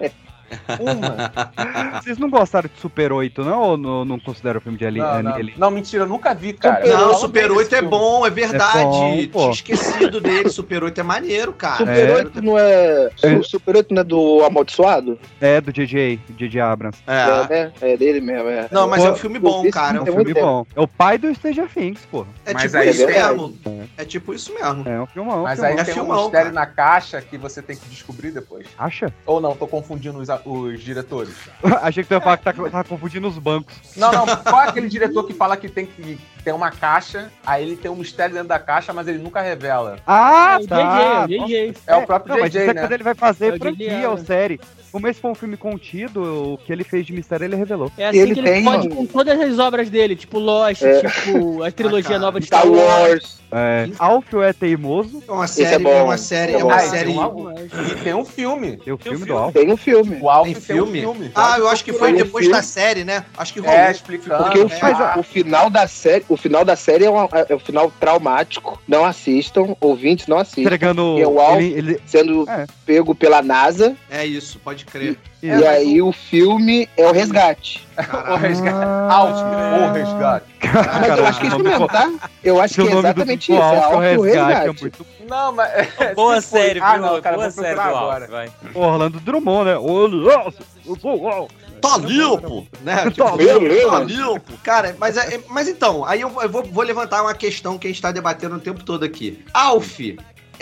[0.01, 0.11] é
[0.81, 2.01] uma.
[2.01, 3.61] Vocês não gostaram de Super 8, não?
[3.61, 5.05] Ou não, não consideram o filme de Alien?
[5.05, 6.77] Não, não, não, mentira, eu nunca vi, cara.
[6.77, 7.91] Super- Não, Fala Super bem 8 desse é filme.
[7.91, 8.79] bom, é verdade.
[8.79, 9.41] É bom, pô.
[9.41, 10.49] Tinha esquecido dele.
[10.49, 11.77] Super 8 é maneiro, cara.
[11.79, 12.15] Super É.
[12.17, 13.11] 8 não é.
[13.17, 15.19] Su- Super 8 não é do Amaldiçoado?
[15.41, 16.99] É, do DJ, DJ Abrams.
[17.07, 17.49] É, É.
[17.49, 17.73] né?
[17.81, 18.69] É dele mesmo, é.
[18.71, 19.97] Não, mas é um Pô, filme bom, cara.
[19.97, 20.67] É, É um um filme bom.
[20.77, 22.27] É o pai do Stranger Things, pô.
[22.45, 23.59] É Mas tipo aí isso é mesmo.
[23.97, 24.89] É tipo isso mesmo.
[24.89, 25.43] É um filmão.
[25.43, 25.75] Mas filmão.
[25.77, 26.67] aí É tem filmão, um mistério cara.
[26.67, 28.67] na caixa que você tem que descobrir depois.
[28.79, 29.13] Acha?
[29.27, 31.35] Ou não, tô confundindo os, os diretores.
[31.83, 33.75] Achei que tu ia falar que tá, tá confundindo os bancos.
[33.97, 37.63] Não, não, qual é aquele diretor que fala que tem que tem uma caixa, aí
[37.63, 39.99] ele tem um mistério dentro da caixa, mas ele nunca revela.
[40.05, 41.27] Ah, É o tá.
[41.27, 41.75] JJ, o JJ.
[41.87, 42.89] É o próprio Não, mas JJ, isso é né?
[42.95, 44.25] ele vai fazer É o franquia JJ, ou né?
[44.25, 44.61] série.
[44.91, 47.91] Como esse foi um filme contido, o que ele fez de mistério ele revelou.
[47.97, 50.83] É assim Ele que ele tem pode um- com todas as obras dele, tipo Lost,
[50.83, 51.01] É.
[51.09, 52.19] tipo a trilogia cara.
[52.19, 53.41] nova de Star Wars.
[53.53, 55.23] É, Alfio é teimoso.
[55.29, 55.91] É uma Esse é série, bom.
[55.91, 57.13] é uma série, É é uma Ah, série.
[57.13, 58.77] tem um- E tem um filme.
[58.79, 59.37] Tem o Tem um filme do.
[59.37, 59.61] Alfio.
[59.61, 60.19] Tem um filme.
[60.21, 60.99] O Alf Tem tem, filme?
[61.07, 61.33] um filme.
[61.35, 62.57] Ah, eu acho que foi Tem depois filme.
[62.57, 63.25] da série, né?
[63.37, 63.75] Acho que rolou.
[63.77, 64.43] É, explicando.
[64.45, 64.79] Porque o, né?
[64.83, 67.17] Ah, o final da série, o final da série é, um,
[67.49, 68.81] é um final traumático.
[68.89, 70.63] Não assistam, ouvintes não assistam.
[70.63, 71.17] Entregando.
[71.19, 72.67] E é o Alf ele, ele- sendo É.
[72.87, 73.95] pego pela NASA.
[74.11, 75.13] É isso, pode crer.
[75.13, 77.87] e mas aí o filme é o resgate.
[78.31, 78.77] o resgate.
[79.11, 80.47] Alf, o resgate.
[81.01, 82.13] Mas eu acho que é isso mesmo, tá?
[82.45, 83.63] Eu acho que é exatamente do isso.
[83.63, 84.69] É Alfio Alf o resgate.
[84.79, 85.07] É muito...
[85.29, 85.89] Não, mas.
[86.15, 88.27] Boa se foi- série, Ah, não, cara, Boa série agora.
[88.29, 88.51] vai.
[88.75, 89.77] Orlando Drummond, né?
[91.81, 93.11] Tá limpo, né?
[93.11, 93.91] Tá limpo.
[93.91, 94.53] Tá limpo.
[94.63, 97.77] Cara, mas, é- é- mas então, aí eu, vou- eu vou, vou levantar uma questão
[97.77, 99.43] que a gente tá debatendo o tempo todo aqui.
[99.53, 99.99] Alf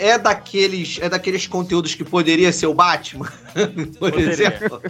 [0.01, 3.27] é daqueles, é daqueles conteúdos que poderia ser o Batman?
[3.99, 4.31] Por Poderia.
[4.33, 4.81] exemplo.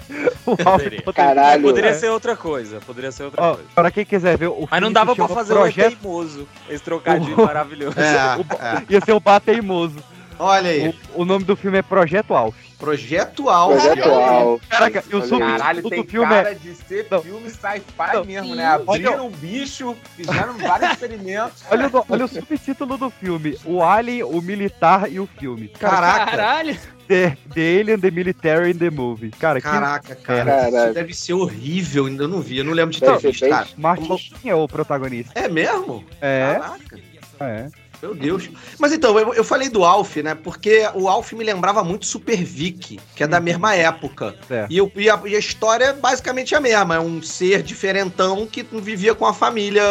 [0.45, 1.01] O Poderia.
[1.13, 1.61] Caralho.
[1.63, 1.93] Poderia é.
[1.93, 3.69] ser outra coisa, poderia ser outra Ó, coisa.
[3.75, 5.93] para quem quiser ver o Mas não dava pra fazer Projeto...
[5.93, 6.47] o teimoso.
[6.69, 7.99] Esse trocadilho O- maravilhoso.
[7.99, 8.37] É,
[8.79, 8.83] é.
[8.89, 9.97] Ia ser o Bateimoso.
[10.39, 10.95] Olha aí.
[11.13, 12.55] O, o nome do filme é Projeto Alf.
[12.81, 14.01] Aí.
[14.01, 14.67] Alf.
[14.67, 15.51] Caraca, e sub- aí.
[15.51, 16.53] Caralho, tem filme cara é...
[16.55, 17.21] de ser Não.
[17.21, 18.65] filme sci-fi mesmo, né?
[18.65, 21.63] Abriram um bicho, fizeram vários experimentos.
[21.69, 25.67] Olha, o, olha o subtítulo do filme: O Alien, o Militar e o filme.
[25.67, 26.31] Caraca.
[26.31, 26.77] Caralho.
[27.07, 29.31] The, the Alien, the Military and the Movie.
[29.31, 30.45] Cara, que Caraca, cara.
[30.45, 30.85] Caralho.
[30.85, 32.07] Isso deve ser horrível.
[32.07, 33.67] Eu não vi, eu não lembro de ter visto, cara.
[33.77, 35.31] Martin é o protagonista.
[35.37, 36.05] É mesmo?
[36.21, 36.99] É, Caraca.
[37.41, 37.80] é.
[38.01, 38.49] Meu Deus.
[38.79, 40.33] Mas então, eu, eu falei do Alf, né?
[40.35, 44.35] Porque o Alf me lembrava muito Super Vic, que é da mesma época.
[44.47, 44.71] Certo.
[44.71, 46.95] E, eu- e a, e a história é basicamente a mesma.
[46.95, 49.83] É um ser diferentão que vivia com a família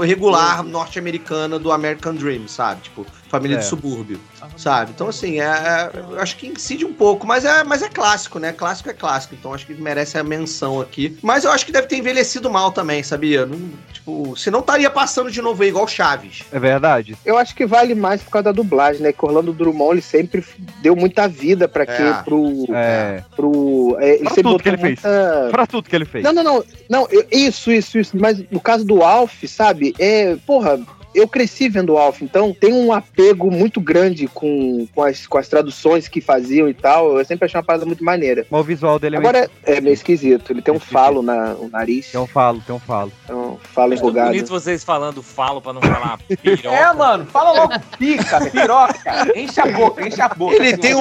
[0.00, 2.82] regular norte-americana do American Dream, sabe?
[2.82, 3.66] Tipo, família de É.
[3.66, 4.20] subúrbio,
[4.56, 4.90] sabe?
[4.94, 8.38] Então, assim, é, é- eu acho que incide um pouco, mas é, mas é clássico,
[8.40, 8.52] né?
[8.52, 11.16] Clássico é clássico, então acho que merece a menção aqui.
[11.22, 13.46] Mas eu acho que deve ter envelhecido mal também, sabia?
[13.46, 13.58] Não,
[13.92, 16.42] tipo, senão estaria passando de novo aí, igual Chaves.
[16.50, 17.16] É verdade.
[17.24, 19.12] Eu acho que vale mais por causa da dublagem, né?
[19.12, 20.44] Que Orlando Drummond ele sempre
[20.82, 21.92] deu muita vida pra quê?
[22.02, 22.12] É.
[22.24, 22.66] Pro.
[22.74, 23.22] É.
[23.36, 25.02] pro é, Pra tudo que ele botou fez.
[25.02, 26.24] muita- Pra tudo que ele fez.
[26.24, 26.64] Não, não, não.
[26.88, 28.16] Não, eu- isso, isso, isso.
[28.18, 29.94] Mas no caso do Alf, sabe?
[29.98, 30.36] É.
[30.44, 30.80] Porra.
[31.14, 35.38] Eu cresci vendo o Alf, então tem um apego muito grande com, com, as, com
[35.38, 37.18] as traduções que faziam e tal.
[37.18, 38.46] Eu sempre achei uma parada muito maneira.
[38.50, 39.28] Mas o visual dele é meio...
[39.28, 40.52] Agora é meio esquisito.
[40.52, 40.92] Ele tem um Esquisito.
[40.94, 42.10] falo na, no nariz.
[42.12, 43.12] Tem um falo, tem um falo.
[43.28, 44.28] É um falo tão enrugado.
[44.30, 46.68] bonito vocês falando falo pra não falar piroca.
[46.76, 49.32] É, mano, fala logo pica, piroca.
[49.36, 50.54] Enche a boca, enche a boca.
[50.56, 50.94] Ele tem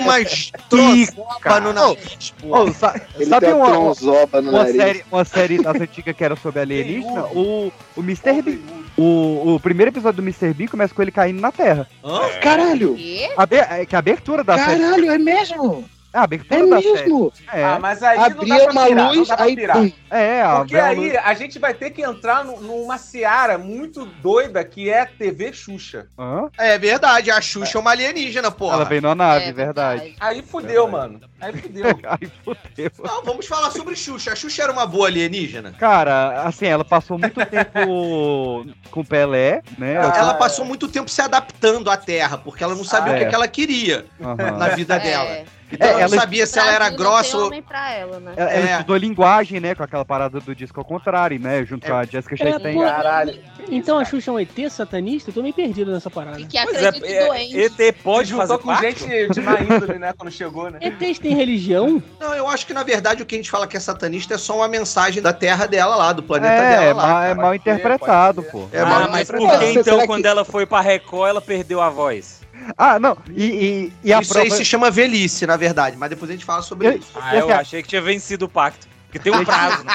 [0.69, 1.11] Pica.
[1.43, 2.57] troças no nariz, pô.
[2.59, 4.75] Ô, sa- Ele sabe tem uma, uma, um uma nariz.
[4.75, 7.25] série, uma série das antigas que era sobre alienígena?
[7.27, 8.41] O, o Mr.
[8.41, 8.78] Bean.
[8.97, 10.53] O, o primeiro episódio do Mr.
[10.53, 11.87] Bean começa com ele caindo na Terra.
[12.03, 12.19] Hã?
[12.41, 12.95] Caralho!
[12.95, 13.29] Quê?
[13.37, 14.81] A, é que a abertura da série.
[14.81, 15.89] Caralho, é mesmo!
[16.11, 16.93] É a abertura É da série.
[16.93, 17.33] mesmo!
[17.53, 19.55] É, Ah, mas aí Abria não dá pra uma pirar, não luz, dá pra aí.
[19.55, 19.77] pirar.
[19.77, 19.91] pum.
[20.09, 24.63] é, Porque aí luz- a gente vai ter que entrar nu- numa seara muito doida
[24.65, 26.07] que é TV Xuxa.
[26.17, 26.49] Hã?
[26.57, 28.75] É verdade, a Xuxa é uma alienígena, porra.
[28.77, 30.15] Ela veio na nave, É verdade.
[30.19, 31.21] Aí fudeu, mano.
[31.39, 31.85] Aí fudeu.
[32.03, 32.91] Aí fudeu.
[33.03, 34.33] Não, vamos falar sobre Xuxa.
[34.33, 35.73] A Xuxa era uma boa alienígena?
[35.77, 39.97] Cara, assim, ela passou muito tempo com Pelé, né?
[39.99, 43.19] Ah, Ela passou muito tempo se adaptando à Terra, porque ela não sabia Ah, o
[43.19, 43.29] que, é.
[43.29, 44.57] que ela queria Aham.
[44.57, 44.99] na vida É.
[44.99, 45.29] dela.
[45.39, 47.47] Então É, ela não sabia se ela era grossa tem ou...
[47.47, 48.33] homem pra ela, né?
[48.37, 48.71] Ela, ela É.
[48.73, 49.75] estudou linguagem, né?
[49.75, 51.65] Com aquela parada do disco ao contrário, né?
[51.65, 52.73] Junto com a Jessica É, Chastain.
[52.75, 53.39] pô, Caralho.
[53.69, 55.29] Então a Xuxa é um ET satanista?
[55.29, 56.39] Eu tô meio perdido nessa parada.
[56.39, 57.57] E que Pois acredita é, doente.
[57.61, 58.99] é, ET pode Juntou fazer com parte?
[59.07, 60.13] gente de má índole, né?
[60.17, 60.79] Quando chegou, né?
[60.81, 62.01] ETs têm religião?
[62.19, 64.37] Não, eu acho que na verdade o que a gente fala que é satanista é
[64.37, 67.25] só uma mensagem da Terra dela lá, do planeta É, dela lá.
[67.27, 68.67] é mal interpretado, pô.
[68.71, 71.89] É ah, mal mas por que então, quando ela foi pra Record, ela perdeu a
[71.89, 72.38] voz?
[72.77, 73.17] Ah, não.
[73.29, 74.45] E, e, e a Isso prova...
[74.45, 77.11] aí se chama velhice, na verdade, mas depois a gente fala sobre Eu- isso.
[77.15, 78.87] Ah, eu achei que tinha vencido o pacto.
[79.11, 79.91] Porque tem um prazo, né?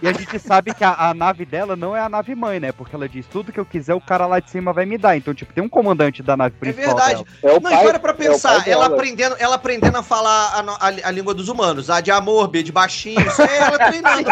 [0.00, 2.72] E a gente sabe que a, a nave dela não é a nave mãe, né?
[2.72, 5.16] Porque ela diz tudo que eu quiser, o cara lá de cima vai me dar.
[5.18, 7.24] Então, tipo, tem um comandante da nave É principal verdade.
[7.24, 7.26] dela.
[7.42, 10.02] É o Não, pai, e para pra é pensar, pai ela aprendendo, ela aprendendo a
[10.02, 10.46] falar
[10.80, 13.78] a, a- a língua dos humanos, A de amor, B de baixinho, isso é ela
[13.78, 14.24] treinando.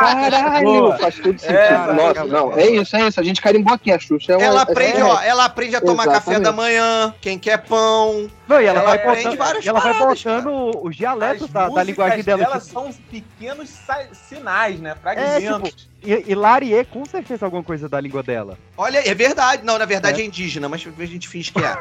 [0.00, 1.56] Caralho, faz todo sentido.
[1.58, 3.20] É, Nossa, não, é isso, é isso.
[3.20, 4.32] A gente carimbou aqui a Xuxa.
[4.32, 6.42] É uma- Ela aprende, é- ó, ela aprende a tomar café Exatamente.
[6.44, 8.28] da manhã, quem quer pão.
[8.48, 11.42] Não, e ela É, vai aprende botando, várias e ela vai paradas, botando os dialetos
[11.44, 12.38] As da, da linguagem dela.
[12.44, 14.90] dela tipo, são pequenos sa- sinais, né?
[14.90, 15.70] é, Fragmentos.
[15.70, 18.58] tipo, e, e Larie com certeza alguma coisa da língua dela.
[18.76, 19.64] Olha, é verdade.
[19.64, 21.76] Não, na verdade é, indígena, mas a gente finge que é.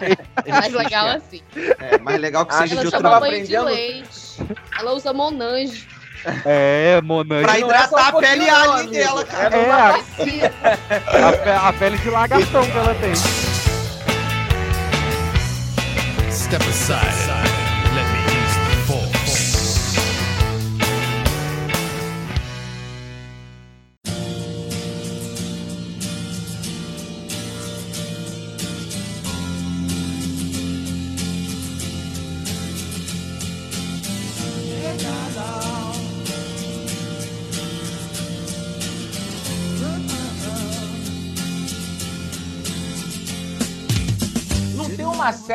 [0.46, 1.42] É mais legal assim.
[1.78, 4.56] É mais legal que Ah, seja Ela de outra chama tava banho de aprendendo- leite.
[4.78, 5.86] Ela usa monange.
[6.44, 7.44] É, Monange.
[7.44, 8.90] Pra é hidratar um a pele alien amigo.
[8.92, 9.56] dela, cara.
[9.56, 9.94] É, a,
[11.64, 13.14] a, a pele de lagartão que ela tem.
[16.30, 17.39] Step aside.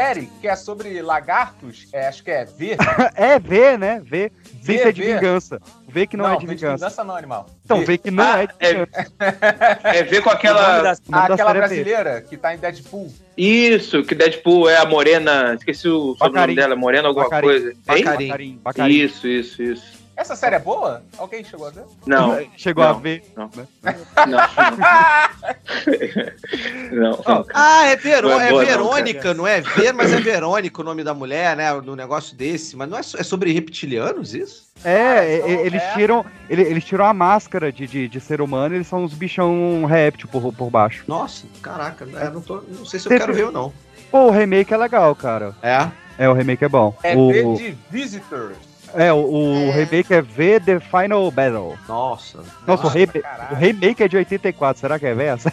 [0.06, 1.88] Série que é sobre lagartos?
[1.92, 2.78] É, acho que é V.
[3.16, 4.02] É V, né?
[4.06, 4.32] V.
[4.62, 5.14] Sem V, ser de V.
[5.16, 5.60] vingança.
[5.88, 6.76] V que não, é de V vingança.
[6.76, 7.46] vingança não, animal.
[7.64, 7.86] Então, V.
[7.86, 9.14] V que não é de é- vingança.
[9.84, 10.82] É ver com O nome aquela.
[10.82, 10.92] da-
[11.24, 11.60] aquela é V.
[11.60, 13.12] brasileira que tá em Deadpool.
[13.38, 15.56] Isso, que Deadpool é a Morena.
[15.56, 17.48] Esqueci o sobrenome dela, Morena alguma Bacarin.
[17.48, 17.74] coisa.
[17.86, 18.94] Bacarim, Bacarim.
[18.94, 19.95] Isso, isso, isso.
[20.18, 21.04] Essa série é boa?
[21.18, 21.84] Alguém chegou a ver?
[22.06, 22.40] Não.
[22.56, 23.24] Chegou não, a ver.
[23.36, 23.50] Não.
[23.56, 23.68] né?
[24.28, 24.38] Não.
[27.26, 27.46] não.
[27.54, 27.96] Ah, é.
[28.22, 31.14] Não é é boa, não, Verônica, não, é Ver, mas é Verônica o nome da
[31.14, 31.72] mulher, né?
[31.82, 32.76] No negócio desse.
[32.78, 34.66] Mas não é, so- é sobre reptilianos isso?
[34.84, 35.94] É, então, e- eles é.
[35.94, 36.26] tiram.
[36.50, 39.86] ele- Eles tiram a máscara de, de, de ser humano e eles são uns bichão
[39.86, 41.04] réptil por, por baixo.
[41.08, 43.48] Nossa, caraca, é, não, tô, não sei se eu Você quero viu?
[43.48, 43.74] ver ou não.
[44.12, 45.54] Pô, o remake é legal, cara.
[45.62, 45.88] É?
[46.18, 46.96] É, o remake é bom.
[47.04, 48.56] É o, de Visitors.
[48.96, 51.76] É, o, o remake é V The Final Battle.
[51.88, 52.40] Nossa.
[52.66, 53.52] Nossa, o, re- caralho.
[53.52, 55.52] o remake é de 84, será que é essa?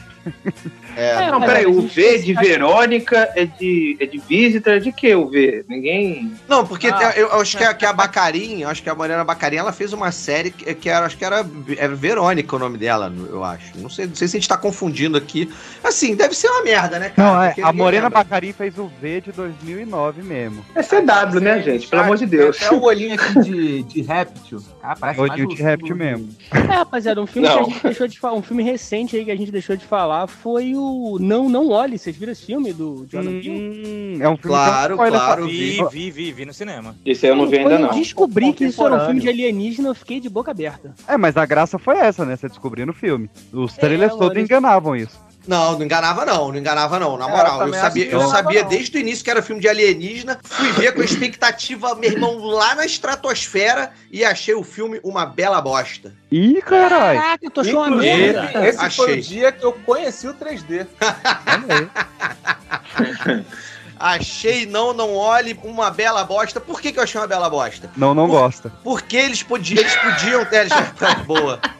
[0.97, 4.93] É, Não, mas peraí, o V de Verônica é de, é de Visitor, é de
[4.93, 5.65] que o V?
[5.69, 6.33] Ninguém.
[6.47, 7.13] Não, porque Ah.
[7.17, 9.73] eu, eu acho que a, que a Bacarin, eu acho que a Mariana Bacarin, ela
[9.73, 11.45] fez uma série que, que era, acho que era,
[11.79, 13.73] era Verônica o nome dela, eu acho.
[13.79, 15.51] Não sei, não sei se a gente tá confundindo aqui.
[15.83, 17.29] Assim, deve ser uma merda, né, cara?
[17.33, 18.19] Não, é, a ninguém Morena lembra.
[18.23, 20.65] Bacarin fez o V de 2009 mesmo.
[20.75, 21.89] É CW, né, gente?
[21.89, 22.61] Pelo amor de Deus.
[22.61, 24.61] É o olhinho aqui de, de réptil.
[24.83, 26.29] Ah, parece mais de réptil símbolo mesmo.
[26.53, 27.55] É, rapaziada, um filme Não.
[27.57, 29.85] que a gente deixou de falar, um filme recente aí que a gente deixou de
[29.85, 31.99] falar foi o Não Não Olhe.
[31.99, 33.83] Vocês viram esse filme do Jordan Peele?
[33.87, 35.47] Hum, é um filme Claro, que é claro.
[35.47, 36.95] Vi, vi, vi, vi no cinema.
[37.05, 37.95] Esse aí eu não vi ainda, Quando eu não.
[37.99, 40.95] descobri que isso era um filme de alienígena, eu fiquei de boca aberta.
[41.07, 42.37] É, mas a graça foi essa, né?
[42.37, 43.31] Você descobriu no filme.
[43.53, 45.19] Os trailers mano, todos isso- enganavam isso.
[45.47, 47.61] Não, não enganava não, não enganava não, na É, moral.
[47.63, 48.69] eu eu sabia, eu sabia não.
[48.69, 52.39] desde o início que era filme de alienígena, fui ver com a expectativa, meu irmão,
[52.39, 56.13] lá na estratosfera e achei o filme uma bela bosta.
[56.31, 57.21] Ih, caralho.
[57.21, 58.69] Caraca, tu achou uma Inclusive, merda.
[58.69, 59.19] esse foi Achei.
[59.19, 60.87] o dia que eu conheci o 3D.
[63.99, 66.61] Achei, não, não olhe, uma bela bosta.
[66.61, 67.89] Por que, que eu achei uma bela bosta?
[67.97, 68.73] Não, não Por- gosta.
[68.83, 70.63] Porque eles podiam, eles podiam ter.
[70.63, 71.61] Eles, tá, boa.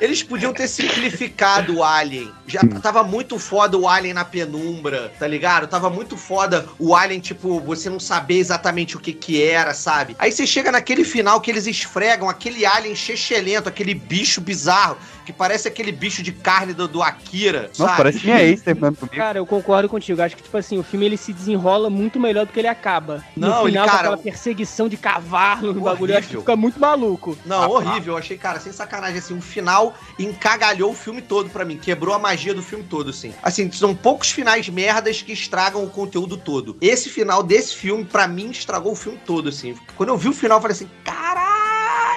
[0.00, 2.30] Eles podiam ter simplificado o Alien.
[2.46, 5.66] Já tava muito foda o Alien na penumbra, tá ligado?
[5.66, 10.14] Tava muito foda o Alien, tipo, você não saber exatamente o que que era, sabe?
[10.18, 15.32] Aí você chega naquele final que eles esfregam aquele Alien chechelento, aquele bicho bizarro, que
[15.32, 17.96] parece aquele bicho de carne do, do Akira, Nossa, sabe?
[17.96, 19.16] parece minha ex terminando comigo.
[19.16, 20.22] Cara, eu concordo contigo.
[20.22, 23.24] Acho que, tipo assim, o filme ele se desenrola muito melhor do que ele acaba.
[23.36, 26.36] Não, no ele, final, cara, com aquela perseguição de cavalo no bagulho, eu acho que
[26.36, 27.36] fica muito maluco.
[27.44, 28.14] Não, horrível.
[28.14, 31.76] Eu achei, cara, sem sacanagem, assim, o final encagalhou o filme todo pra mim.
[31.76, 33.34] Quebrou a magia do filme todo, assim.
[33.42, 36.76] Assim, são poucos finais merdas que estragam o conteúdo todo.
[36.80, 39.74] Esse final desse filme, pra mim, estragou o filme todo, assim.
[39.96, 41.65] Quando eu vi o final, eu falei assim, caralho,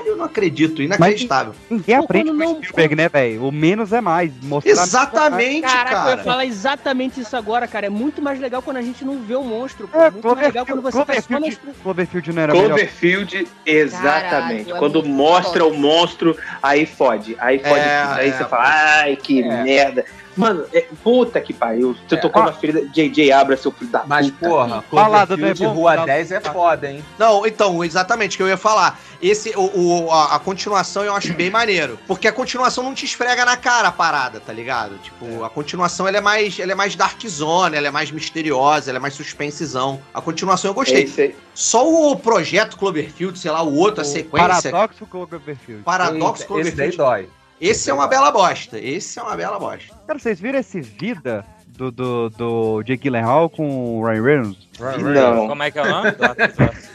[0.06, 0.82] não acredito.
[0.82, 1.54] Inacreditável.
[1.70, 3.46] Ninguém Pô, aprende com não- o Spielberg, né, velho?
[3.46, 4.32] O menos é mais.
[4.44, 6.24] Mostrar Exatamente, Caraca, eu ia cara.
[6.24, 7.86] falar exatamente isso agora, cara.
[7.86, 9.88] É muito mais legal quando a gente não vê o monstro.
[9.88, 9.98] Pô.
[10.00, 12.54] É, É muito mais legal quando Cloverfield, você tá só na Cloverfield, Cloverfield não era
[12.54, 12.68] melhor.
[12.68, 14.30] Cloverfield, exatamente.
[14.66, 15.76] Caralho, é Quando muito mostra foda.
[15.76, 17.36] o monstro, aí fode.
[17.40, 18.04] Aí fode É.
[18.10, 18.64] Aí é, você fala,
[19.02, 19.64] ai, que É.
[19.64, 20.06] merda.
[20.40, 21.96] Mano, é- puta que pariu.
[22.08, 22.18] Você É.
[22.18, 22.82] tocou na ferida.
[22.88, 24.48] JJ Abra, seu filho da Mas, puta.
[24.50, 27.04] porra, Balada do Cloverfield Ebon, Rua balada- 10 é foda, hein?
[27.18, 29.00] Não, então, exatamente o que eu ia falar.
[29.22, 32.00] Esse, o, o- a, a continuação eu acho bem maneiro.
[32.08, 34.98] Porque a continuação não te esfrega na cara a parada, tá ligado?
[35.00, 38.90] Tipo, a continuação ela é mais, ela é mais dark zone, ela é mais misteriosa,
[38.90, 40.00] ela é mais suspensezão.
[40.14, 41.04] A continuação eu gostei.
[41.04, 41.36] Esse aí.
[41.54, 44.72] Só o projeto Cloverfield, sei lá, o outro, a sequência.
[44.72, 45.84] Paradoxo Cloverfield.
[45.84, 46.98] Paradoxo Eita, Esse daí Cloverfield.
[46.98, 47.30] dói.
[47.60, 48.80] Esse é uma bela bosta.
[48.80, 49.94] Esse é uma bela bosta.
[50.08, 54.68] Cara, vocês viram esse Vida do, do, do Jake Gyllenhaal com o Ryan Reynolds?
[55.02, 55.48] Não.
[55.48, 56.10] Como é que é o nome?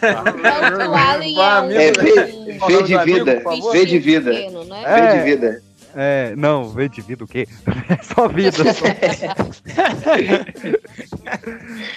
[0.04, 1.70] O Alien é um...
[1.70, 3.72] É V, Falando v de favor.
[3.72, 3.98] V de
[4.30, 4.82] né?
[4.82, 5.22] V de É.
[5.22, 5.46] vida.
[5.48, 5.60] É,
[6.36, 7.48] não, vê de vida o quê?
[7.88, 8.72] É só vida.
[8.72, 8.84] Só.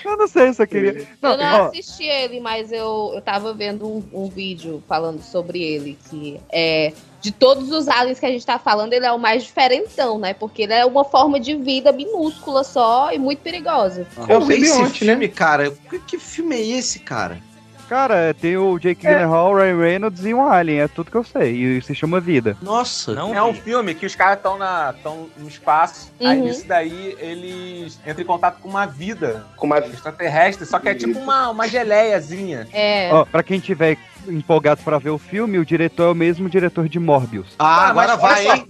[0.04, 1.08] eu não sei se eu queria.
[1.22, 5.22] Não, eu não ó, assisti ele, mas eu, eu tava vendo um, um vídeo falando
[5.22, 6.92] sobre ele, que é.
[7.20, 10.34] De todos os aliens que a gente tá falando, ele é o mais diferentão, né?
[10.34, 14.06] Porque ele é uma forma de vida minúscula só e muito perigosa.
[14.18, 14.90] É o Como esse né?
[14.90, 15.72] filme, cara?
[15.90, 17.42] Que, que filme é esse, cara?
[17.88, 21.54] Cara, tem o Jake Gyllenhaal, Ryan Reynolds e um Alien, é tudo que eu sei.
[21.78, 22.58] E se chama Vida.
[22.62, 26.44] Nossa, Não é um filme que os caras estão no espaço, aí Uhum.
[26.46, 29.80] nisso daí eles entram em contato com uma vida Com uma...
[29.80, 32.68] extraterrestre, só que é tipo uma, uma geleiazinha.
[32.74, 33.10] É.
[33.14, 33.98] Ó, pra quem tiver
[34.28, 37.56] empolgado pra ver o filme, o diretor é o mesmo diretor de Morbius.
[37.58, 38.66] Ah, Ah, agora vai, hein?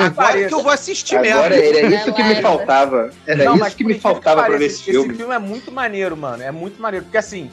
[0.00, 1.78] Agora que eu vou assistir Agora mesmo.
[1.78, 3.10] era isso que me faltava.
[3.24, 5.08] Era Não, isso que me faltava pra ver esse filme.
[5.10, 6.42] Esse filme é muito maneiro, mano.
[6.42, 7.04] É muito maneiro.
[7.04, 7.48] Porque assim,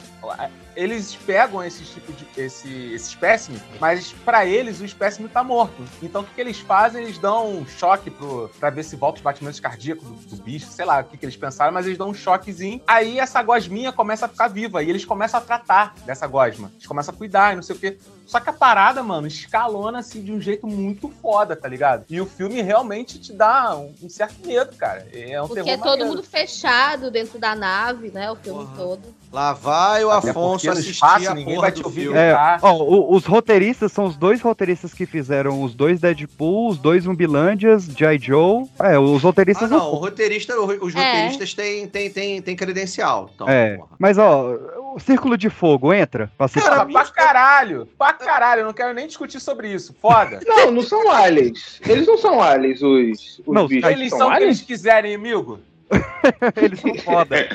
[0.76, 2.26] eles pegam esse tipo de.
[2.36, 5.82] esse, esse espécime, mas pra eles o espécime tá morto.
[6.02, 7.04] Então o que, que eles fazem?
[7.04, 10.66] Eles dão um choque pro, pra ver se volta os batimentos cardíacos do, do bicho,
[10.66, 12.80] sei lá o que, que eles pensaram, mas eles dão um choquezinho.
[12.86, 16.70] Aí essa gosminha começa a ficar viva e eles começam a tratar dessa gosma.
[16.74, 17.98] Eles começam a cuidar e não sei o quê.
[18.26, 22.04] Só que a parada, mano, escalona assim de um jeito muito foda, tá ligado?
[22.08, 25.06] E o filme realmente te dá um, um certo medo, cara.
[25.12, 26.10] É um Porque terror é todo maneiro.
[26.10, 28.30] mundo fechado dentro da nave, né?
[28.30, 28.76] O filme Porra.
[28.76, 29.14] todo.
[29.32, 32.18] Lá vai o Até Afonso assistir espaço a ninguém porra vai te do ouvir filme.
[32.18, 32.58] É, Tá.
[32.62, 37.04] ó, o- os roteiristas são os dois roteiristas que fizeram os dois Deadpool, os dois
[37.04, 38.18] Zumbilândias, G.I.
[38.18, 38.64] Joe.
[38.80, 39.92] É, os Ah, roteiristas não, não.
[39.92, 40.98] o roteirista, os É.
[40.98, 43.28] roteiristas têm, têm, têm, têm credencial.
[43.34, 43.88] Então, É, porra.
[43.98, 44.54] mas ó,
[44.94, 47.88] o Círculo de Fogo entra pra Porra, pra caralho!
[47.98, 49.94] Pra caralho, eu não quero nem discutir sobre isso.
[50.00, 50.40] Foda.
[50.46, 51.80] Não, não são aliens.
[51.86, 53.90] Eles não são aliens, os, os Não, bichos.
[53.90, 55.60] Eles são o que eles quiserem, amigo.
[56.56, 57.48] eles são foda.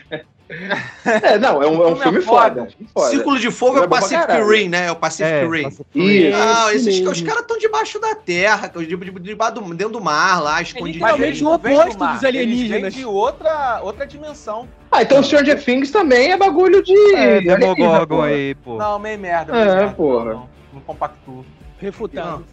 [1.05, 2.67] É, não, é um, é um filme é filme foda.
[2.93, 3.07] foda.
[3.07, 3.09] é.
[3.11, 4.31] Círculo de Fogo é É o pra Pacific.
[4.51, 4.87] Rim, né?
[4.87, 5.63] É o Pacific É, Rim.
[5.63, 6.37] Pacific Isso.
[6.37, 9.93] Não, Esse esses os caras estão debaixo da terra, de, de, de, debaixo do- dentro
[9.93, 10.93] do mar lá, escondidos.
[10.95, 12.93] literalmente eles o não oposto dos eles alienígenas.
[12.95, 14.67] vêm de outra, outra dimensão.
[14.91, 16.93] Ah, então Stranger Things também é bagulho de.
[17.15, 18.77] É, Demogorgon aí, pô.
[18.77, 19.55] Não, meio merda.
[19.55, 19.91] É, merda.
[19.93, 20.33] porra.
[20.33, 21.45] Não, não compactuo.
[21.79, 22.45] Refutado.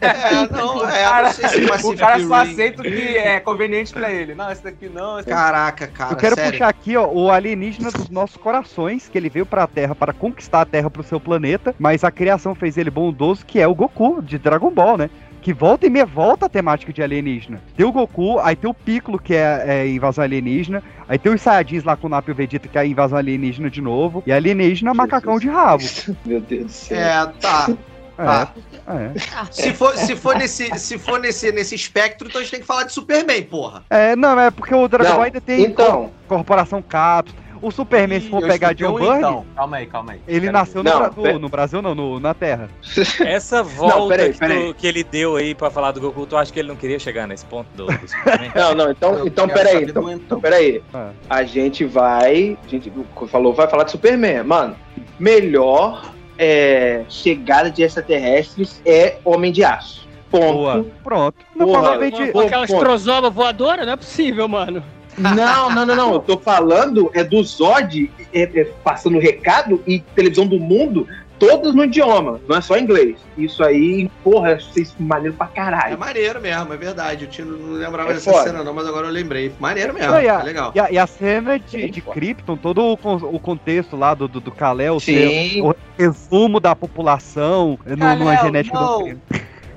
[0.00, 2.52] É, não, é, não sei se O cara só Rim.
[2.52, 4.34] aceita o que é conveniente pra ele.
[4.34, 5.18] Não, esse daqui não.
[5.18, 5.40] Esse daqui...
[5.40, 6.52] Caraca, cara, Eu quero sério.
[6.52, 10.60] puxar aqui, ó, o alienígena dos nossos corações, que ele veio pra Terra para conquistar
[10.60, 14.22] a Terra pro seu planeta, mas a criação fez ele bondoso, que é o Goku,
[14.22, 15.10] de Dragon Ball, né?
[15.42, 17.60] Que volta e meia volta a temática de alienígena.
[17.76, 21.40] Tem o Goku, aí tem o Piccolo, que é, é invasão alienígena, aí tem os
[21.40, 24.32] Saiyajins lá com o Nap e o Vegeta, que é invasão alienígena de novo, e
[24.32, 25.82] alienígena macacão de rabo.
[26.26, 26.98] Meu Deus do céu.
[26.98, 27.70] É, tá.
[28.16, 28.52] Tá.
[28.86, 29.12] É,
[29.50, 32.66] Se for, se for, nesse, se for nesse, nesse espectro, então a gente tem que
[32.66, 33.82] falar de Superman, porra.
[33.88, 34.12] é.
[34.12, 37.32] É, não, é porque o Dragon Ball ainda tem Então, Corporação Caps.
[37.62, 39.46] O Superman, se for pegar John um Byrne, então.
[39.54, 40.20] Calma aí, calma aí.
[40.26, 42.68] ele nasceu no, Não, no- no Brasil, não, no- na Terra.
[43.24, 46.50] Essa volta peraí, que, tu- que ele deu aí pra falar do Goku, tu acha
[46.52, 48.50] que ele não queria chegar nesse ponto do, do Superman?
[48.56, 50.40] não, não, então, Eu então peraí, então, então então.
[50.40, 50.82] peraí.
[50.94, 51.10] Ah.
[51.28, 52.90] A gente vai, a gente
[53.28, 54.76] falou, vai falar de Superman, mano.
[55.18, 60.08] Melhor é, chegada de extraterrestres é Homem de Aço.
[60.30, 60.52] Ponto.
[60.54, 60.86] Boa.
[61.04, 61.36] Pronto.
[61.54, 62.32] Não, Porra, provavelmente.
[62.32, 64.82] Com aquelas trozoba voadora, não é possível, mano.
[65.18, 66.12] Não, não, não, não.
[66.14, 71.06] Eu tô falando é do Zod é, é, passando recado e televisão do mundo,
[71.38, 73.16] todos no idioma, não é só inglês.
[73.36, 75.98] Isso aí, porra, achei isso maneiro pra É caralho.
[75.98, 77.24] maneiro mesmo, é verdade.
[77.24, 78.44] Eu tinha, não lembrava É dessa foda.
[78.44, 79.50] cena, não, mas agora eu lembrei.
[79.58, 80.72] Maneiro mesmo, Não, e, a, é legal.
[80.74, 82.00] e a- e a cena de, de.
[82.02, 85.62] Krypton, todo o, o contexto lá do, do, do Kal-El Sim.
[85.62, 88.86] o resumo da população no, numa Kal-El, genética não.
[88.86, 89.20] doutrina.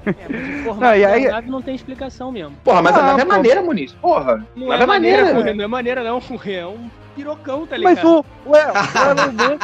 [0.05, 2.55] É, mas o formato Não, e aí- da nave não tem explicação mesmo.
[2.63, 3.31] Porra, mas Ah, a nave é pô.
[3.31, 3.91] maneira, Muniz.
[3.93, 4.45] Porra.
[4.55, 5.57] Não Nave é maneira, maneira, porra, velho.
[5.57, 7.95] não é maneira não, é um pirocão, tá ligado?
[7.95, 8.75] Mas o, o, El- o
[9.11, 9.61] Elon Musk,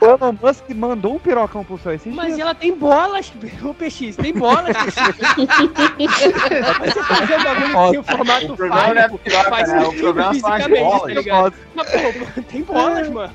[0.00, 2.40] o Elon Musk mandou um pirocão pro céu esses Mas dias.
[2.40, 3.32] ela tem bolas,
[3.62, 4.96] o PX, tem bolas, PX.
[6.80, 9.68] Mas você fazer um bagulho que tem o formato O problema não é piroca, faz
[9.72, 9.80] né?
[9.84, 11.02] O problema as fisicamente, bolas.
[11.02, 11.54] tá ligado?
[11.74, 13.32] Mas, pô, tem bolas, mano.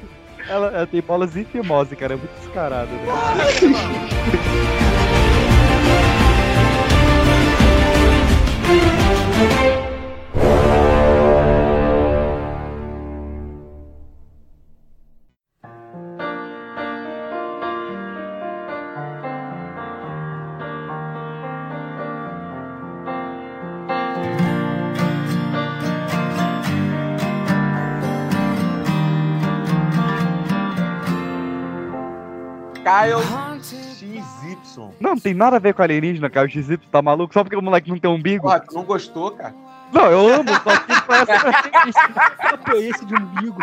[0.49, 2.13] Ela, ela tem bolas e fimose, cara.
[2.13, 2.89] É muito descarado.
[2.91, 3.03] Né?
[3.59, 4.86] Kyle
[34.99, 36.47] Não, não tem nada a ver com alienígena, cara.
[36.47, 38.47] O XY tá maluco só porque o moleque não tem umbigo.
[38.47, 39.53] Ó, tu não gostou, cara?
[39.91, 43.59] Não, eu amo, só que Papo é esse de umbigo?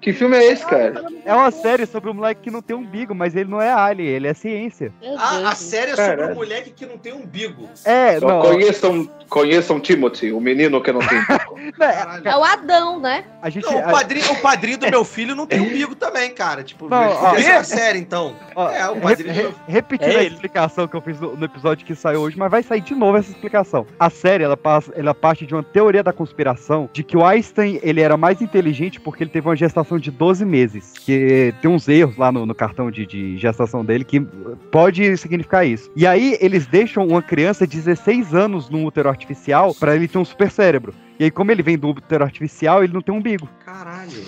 [0.00, 1.04] Que filme é esse, cara?
[1.24, 4.08] É uma série sobre um moleque que não tem umbigo, mas ele não é alien,
[4.08, 4.92] ele é ciência.
[5.18, 6.32] Ah, a série é sobre Caralho.
[6.32, 7.68] um moleque que não tem umbigo.
[7.84, 8.40] É, Só não.
[8.42, 11.18] conheçam, conheçam Timothy, o menino que não tem.
[11.78, 12.28] né, Caralho.
[12.28, 13.24] É o Adão, né?
[13.42, 13.64] a gente.
[13.66, 16.62] Não, o padrinho, o padrinho do meu filho não tem umbigo também, cara.
[16.62, 17.34] Tipo, Não, ó.
[17.34, 18.36] essa é a série, então.
[18.54, 20.34] ó, É, o re- padrinho do re- meu repetindo É a ele.
[20.34, 23.18] explicação que eu fiz no, no episódio que saiu hoje, mas vai sair de novo
[23.18, 23.84] essa explicação.
[23.98, 27.80] A série, ela, passa, ela parte de uma teoria da conspiração de que o Einstein
[27.82, 30.92] ele era mais inteligente porque ele teve uma gestação gestação de 12 meses.
[30.98, 34.20] Que tem uns erros lá no, no cartão de, de gestação dele que
[34.70, 35.90] pode significar isso.
[35.96, 40.24] E aí eles deixam uma criança 16 anos no útero artificial pra ele ter um
[40.24, 40.94] super cérebro.
[41.18, 43.48] E aí, como ele vem do útero artificial, ele não tem umbigo.
[43.64, 44.22] Caralho.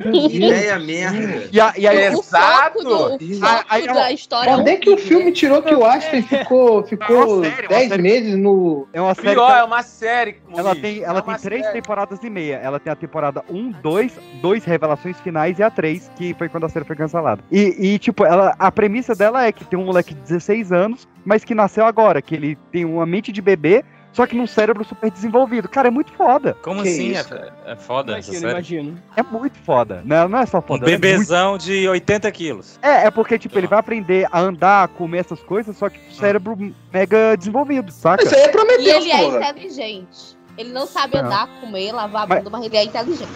[0.00, 1.48] Que ideia merda.
[1.52, 4.76] E, a- e aí, O foco, do, o foco aí, ó, da história Onde é
[4.76, 8.02] que o filme tirou que o Aspen ficou, ficou É uma série, uma 10 série.
[8.02, 8.88] meses no.
[8.92, 9.30] é uma série.
[9.30, 10.36] Pior, que- é uma série.
[10.56, 10.82] Ela Luiz.
[10.82, 11.74] tem, É ela uma tem três série.
[11.74, 12.56] temporadas e meia.
[12.56, 16.64] Ela tem a temporada 1, 2, 2 revelações finais e a 3, que foi quando
[16.64, 17.42] a série foi cancelada.
[17.50, 21.08] E, e, tipo, ela, a premissa dela é que tem um moleque de 16 anos,
[21.24, 24.84] mas que nasceu agora, que ele tem uma mente de bebê, só que num cérebro
[24.84, 25.68] super desenvolvido.
[25.68, 26.56] Cara, é muito foda.
[26.62, 27.12] Como Que assim?
[27.12, 28.52] isso, é, é foda essa Imagino, série.
[28.52, 29.02] imagino.
[29.16, 30.02] É muito foda.
[30.04, 30.84] Não, não é só Um foda.
[30.84, 32.78] ela é muito bebezão de 80 quilos.
[32.82, 36.10] É, é porque, tipo, ele vai aprender a andar, comer essas coisas, só que com
[36.10, 36.56] o cérebro
[36.92, 38.24] mega desenvolvido, saca?
[38.24, 39.50] Isso aí é E Prometeu, ele é porra.
[39.50, 40.38] inteligente.
[40.58, 41.20] Ele não sabe É.
[41.20, 43.30] andar, comer, lavar a Mas- bunda, mas ele é inteligente.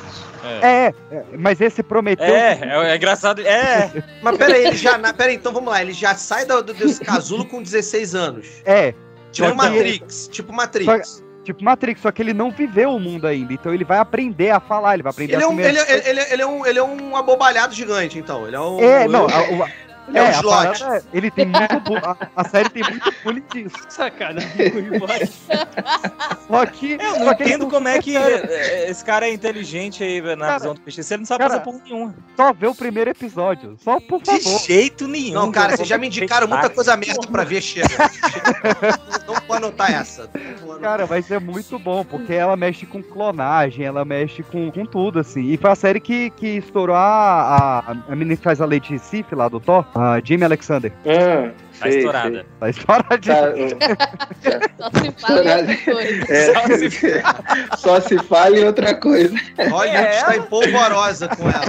[0.61, 2.27] É, é, mas esse prometeu.
[2.27, 3.41] É, é, é engraçado.
[3.41, 3.91] É,
[4.23, 4.99] Mas peraí, ele já.
[4.99, 5.81] na- Peraí, então vamos lá.
[5.81, 8.47] Ele já sai do, do- desse casulo com 16 anos.
[8.67, 8.93] É,
[9.35, 10.29] Tipo Só Matrix.
[10.29, 11.25] Tipo Matrix.
[11.45, 14.61] tipo Matrix, só que ele não viveu o mundo ainda, então ele vai aprender a
[14.61, 16.79] falar, ele vai aprender Ele a é, um, ele, é- ele, ele é um, ele
[16.79, 18.47] é um abobalhado gigante, então.
[18.47, 18.81] Ele é um.
[18.81, 19.69] É, não, a,
[20.09, 20.79] Ele é um slot.
[20.81, 23.77] parada é- ele tem muito bu- a, a série tem muito bullying disso.
[23.89, 25.27] Sacanagem com o Ibope.
[26.49, 26.93] Só que.
[26.93, 30.21] eu não só que ele entendo como é que é, esse cara é inteligente aí
[30.21, 31.11] na Cara, visão do PX.
[31.11, 32.15] Ele não sabe cara, fazer porra nenhuma.
[32.37, 33.77] Só vê o primeiro episódio.
[33.83, 34.61] Só por De favor.
[34.61, 35.35] jeito nenhum.
[35.35, 37.89] Não, cara, vocês já me indicaram muita coisa merda pra ver, chega.
[39.27, 40.29] Não vou anotar essa.
[40.61, 40.81] Vou anotar.
[40.81, 45.19] Cara, vai ser muito bom, porque ela mexe com clonagem, ela mexe com, com tudo,
[45.19, 45.51] assim.
[45.51, 48.99] E foi a série que, que estourou a, a, a menina que faz a Lady
[48.99, 50.93] Sif lá do Thor, a Jamie Alexander.
[51.07, 51.51] Ah,
[51.81, 52.47] Tá estourada.
[52.61, 53.37] Tá estouradinha.
[54.79, 56.33] Tá, Só se fala em outra coisa.
[56.33, 59.35] é, só se fala em outra coisa.
[59.73, 60.17] Olha, É.
[60.17, 61.65] está em polvorosa com ela.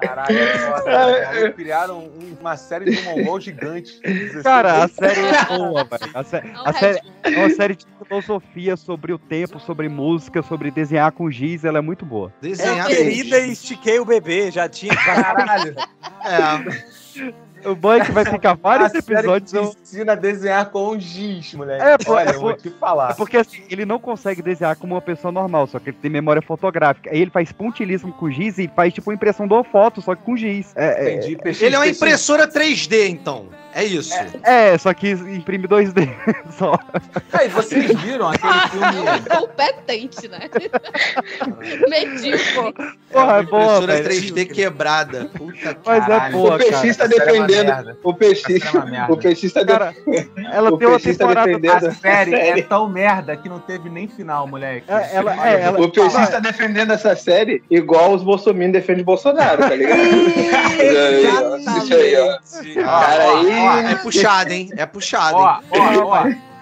[0.00, 0.82] Caralho, é foda.
[0.84, 1.52] cara.
[1.52, 4.00] Criaram um- uma série de um mongol gigante.
[4.02, 6.10] 16 Cara, a série é boa, velho.
[6.14, 10.42] A, sé- É a série é uma série de filosofia sobre o tempo, sobre música,
[10.42, 12.32] sobre desenhar com giz, ela é muito boa.
[12.42, 14.94] Eu Desenhar querida e estiquei o bebê, já tinha.
[14.94, 15.74] Caralho.
[16.24, 17.32] É.
[17.64, 19.50] O Bunk vai ficar A vários série episódios.
[19.50, 21.82] te eu- ensina a desenhar com giz, moleque.
[21.82, 23.10] É, pô, Olha, é, eu vou te falar.
[23.10, 26.10] É porque assim, ele não consegue desenhar como uma pessoa normal, só que ele tem
[26.10, 27.10] memória fotográfica.
[27.10, 30.22] Aí ele faz pontilismo com giz e faz tipo impressão de uma foto, só que
[30.22, 30.72] com giz.
[30.76, 31.36] É, é, Entendi.
[31.36, 33.46] PX, Ele é uma impressora 3D, então.
[33.74, 34.12] É isso.
[34.42, 36.06] é, só que imprime 2D
[36.58, 36.78] só.
[37.32, 39.20] Aí, vocês viram aquele filme...
[39.30, 40.40] Competente, né?
[41.88, 42.84] Medíocre.
[43.10, 44.08] Porra, é boa, impressora velho.
[44.34, 45.24] 3D quebrada.
[45.36, 46.32] Puta que Mas é Caralho.
[46.32, 47.08] boa, o PX cara.
[47.56, 47.98] Tá defendendo.
[48.02, 49.12] O é merda.
[49.12, 49.78] o PX tá defendendo.
[49.78, 49.94] Cara,
[50.52, 51.46] ela O tem uma tá temporada.
[51.46, 51.86] defendendo.
[51.86, 54.84] A série é tão merda que não teve nem final, moleque.
[54.88, 59.58] É, ela- é, ela- O PX tá defendendo essa série igual os bolsominions defendem Bolsonaro,
[59.58, 60.00] tá ligado?
[61.78, 62.82] Isso aí, ó.
[62.84, 64.70] Cara, aí- é puxado, hein?
[64.76, 65.62] É puxado, Ó, hein?
[66.00, 66.52] ó, ó.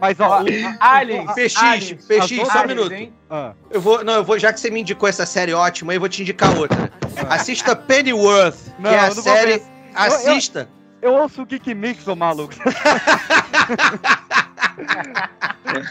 [0.00, 0.42] Mas ó,
[0.80, 3.08] Aliens, PX, Aliens, PX, só um minuto.
[3.30, 6.00] ah, Eu vou, não, eu vou, já que você me indicou essa série ótima, eu
[6.00, 6.90] vou te indicar outra.
[7.28, 9.62] Assista Pennyworth, Não, que é a série.
[9.94, 10.68] Assista.
[11.02, 12.54] eu ouço o Geek Mix, ô maluco.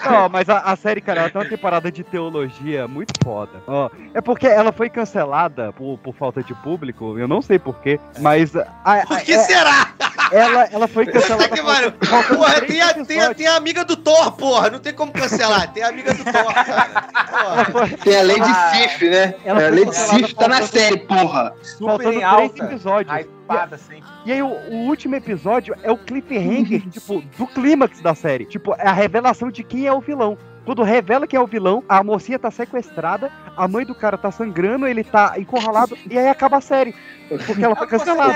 [0.09, 3.61] Não, mas a, a série, cara, ela tem uma temporada de teologia muito foda.
[3.67, 7.99] Ó, é porque ela foi cancelada por, por falta de público, eu não sei porquê,
[8.19, 8.55] mas.
[8.55, 9.89] A, a- Por que é- será?
[10.31, 13.55] ela, ela foi cancelada que por falta de Porra, tem a, tem, a, tem a
[13.55, 14.69] amiga do Thor, porra.
[14.71, 15.71] Não tem como cancelar.
[15.71, 17.65] Tem a amiga do Thor, cara.
[17.71, 19.35] Foi- Tem a de Ah, Sif, né?
[19.45, 19.93] ela a cancelada
[20.27, 21.53] Sif tá na série, porra.
[21.61, 22.63] Super faltando em três alta.
[22.63, 23.36] episódios.
[23.77, 24.09] Sempre.
[24.25, 28.45] E aí, o, o último episódio é o cliffhanger, tipo, do clímax da série.
[28.45, 30.37] Tipo, é a revelação de quem é o vilão.
[30.67, 34.29] Quando revela quem é o vilão, a mocinha tá sequestrada, a mãe do cara tá
[34.29, 36.93] sangrando, ele tá encurralado, e aí acaba a série.
[37.29, 38.33] Porque ela foi cancelada.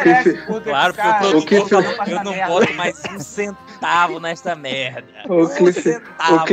[0.64, 5.08] Claro, porque O o que falou, eu não boto mais um centavo nesta merda.
[5.30, 6.46] O Um cliff- centavo.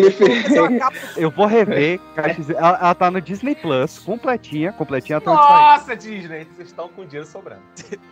[1.17, 1.21] O.
[1.21, 5.35] Eu vou rever, ela, ela tá no Disney Plus, completinha, completinha saiu.
[5.37, 7.63] Nossa, Disney, vocês estão com dinheiro sobrando.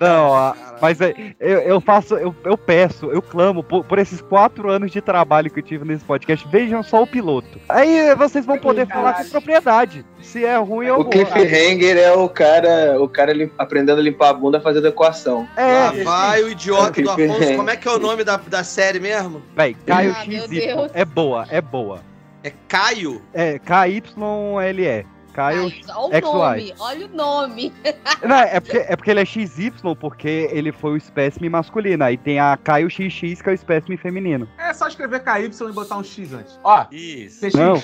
[0.00, 4.20] Não, a- mas é, eu, eu faço, eu, eu peço, eu clamo por, por esses
[4.20, 6.46] quatro anos de trabalho que eu tive nesse podcast.
[6.48, 7.55] Vejam só o piloto.
[7.68, 10.04] Aí vocês vão poder falar com propriedade.
[10.22, 14.32] Se é ruim ou O cliffhanger é o cara, o cara aprendendo a limpar a
[14.34, 15.48] bunda fazendo equação.
[15.56, 15.62] Lá
[15.94, 17.56] É, vai o idiota do Afonso.
[17.56, 19.42] Como é que é o nome da, da série mesmo?
[19.54, 20.90] véi, Caio Ah, XY.
[20.94, 22.00] É boa, é boa.
[22.42, 23.22] É Caio?
[23.34, 25.06] É KYLE.
[25.40, 26.20] Ai, olha o XY.
[26.22, 27.72] nome, olha o nome.
[28.26, 32.04] Não, é porque, é porque ele é XY, porque ele foi o espécime masculino.
[32.04, 34.48] Aí tem a Caio XX, que é o espécime feminino.
[34.58, 36.58] É só escrever KY e botar um X antes.
[36.64, 37.46] Ó, Isso.
[37.56, 37.74] Não.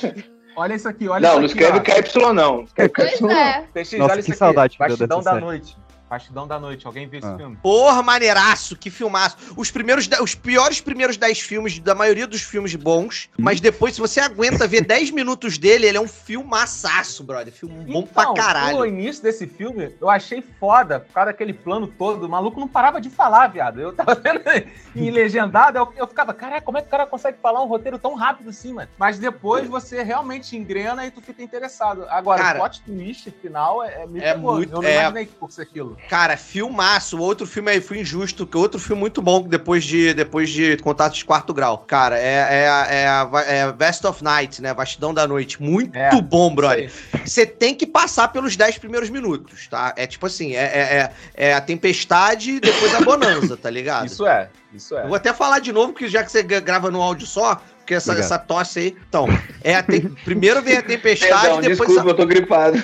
[0.54, 1.80] Olha isso aqui, olha Não, isso não aqui.
[1.80, 2.28] escreve ó.
[2.28, 2.62] KY não.
[2.64, 3.30] Escreve Pois KY não.
[3.30, 3.62] é.
[3.72, 4.38] TX, Nossa, olha que isso aqui.
[4.38, 5.76] saudade deu Bastidão da noite.
[6.12, 6.86] Bastidão da noite.
[6.86, 7.36] Alguém viu esse Ah.
[7.38, 7.56] filme?
[7.62, 9.34] Porra, maneiraço, que filmaço.
[9.56, 14.00] Os primeiros, os piores primeiros 10 filmes, da maioria dos filmes bons, mas depois, se
[14.00, 17.50] você aguenta ver 10 minutos dele, ele é um filmaçaço, brother.
[17.50, 18.76] Filme bom pra Então, caralho.
[18.80, 22.24] O início desse filme eu achei foda, por causa daquele plano todo.
[22.24, 23.80] O maluco não parava de falar, viado.
[23.80, 24.42] Eu tava vendo
[24.94, 27.98] em legendado, eu, eu ficava, caraca, como é que o cara consegue falar um roteiro
[27.98, 28.88] tão rápido assim, mano?
[28.98, 32.04] Mas depois você realmente engrena e tu fica interessado.
[32.10, 35.34] Agora, Cara, o plot twist final é, é, é muito- Eu não é- imaginei que
[35.38, 35.96] fosse aquilo.
[36.08, 37.18] Cara, filmaço.
[37.18, 41.18] Outro filme aí foi injusto, que outro filme muito bom depois de, depois de Contatos
[41.18, 41.78] de Quarto Grau.
[41.78, 43.06] Cara, é, é,
[43.48, 44.74] é, é of Night, né?
[44.74, 45.62] Vastidão da Noite.
[45.62, 46.90] Muito É, bom, brother.
[47.24, 49.94] Você tem que passar pelos 10 primeiros minutos, tá?
[49.96, 54.06] É tipo assim, é, é, é- é a tempestade e depois a bonança, tá ligado?
[54.06, 55.04] Isso é, isso é.
[55.04, 57.60] Eu vou até falar de novo, porque já que você gra- grava no áudio só,
[57.92, 58.24] porque essa, Obrigado.
[58.32, 58.96] essa tosse aí.
[59.08, 59.26] Então,
[59.62, 62.16] é a tem- primeiro vem a tempestade, Perdão, depois desculpa, eu a.
[62.16, 62.82] tô gripado.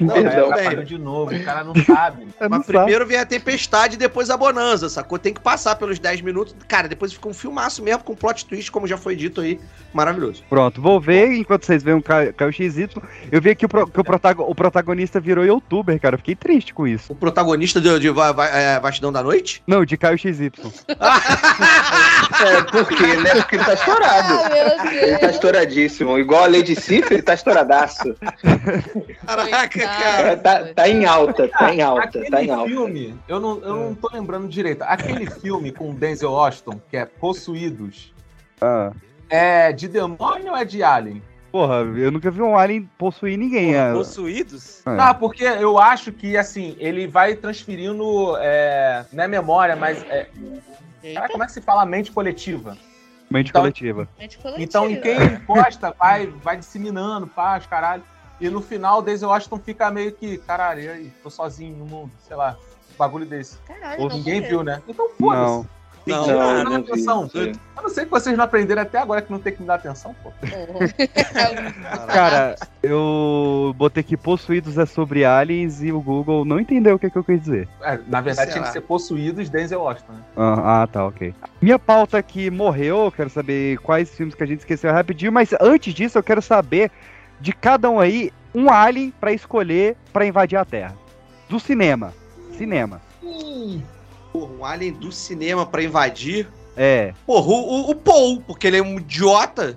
[0.00, 0.84] Não, É, tudo atrapalhou bem.
[0.86, 2.22] de novo, o cara não sabe.
[2.40, 2.78] Eu não Mas sabe.
[2.78, 5.18] primeiro vem a tempestade e depois a bonança, sacou?
[5.18, 6.56] Tem que passar pelos 10 minutos.
[6.66, 9.60] Cara, depois fica um filmaço mesmo com plot twist, como já foi dito aí.
[9.92, 10.42] Maravilhoso.
[10.48, 12.88] Pronto, vou ver enquanto vocês veem o Caio Caio XY.
[13.30, 16.14] Eu vi aqui o pro- que o, protago- o protagonista virou youtuber, cara.
[16.14, 17.12] Eu fiquei triste com isso.
[17.12, 19.62] O protagonista de, de Va- Va- é, Vastidão da Noite?
[19.66, 20.50] Não, de Caio XY.
[22.44, 23.34] É, por quê, né?
[23.36, 24.34] Porque ele tá estourado.
[25.02, 26.18] Ele tá estouradíssimo.
[26.18, 28.14] Igual a Lady Sif, ele tá estouradaço.
[29.26, 29.82] Caraca.
[29.82, 32.68] É, tá, tá em alta, tá em alta, Aquele tá em alta.
[32.68, 34.82] filme, eu não, eu não tô lembrando direito.
[34.82, 38.12] Aquele filme com o Denzel Washington, que é Possuídos,
[38.60, 38.92] Ah.
[39.28, 41.22] é de demônio ou é de alien?
[41.50, 43.74] Porra, eu nunca vi um alien possuir ninguém.
[43.76, 43.92] é.
[43.92, 44.80] Possuídos?
[44.86, 44.96] É.
[44.98, 50.28] Ah, porque eu acho que, assim, ele vai transferindo, é, não é memória, mas é...
[51.14, 52.78] Cara, como é que se fala mente coletiva?
[53.32, 54.08] Mente Então- coletiva.
[54.18, 54.62] Gente coletiva.
[54.64, 58.02] Então, em quem encosta, vai, vai disseminando, paz, caralho.
[58.40, 61.12] E no final, o Denzel Washington fica meio que, caralho, e aí?
[61.22, 62.56] Tô sozinho no mundo, sei lá,
[62.92, 63.56] um bagulho desse.
[63.58, 64.82] Caralho, Ou Ninguém viu, né?
[64.88, 65.68] Então, foda-se.
[66.06, 66.24] Não.
[66.24, 67.22] Tem Não, que não, vi, atenção.
[67.22, 67.52] não sei.
[67.76, 69.74] Eu não sei que vocês não aprenderam até agora que não tem que me dar
[69.74, 70.30] atenção, pô.
[70.40, 70.88] Porra.
[72.06, 77.10] Cara, eu botei aqui possuídos é sobre aliens e o Google não entendeu o que,
[77.10, 77.68] que eu quis dizer.
[77.82, 80.20] É, na verdade, tinha que ser possuídos Denzel Washington, né?
[80.36, 81.34] Ah, ah, tá, ok.
[81.60, 85.50] Minha pauta aqui morreu, eu quero saber quais filmes que a gente esqueceu rapidinho, mas
[85.60, 86.90] antes disso eu quero saber
[87.40, 90.94] de cada um aí um alien pra escolher pra invadir a Terra.
[91.48, 92.12] Do cinema.
[92.52, 93.00] Cinema.
[94.32, 96.46] Porra, um alien do cinema pra invadir.
[96.74, 97.12] É.
[97.26, 99.74] Porra, o, o, o Paul, porque ele é um idiota.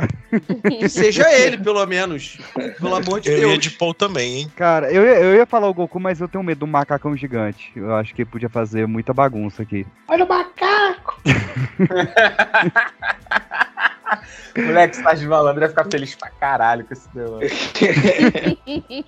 [0.80, 2.38] que seja ele, pelo menos.
[2.80, 3.52] Pelo amor de Eu Deus.
[3.52, 4.52] ia de Paul também, hein?
[4.56, 7.70] Cara, eu, ia- eu ia falar o Goku, mas eu tenho medo do macacão gigante.
[7.76, 9.86] Eu acho que podia fazer muita bagunça aqui.
[10.08, 11.20] Olha o macaco!
[14.58, 17.50] O moleque Sérgio de Malandro ia ficar feliz pra caralho com esse negócio.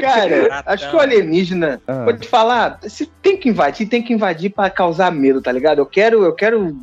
[0.00, 2.04] Cara, acho que o alienígena, Ah.
[2.04, 5.78] vou te falar, se tem que invadir, tem que invadir pra causar medo, tá ligado?
[5.78, 6.76] Eu quero, eu quero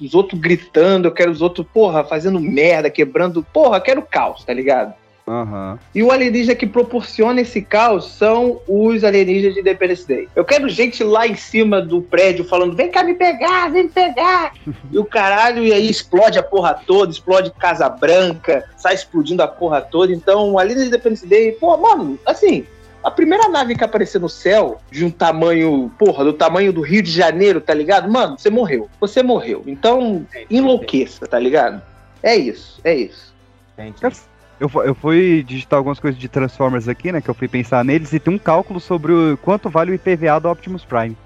[0.00, 4.44] os outros gritando, eu quero os outros, porra, fazendo merda, quebrando, porra, eu quero caos,
[4.44, 4.94] tá ligado?
[5.30, 5.78] Aham.
[5.94, 10.28] E o alienígena que proporciona esse caos são os alienígenas de Independence Day.
[10.34, 13.88] Eu quero gente lá em cima do prédio falando: vem cá me pegar, vem me
[13.90, 14.52] pegar.
[14.90, 19.46] e o caralho, e aí explode a porra toda, explode Casa Branca, sai explodindo a
[19.46, 20.12] porra toda.
[20.12, 22.66] Então, o alienígena de Independence Day, pô, mano, assim.
[23.02, 27.02] A primeira nave que apareceu no céu, de um tamanho, porra, do tamanho do Rio
[27.02, 28.10] de Janeiro, tá ligado?
[28.10, 28.90] Mano, você morreu.
[29.00, 29.62] Você morreu.
[29.66, 31.80] Então, enlouqueça, tá ligado?
[32.22, 33.32] É isso, é isso.
[33.78, 34.20] Entendi.
[34.60, 37.22] Eu, eu fui digitar algumas coisas de Transformers aqui, né?
[37.22, 40.38] Que eu fui pensar neles e tem um cálculo sobre o quanto vale o IPVA
[40.38, 41.16] do Optimus Prime.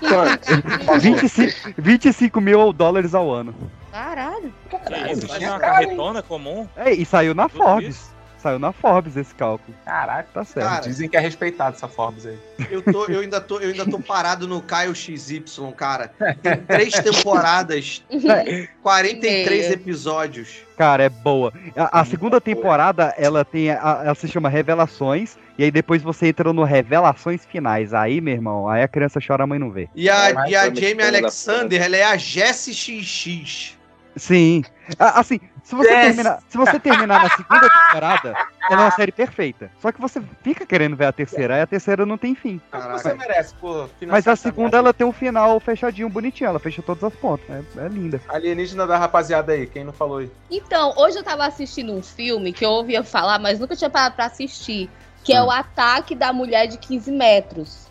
[0.00, 1.00] Quanto?
[1.00, 3.52] 25, 25 mil dólares ao ano.
[3.90, 4.52] Caralho.
[4.70, 5.26] Que isso?
[5.26, 6.68] Vai uma carretona comum?
[6.76, 7.96] É, e saiu na Tudo Forbes.
[7.96, 8.15] isso?
[8.46, 9.76] Saiu na Forbes esse cálculo.
[9.84, 10.28] Caraca.
[10.32, 10.66] Tá certo.
[10.68, 12.38] Cara, Dizem que é respeitado essa Forbes aí.
[12.70, 15.42] Eu, tô, eu, ainda tô, eu ainda tô parado no Caio XY,
[15.76, 16.12] cara.
[16.42, 18.04] Tem três temporadas,
[18.82, 19.72] 43 Meio.
[19.72, 20.58] episódios.
[20.76, 21.52] Cara, é boa.
[21.74, 23.70] A, a segunda temporada, ela tem.
[23.70, 25.36] a- ela se chama Revelações.
[25.58, 27.92] E aí depois você entra no Revelações Finais.
[27.94, 29.88] Aí, meu irmão, aí a criança chora, a mãe não vê.
[29.94, 33.74] E a, Mas e a Jamie Alexander, ela é a Jessie XX.
[34.14, 34.62] Sim.
[34.98, 36.06] A- Assim, se você, Yes.
[36.06, 38.36] terminar, se você terminar na segunda temporada,
[38.70, 39.68] ela é uma série perfeita.
[39.82, 42.60] Só que você fica querendo ver a terceira, aí a terceira não tem fim.
[42.92, 43.88] Você merece, pô.
[44.06, 46.46] Mas a segunda, ela tem um final fechadinho, bonitinho.
[46.50, 47.44] Ela fecha todas as pontas.
[47.50, 48.20] É, é linda.
[48.28, 50.30] Alienígena da rapaziada aí, quem não falou aí?
[50.48, 54.14] Então, hoje eu tava assistindo um filme que eu ouvia falar, mas nunca tinha parado
[54.14, 54.88] pra assistir.
[55.24, 57.85] Que é o Ataque da Mulher de 15 Metros.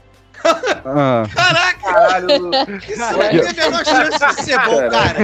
[0.85, 1.23] Ah.
[1.33, 1.79] Caraca!
[1.81, 2.51] Caralho.
[2.87, 5.19] Isso não tem a menor chance de ser bom, cara.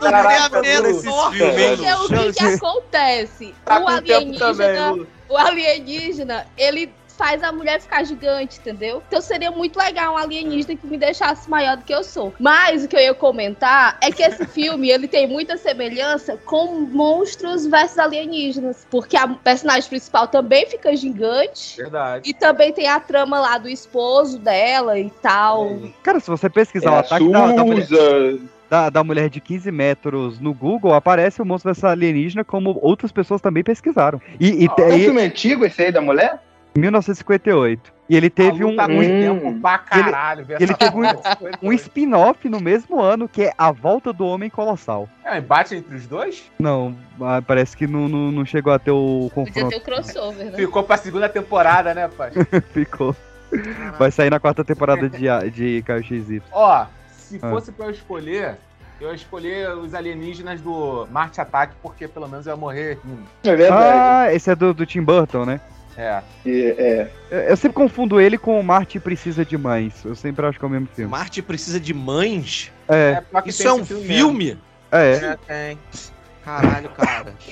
[0.00, 1.02] Não tem a menor Lu.
[1.02, 3.54] Porque o que, que acontece?
[3.64, 5.06] Tá o também, alienígena, Lu.
[5.28, 6.92] o alienígena, ele
[7.22, 9.00] faz a mulher ficar gigante, entendeu?
[9.06, 12.34] Então seria muito legal um alienígena que me deixasse maior do que eu sou.
[12.36, 16.80] Mas o que eu ia comentar é que esse filme, ele tem muita semelhança com
[16.80, 21.76] monstros versus alienígenas, porque a personagem principal também fica gigante.
[21.76, 22.28] Verdade.
[22.28, 25.78] E também tem a trama lá do esposo dela e tal.
[26.02, 28.40] Cara, se você pesquisar o É a ataque da, da mulher, Suza.
[28.68, 33.12] da, da mulher de 15 metros no Google, aparece o monstro dessa alienígena como outras
[33.12, 34.20] pessoas também pesquisaram.
[34.40, 36.40] E, e, É um filme antigo esse aí da mulher?
[36.80, 37.92] 1958.
[38.08, 39.20] E ele teve um, tá um- muito Hum.
[39.20, 40.44] tempo pra caralho.
[40.50, 44.50] ele essa teve um, um spin-off no mesmo ano, que é A Volta do Homem
[44.50, 45.08] Colossal.
[45.24, 46.50] É, embate entre os dois?
[46.58, 49.68] Não, ah, parece que não, não, não chegou a ter o Podia confronto.
[49.70, 50.56] ter o crossover, né?
[50.58, 52.32] Ficou pra segunda temporada, né, pai?
[52.74, 53.16] Ficou.
[53.98, 56.42] Vai sair na quarta temporada de, de KXY.
[56.52, 56.86] Ó,
[57.16, 57.48] se Ah.
[57.50, 58.56] fosse pra eu escolher,
[59.00, 63.22] eu ia escolher os alienígenas do Marte Ataque, porque pelo menos eu ia morrer rindo.
[63.44, 63.98] É verdade.
[64.30, 65.60] Ah, esse é do, do Tim Burton, né?
[65.96, 66.22] É.
[66.46, 67.10] E- é.
[67.30, 70.04] Eu, eu sempre confundo ele com o Marte Precisa de Mães.
[70.04, 71.10] Eu sempre acho que é o mesmo filme.
[71.10, 72.72] Marte precisa de mães?
[72.88, 74.58] É, que Isso é um filme filme?
[74.90, 75.12] é.
[75.12, 75.78] É, tem.
[76.44, 77.34] Caralho, cara.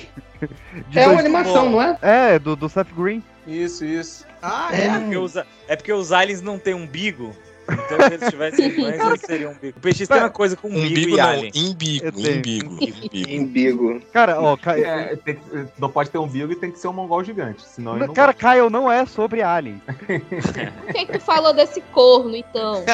[0.89, 1.97] De É uma dois- animação, não é?
[2.01, 3.23] É, do, do Seth Green.
[3.45, 4.25] Isso, isso.
[4.41, 4.99] Ah, É é?
[4.99, 7.35] porque, os, é porque os aliens não têm umbigo.
[7.71, 9.77] Então, se eles tivessem eles seriam umbigo.
[9.77, 11.51] O peixe tem uma coisa com umbigo, Umbigo e não, alien.
[11.55, 13.29] imbigo, imbigo, imbigo.
[13.31, 14.01] Embigo.
[14.13, 15.41] Cara, ó, Ca- É, tem que-
[15.79, 17.61] não pode ter um umbigo e tem que ser um mongol gigante.
[17.63, 19.81] Senão não cara, Kyle não é sobre Alien.
[19.87, 22.83] Por que, que tu falou desse corno, então?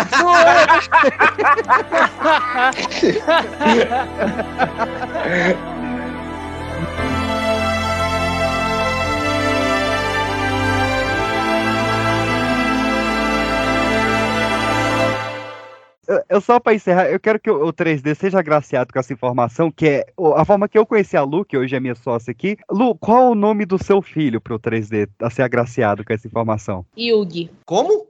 [16.07, 19.11] Eu, eu só pra encerrar, eu quero que o, o 3D seja agraciado com essa
[19.11, 20.05] informação, que é
[20.35, 22.57] a forma que eu conheci a Lu, que hoje é minha sócia aqui.
[22.71, 26.85] Lu, qual o nome do seu filho pro 3D a ser agraciado com essa informação?
[26.97, 27.51] Yugi.
[27.65, 28.07] Como?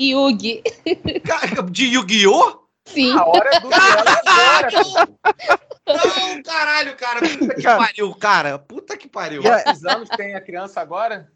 [0.00, 0.62] Yugi.
[1.70, 2.62] De Yu-Gi-Oh?
[2.84, 3.12] Sim.
[3.12, 5.08] A hora é do agora.
[5.86, 7.20] Não, caralho, cara.
[7.20, 7.78] Puta que Cara.
[7.78, 8.58] pariu, cara.
[8.58, 9.42] Puta que pariu.
[9.42, 11.28] Quantos anos tem a criança agora?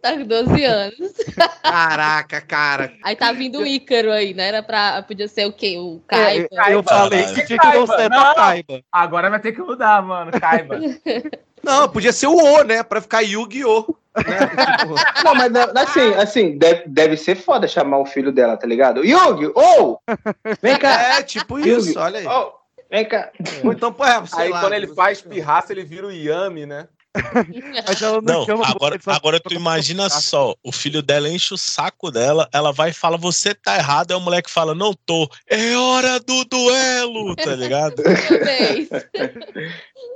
[0.00, 1.12] Tá com 12 anos.
[1.62, 2.92] Caraca, cara.
[3.02, 4.48] Aí tá vindo o Ícaro aí, né?
[4.48, 5.02] Era pra.
[5.02, 5.76] Podia ser o quê?
[5.78, 6.48] O É, Kaiba.
[6.70, 7.66] eu, eu falei que tinha que
[8.08, 8.20] Não.
[8.20, 8.80] a Kaiba.
[8.92, 10.30] Agora vai ter que mudar, mano.
[10.40, 10.78] Caiba.
[11.60, 12.84] Não, podia ser o O, né?
[12.84, 13.96] Pra ficar Yu-Gi-Oh!
[14.16, 14.46] Né?
[14.78, 14.94] Tipo,
[15.24, 19.04] Não, mas assim, assim deve, deve ser foda chamar o filho dela, tá ligado?
[19.04, 20.00] Yugi, ou!
[20.62, 21.16] Vem cá!
[21.18, 22.26] é, tipo isso, olha aí.
[22.26, 22.52] ô,
[22.90, 23.32] vem cá!
[23.64, 26.66] Ou então, pô, é, sei Aí lá, quando ele faz pirraça, ele vira o Yami,
[26.66, 26.88] né?
[27.86, 31.58] Mas ela não, Não, chama agora, agora tu imagina só, o filho dela enche o
[31.58, 35.28] saco dela, ela vai e fala, você tá errado, aí o moleque fala, não tô,
[35.46, 38.02] é hora do duelo, tá ligado?